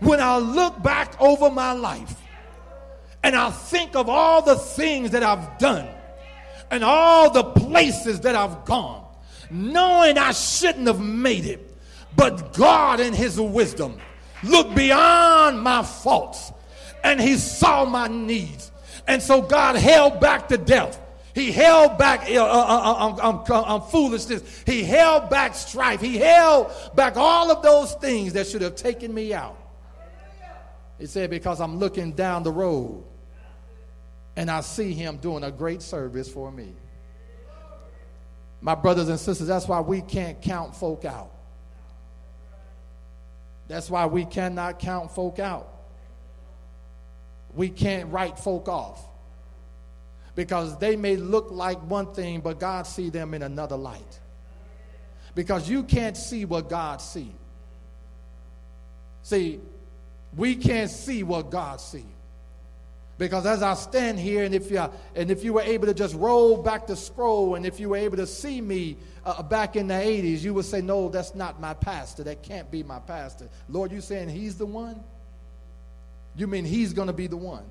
When 0.00 0.18
I 0.20 0.38
look 0.38 0.82
back 0.82 1.20
over 1.20 1.50
my 1.50 1.72
life 1.72 2.14
and 3.22 3.36
I 3.36 3.50
think 3.50 3.94
of 3.96 4.08
all 4.08 4.40
the 4.40 4.56
things 4.56 5.10
that 5.10 5.22
I've 5.22 5.58
done 5.58 5.88
and 6.70 6.82
all 6.82 7.30
the 7.30 7.44
places 7.44 8.20
that 8.20 8.34
I've 8.34 8.64
gone, 8.64 9.04
knowing 9.50 10.16
I 10.16 10.32
shouldn't 10.32 10.86
have 10.86 11.00
made 11.00 11.44
it 11.44 11.67
but 12.16 12.52
God, 12.54 13.00
in 13.00 13.12
His 13.12 13.40
wisdom, 13.40 13.98
looked 14.42 14.74
beyond 14.74 15.60
my 15.60 15.82
faults 15.82 16.52
and 17.04 17.20
He 17.20 17.36
saw 17.36 17.84
my 17.84 18.08
needs. 18.08 18.70
And 19.06 19.22
so 19.22 19.40
God 19.40 19.76
held 19.76 20.20
back 20.20 20.48
the 20.48 20.58
death. 20.58 21.00
He 21.34 21.52
held 21.52 21.98
back 21.98 22.28
uh, 22.28 22.42
uh, 22.42 22.46
uh, 22.46 23.20
um, 23.20 23.44
um, 23.48 23.64
um, 23.64 23.82
foolishness. 23.82 24.64
He 24.66 24.82
held 24.82 25.30
back 25.30 25.54
strife. 25.54 26.00
He 26.00 26.16
held 26.16 26.72
back 26.96 27.16
all 27.16 27.50
of 27.50 27.62
those 27.62 27.94
things 27.94 28.32
that 28.32 28.48
should 28.48 28.62
have 28.62 28.74
taken 28.74 29.14
me 29.14 29.32
out. 29.32 29.56
He 30.98 31.06
said, 31.06 31.30
Because 31.30 31.60
I'm 31.60 31.78
looking 31.78 32.12
down 32.12 32.42
the 32.42 32.50
road 32.50 33.04
and 34.36 34.50
I 34.50 34.60
see 34.60 34.92
him 34.92 35.18
doing 35.18 35.44
a 35.44 35.50
great 35.50 35.82
service 35.82 36.28
for 36.28 36.50
me. 36.50 36.72
My 38.60 38.74
brothers 38.74 39.08
and 39.08 39.18
sisters, 39.18 39.46
that's 39.46 39.68
why 39.68 39.80
we 39.80 40.00
can't 40.00 40.40
count 40.42 40.74
folk 40.74 41.04
out. 41.04 41.30
That's 43.68 43.90
why 43.90 44.06
we 44.06 44.24
cannot 44.24 44.78
count 44.78 45.14
folk 45.14 45.38
out. 45.38 45.68
We 47.54 47.68
can't 47.68 48.10
write 48.10 48.38
folk 48.38 48.68
off. 48.68 49.04
Because 50.34 50.78
they 50.78 50.96
may 50.96 51.16
look 51.16 51.50
like 51.50 51.78
one 51.82 52.14
thing, 52.14 52.40
but 52.40 52.58
God 52.58 52.86
see 52.86 53.10
them 53.10 53.34
in 53.34 53.42
another 53.42 53.76
light. 53.76 54.20
Because 55.34 55.68
you 55.68 55.82
can't 55.82 56.16
see 56.16 56.44
what 56.44 56.68
God 56.68 57.00
see. 57.00 57.32
See, 59.22 59.60
we 60.36 60.56
can't 60.56 60.90
see 60.90 61.22
what 61.22 61.50
God 61.50 61.80
see. 61.80 62.06
Because 63.18 63.46
as 63.46 63.62
I 63.62 63.74
stand 63.74 64.18
here, 64.20 64.44
and 64.44 64.54
if 64.54 64.70
you 64.70 64.88
and 65.16 65.30
if 65.30 65.42
you 65.42 65.52
were 65.52 65.62
able 65.62 65.86
to 65.86 65.94
just 65.94 66.14
roll 66.14 66.62
back 66.62 66.86
the 66.86 66.96
scroll, 66.96 67.56
and 67.56 67.66
if 67.66 67.80
you 67.80 67.88
were 67.88 67.96
able 67.96 68.16
to 68.18 68.26
see 68.26 68.60
me 68.60 68.96
uh, 69.28 69.42
back 69.42 69.76
in 69.76 69.88
the 69.88 69.94
80s, 69.94 70.40
you 70.42 70.54
would 70.54 70.64
say, 70.64 70.80
No, 70.80 71.08
that's 71.08 71.34
not 71.34 71.60
my 71.60 71.74
pastor. 71.74 72.24
That 72.24 72.42
can't 72.42 72.70
be 72.70 72.82
my 72.82 72.98
pastor. 72.98 73.48
Lord, 73.68 73.92
you 73.92 74.00
saying 74.00 74.30
he's 74.30 74.56
the 74.56 74.66
one? 74.66 75.02
You 76.34 76.46
mean 76.46 76.64
he's 76.64 76.92
going 76.92 77.08
to 77.08 77.12
be 77.12 77.26
the 77.26 77.36
one? 77.36 77.64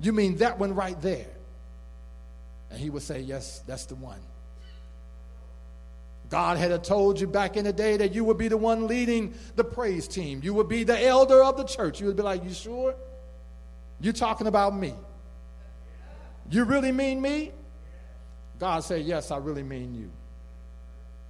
You 0.00 0.12
mean 0.12 0.36
that 0.36 0.58
one 0.58 0.74
right 0.74 1.00
there? 1.00 1.26
And 2.70 2.78
he 2.78 2.90
would 2.90 3.02
say, 3.02 3.20
Yes, 3.20 3.60
that's 3.66 3.86
the 3.86 3.96
one. 3.96 4.20
God 6.30 6.58
had 6.58 6.84
told 6.84 7.18
you 7.18 7.26
back 7.26 7.56
in 7.56 7.64
the 7.64 7.72
day 7.72 7.96
that 7.96 8.12
you 8.12 8.22
would 8.24 8.36
be 8.36 8.48
the 8.48 8.58
one 8.58 8.86
leading 8.86 9.34
the 9.56 9.64
praise 9.64 10.06
team. 10.06 10.40
You 10.44 10.52
would 10.54 10.68
be 10.68 10.84
the 10.84 11.02
elder 11.02 11.42
of 11.42 11.56
the 11.56 11.64
church. 11.64 12.00
You 12.00 12.06
would 12.08 12.16
be 12.16 12.22
like, 12.22 12.44
You 12.44 12.52
sure? 12.52 12.94
You're 14.00 14.12
talking 14.12 14.46
about 14.46 14.76
me. 14.76 14.94
You 16.50 16.64
really 16.64 16.92
mean 16.92 17.20
me? 17.20 17.50
God 18.60 18.84
said, 18.84 19.04
Yes, 19.04 19.32
I 19.32 19.38
really 19.38 19.64
mean 19.64 19.94
you. 19.94 20.10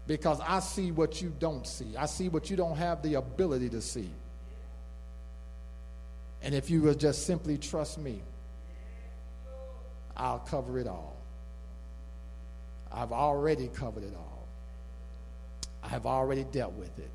Because 0.09 0.41
I 0.41 0.59
see 0.59 0.91
what 0.91 1.23
you 1.23 1.33
don't 1.39 1.65
see. 1.65 1.97
I 1.97 2.07
see 2.07 2.29
what 2.29 2.51
you 2.51 2.57
don't 2.57 2.77
have 2.77 3.01
the 3.03 3.15
ability 3.15 3.69
to 3.69 3.81
see. 3.81 4.11
And 6.43 6.53
if 6.53 6.69
you 6.69 6.83
will 6.83 6.95
just 6.95 7.27
simply 7.27 7.59
trust 7.59 7.99
me, 7.99 8.23
I'll 10.17 10.41
cover 10.41 10.81
it 10.81 10.89
all. 10.89 11.17
I've 12.91 13.13
already 13.13 13.69
covered 13.69 14.03
it 14.03 14.15
all. 14.17 14.47
I 15.85 15.89
have 15.89 16.07
already 16.07 16.43
dealt 16.43 16.73
with 16.73 16.99
it. 16.99 17.11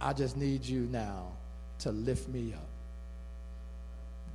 I 0.00 0.12
just 0.12 0.36
need 0.36 0.64
you 0.64 0.82
now 0.92 1.32
to 1.80 1.90
lift 1.90 2.28
me 2.28 2.52
up 2.54 2.68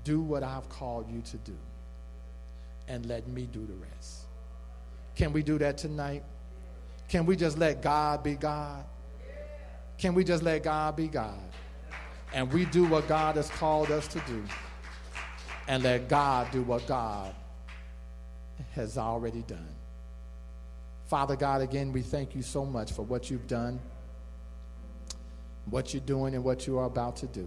do 0.03 0.19
what 0.19 0.43
I've 0.43 0.67
called 0.69 1.09
you 1.09 1.21
to 1.21 1.37
do 1.37 1.57
and 2.87 3.05
let 3.05 3.27
me 3.27 3.47
do 3.51 3.65
the 3.65 3.73
rest. 3.73 4.21
Can 5.15 5.33
we 5.33 5.43
do 5.43 5.57
that 5.59 5.77
tonight? 5.77 6.23
Can 7.11 7.25
we 7.25 7.35
just 7.35 7.57
let 7.57 7.81
God 7.81 8.23
be 8.23 8.35
God? 8.35 8.85
Can 9.97 10.13
we 10.13 10.23
just 10.23 10.43
let 10.43 10.63
God 10.63 10.95
be 10.95 11.09
God? 11.09 11.43
And 12.33 12.49
we 12.53 12.63
do 12.63 12.85
what 12.85 13.05
God 13.09 13.35
has 13.35 13.49
called 13.49 13.91
us 13.91 14.07
to 14.07 14.19
do 14.21 14.41
and 15.67 15.83
let 15.83 16.07
God 16.07 16.49
do 16.51 16.61
what 16.61 16.87
God 16.87 17.35
has 18.71 18.97
already 18.97 19.41
done. 19.41 19.75
Father 21.07 21.35
God, 21.35 21.59
again, 21.59 21.91
we 21.91 22.01
thank 22.01 22.33
you 22.33 22.41
so 22.41 22.63
much 22.63 22.93
for 22.93 23.01
what 23.01 23.29
you've 23.29 23.47
done, 23.47 23.81
what 25.65 25.93
you're 25.93 25.99
doing, 26.03 26.33
and 26.33 26.45
what 26.45 26.65
you 26.65 26.79
are 26.79 26.85
about 26.85 27.17
to 27.17 27.27
do. 27.27 27.45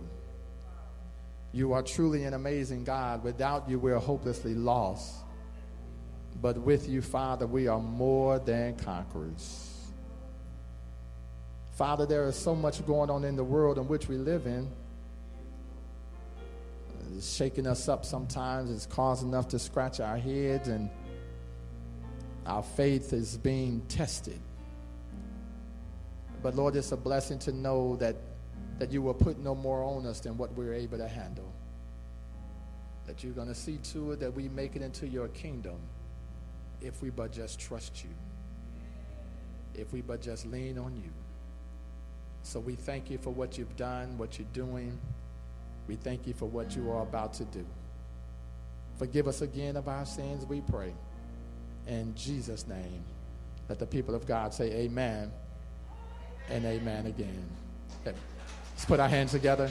You 1.52 1.72
are 1.72 1.82
truly 1.82 2.24
an 2.24 2.34
amazing 2.34 2.84
God. 2.84 3.24
Without 3.24 3.66
you, 3.70 3.78
we're 3.78 3.96
hopelessly 3.96 4.54
lost. 4.54 5.23
But 6.40 6.58
with 6.58 6.88
you, 6.88 7.00
Father, 7.00 7.46
we 7.46 7.68
are 7.68 7.80
more 7.80 8.38
than 8.38 8.76
conquerors. 8.76 9.74
Father, 11.72 12.06
there 12.06 12.26
is 12.28 12.36
so 12.36 12.54
much 12.54 12.84
going 12.86 13.10
on 13.10 13.24
in 13.24 13.34
the 13.34 13.44
world 13.44 13.78
in 13.78 13.88
which 13.88 14.08
we 14.08 14.16
live 14.16 14.46
in. 14.46 14.70
It's 17.16 17.34
shaking 17.34 17.66
us 17.66 17.88
up 17.88 18.04
sometimes. 18.04 18.70
It's 18.70 18.86
causing 18.86 19.34
us 19.34 19.46
to 19.46 19.58
scratch 19.58 20.00
our 20.00 20.16
heads, 20.16 20.68
and 20.68 20.90
our 22.46 22.62
faith 22.62 23.12
is 23.12 23.36
being 23.36 23.80
tested. 23.88 24.40
But 26.42 26.56
Lord, 26.56 26.76
it's 26.76 26.92
a 26.92 26.96
blessing 26.96 27.38
to 27.40 27.52
know 27.52 27.96
that, 27.96 28.16
that 28.78 28.92
you 28.92 29.00
will 29.00 29.14
put 29.14 29.38
no 29.38 29.54
more 29.54 29.82
on 29.82 30.06
us 30.06 30.20
than 30.20 30.36
what 30.36 30.52
we're 30.52 30.74
able 30.74 30.98
to 30.98 31.08
handle. 31.08 31.52
That 33.06 33.24
you're 33.24 33.32
going 33.32 33.48
to 33.48 33.54
see 33.54 33.78
to 33.92 34.12
it 34.12 34.20
that 34.20 34.34
we 34.34 34.48
make 34.48 34.76
it 34.76 34.82
into 34.82 35.06
your 35.06 35.28
kingdom 35.28 35.78
if 36.84 37.02
we 37.02 37.10
but 37.10 37.32
just 37.32 37.58
trust 37.58 38.04
you, 38.04 38.10
if 39.74 39.92
we 39.92 40.02
but 40.02 40.20
just 40.20 40.46
lean 40.46 40.78
on 40.78 40.94
you. 40.96 41.10
So 42.42 42.60
we 42.60 42.74
thank 42.74 43.10
you 43.10 43.16
for 43.16 43.30
what 43.30 43.56
you've 43.56 43.74
done, 43.76 44.18
what 44.18 44.38
you're 44.38 44.48
doing. 44.52 44.98
We 45.88 45.96
thank 45.96 46.26
you 46.26 46.34
for 46.34 46.46
what 46.46 46.76
you 46.76 46.90
are 46.92 47.02
about 47.02 47.32
to 47.34 47.44
do. 47.46 47.64
Forgive 48.98 49.26
us 49.26 49.40
again 49.40 49.76
of 49.76 49.88
our 49.88 50.04
sins, 50.04 50.44
we 50.44 50.60
pray. 50.60 50.92
In 51.86 52.14
Jesus' 52.14 52.66
name, 52.66 53.02
let 53.68 53.78
the 53.78 53.86
people 53.86 54.14
of 54.14 54.26
God 54.26 54.52
say 54.52 54.70
amen 54.72 55.32
and 56.50 56.64
amen 56.64 57.06
again. 57.06 57.48
Let's 58.04 58.84
put 58.84 59.00
our 59.00 59.08
hands 59.08 59.32
together. 59.32 59.70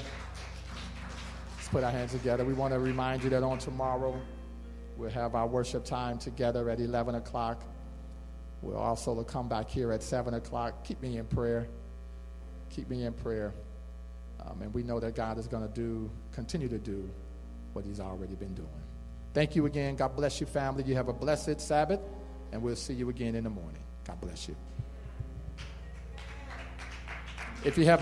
Let's 1.56 1.68
put 1.70 1.84
our 1.84 1.92
hands 1.92 2.12
together. 2.12 2.44
We 2.44 2.54
want 2.54 2.74
to 2.74 2.80
remind 2.80 3.24
you 3.24 3.30
that 3.30 3.44
on 3.44 3.60
tomorrow, 3.60 4.20
we'll 4.98 5.10
have 5.10 5.36
our 5.36 5.48
worship 5.48 5.86
time 5.86 6.18
together 6.18 6.70
at 6.70 6.80
11 6.80 7.16
o'clock. 7.16 7.64
We'll 8.62 8.78
also 8.78 9.24
come 9.24 9.50
back 9.50 9.70
here 9.70 9.92
at 9.92 10.02
7 10.02 10.34
o'clock. 10.34 10.86
Keep 10.86 11.02
me 11.02 11.18
in 11.18 11.26
prayer. 11.26 11.68
Keep 12.70 12.90
me 12.90 13.04
in 13.04 13.14
prayer. 13.14 13.54
Um, 14.46 14.62
and 14.62 14.74
we 14.74 14.84
know 14.84 15.00
that 15.00 15.16
God 15.16 15.38
is 15.38 15.48
going 15.48 15.68
to 15.68 15.74
do, 15.74 16.10
continue 16.32 16.68
to 16.70 16.78
do 16.78 17.10
what 17.74 17.86
He's 17.86 18.00
already 18.00 18.36
been 18.36 18.54
doing. 18.54 18.70
Thank 19.34 19.56
you 19.56 19.66
again. 19.66 19.96
God 19.96 20.16
bless 20.16 20.40
you, 20.40 20.46
family. 20.46 20.84
You 20.84 20.96
have 20.96 21.08
a 21.08 21.14
blessed 21.14 21.60
Sabbath, 21.60 22.00
and 22.52 22.62
we'll 22.62 22.76
see 22.76 22.94
you 22.94 23.10
again 23.10 23.36
in 23.36 23.44
the 23.44 23.50
morning. 23.50 23.82
God 24.06 24.20
bless 24.22 24.48
you. 24.48 24.56
If 27.66 27.78
you 27.78 27.86
have 27.86 28.02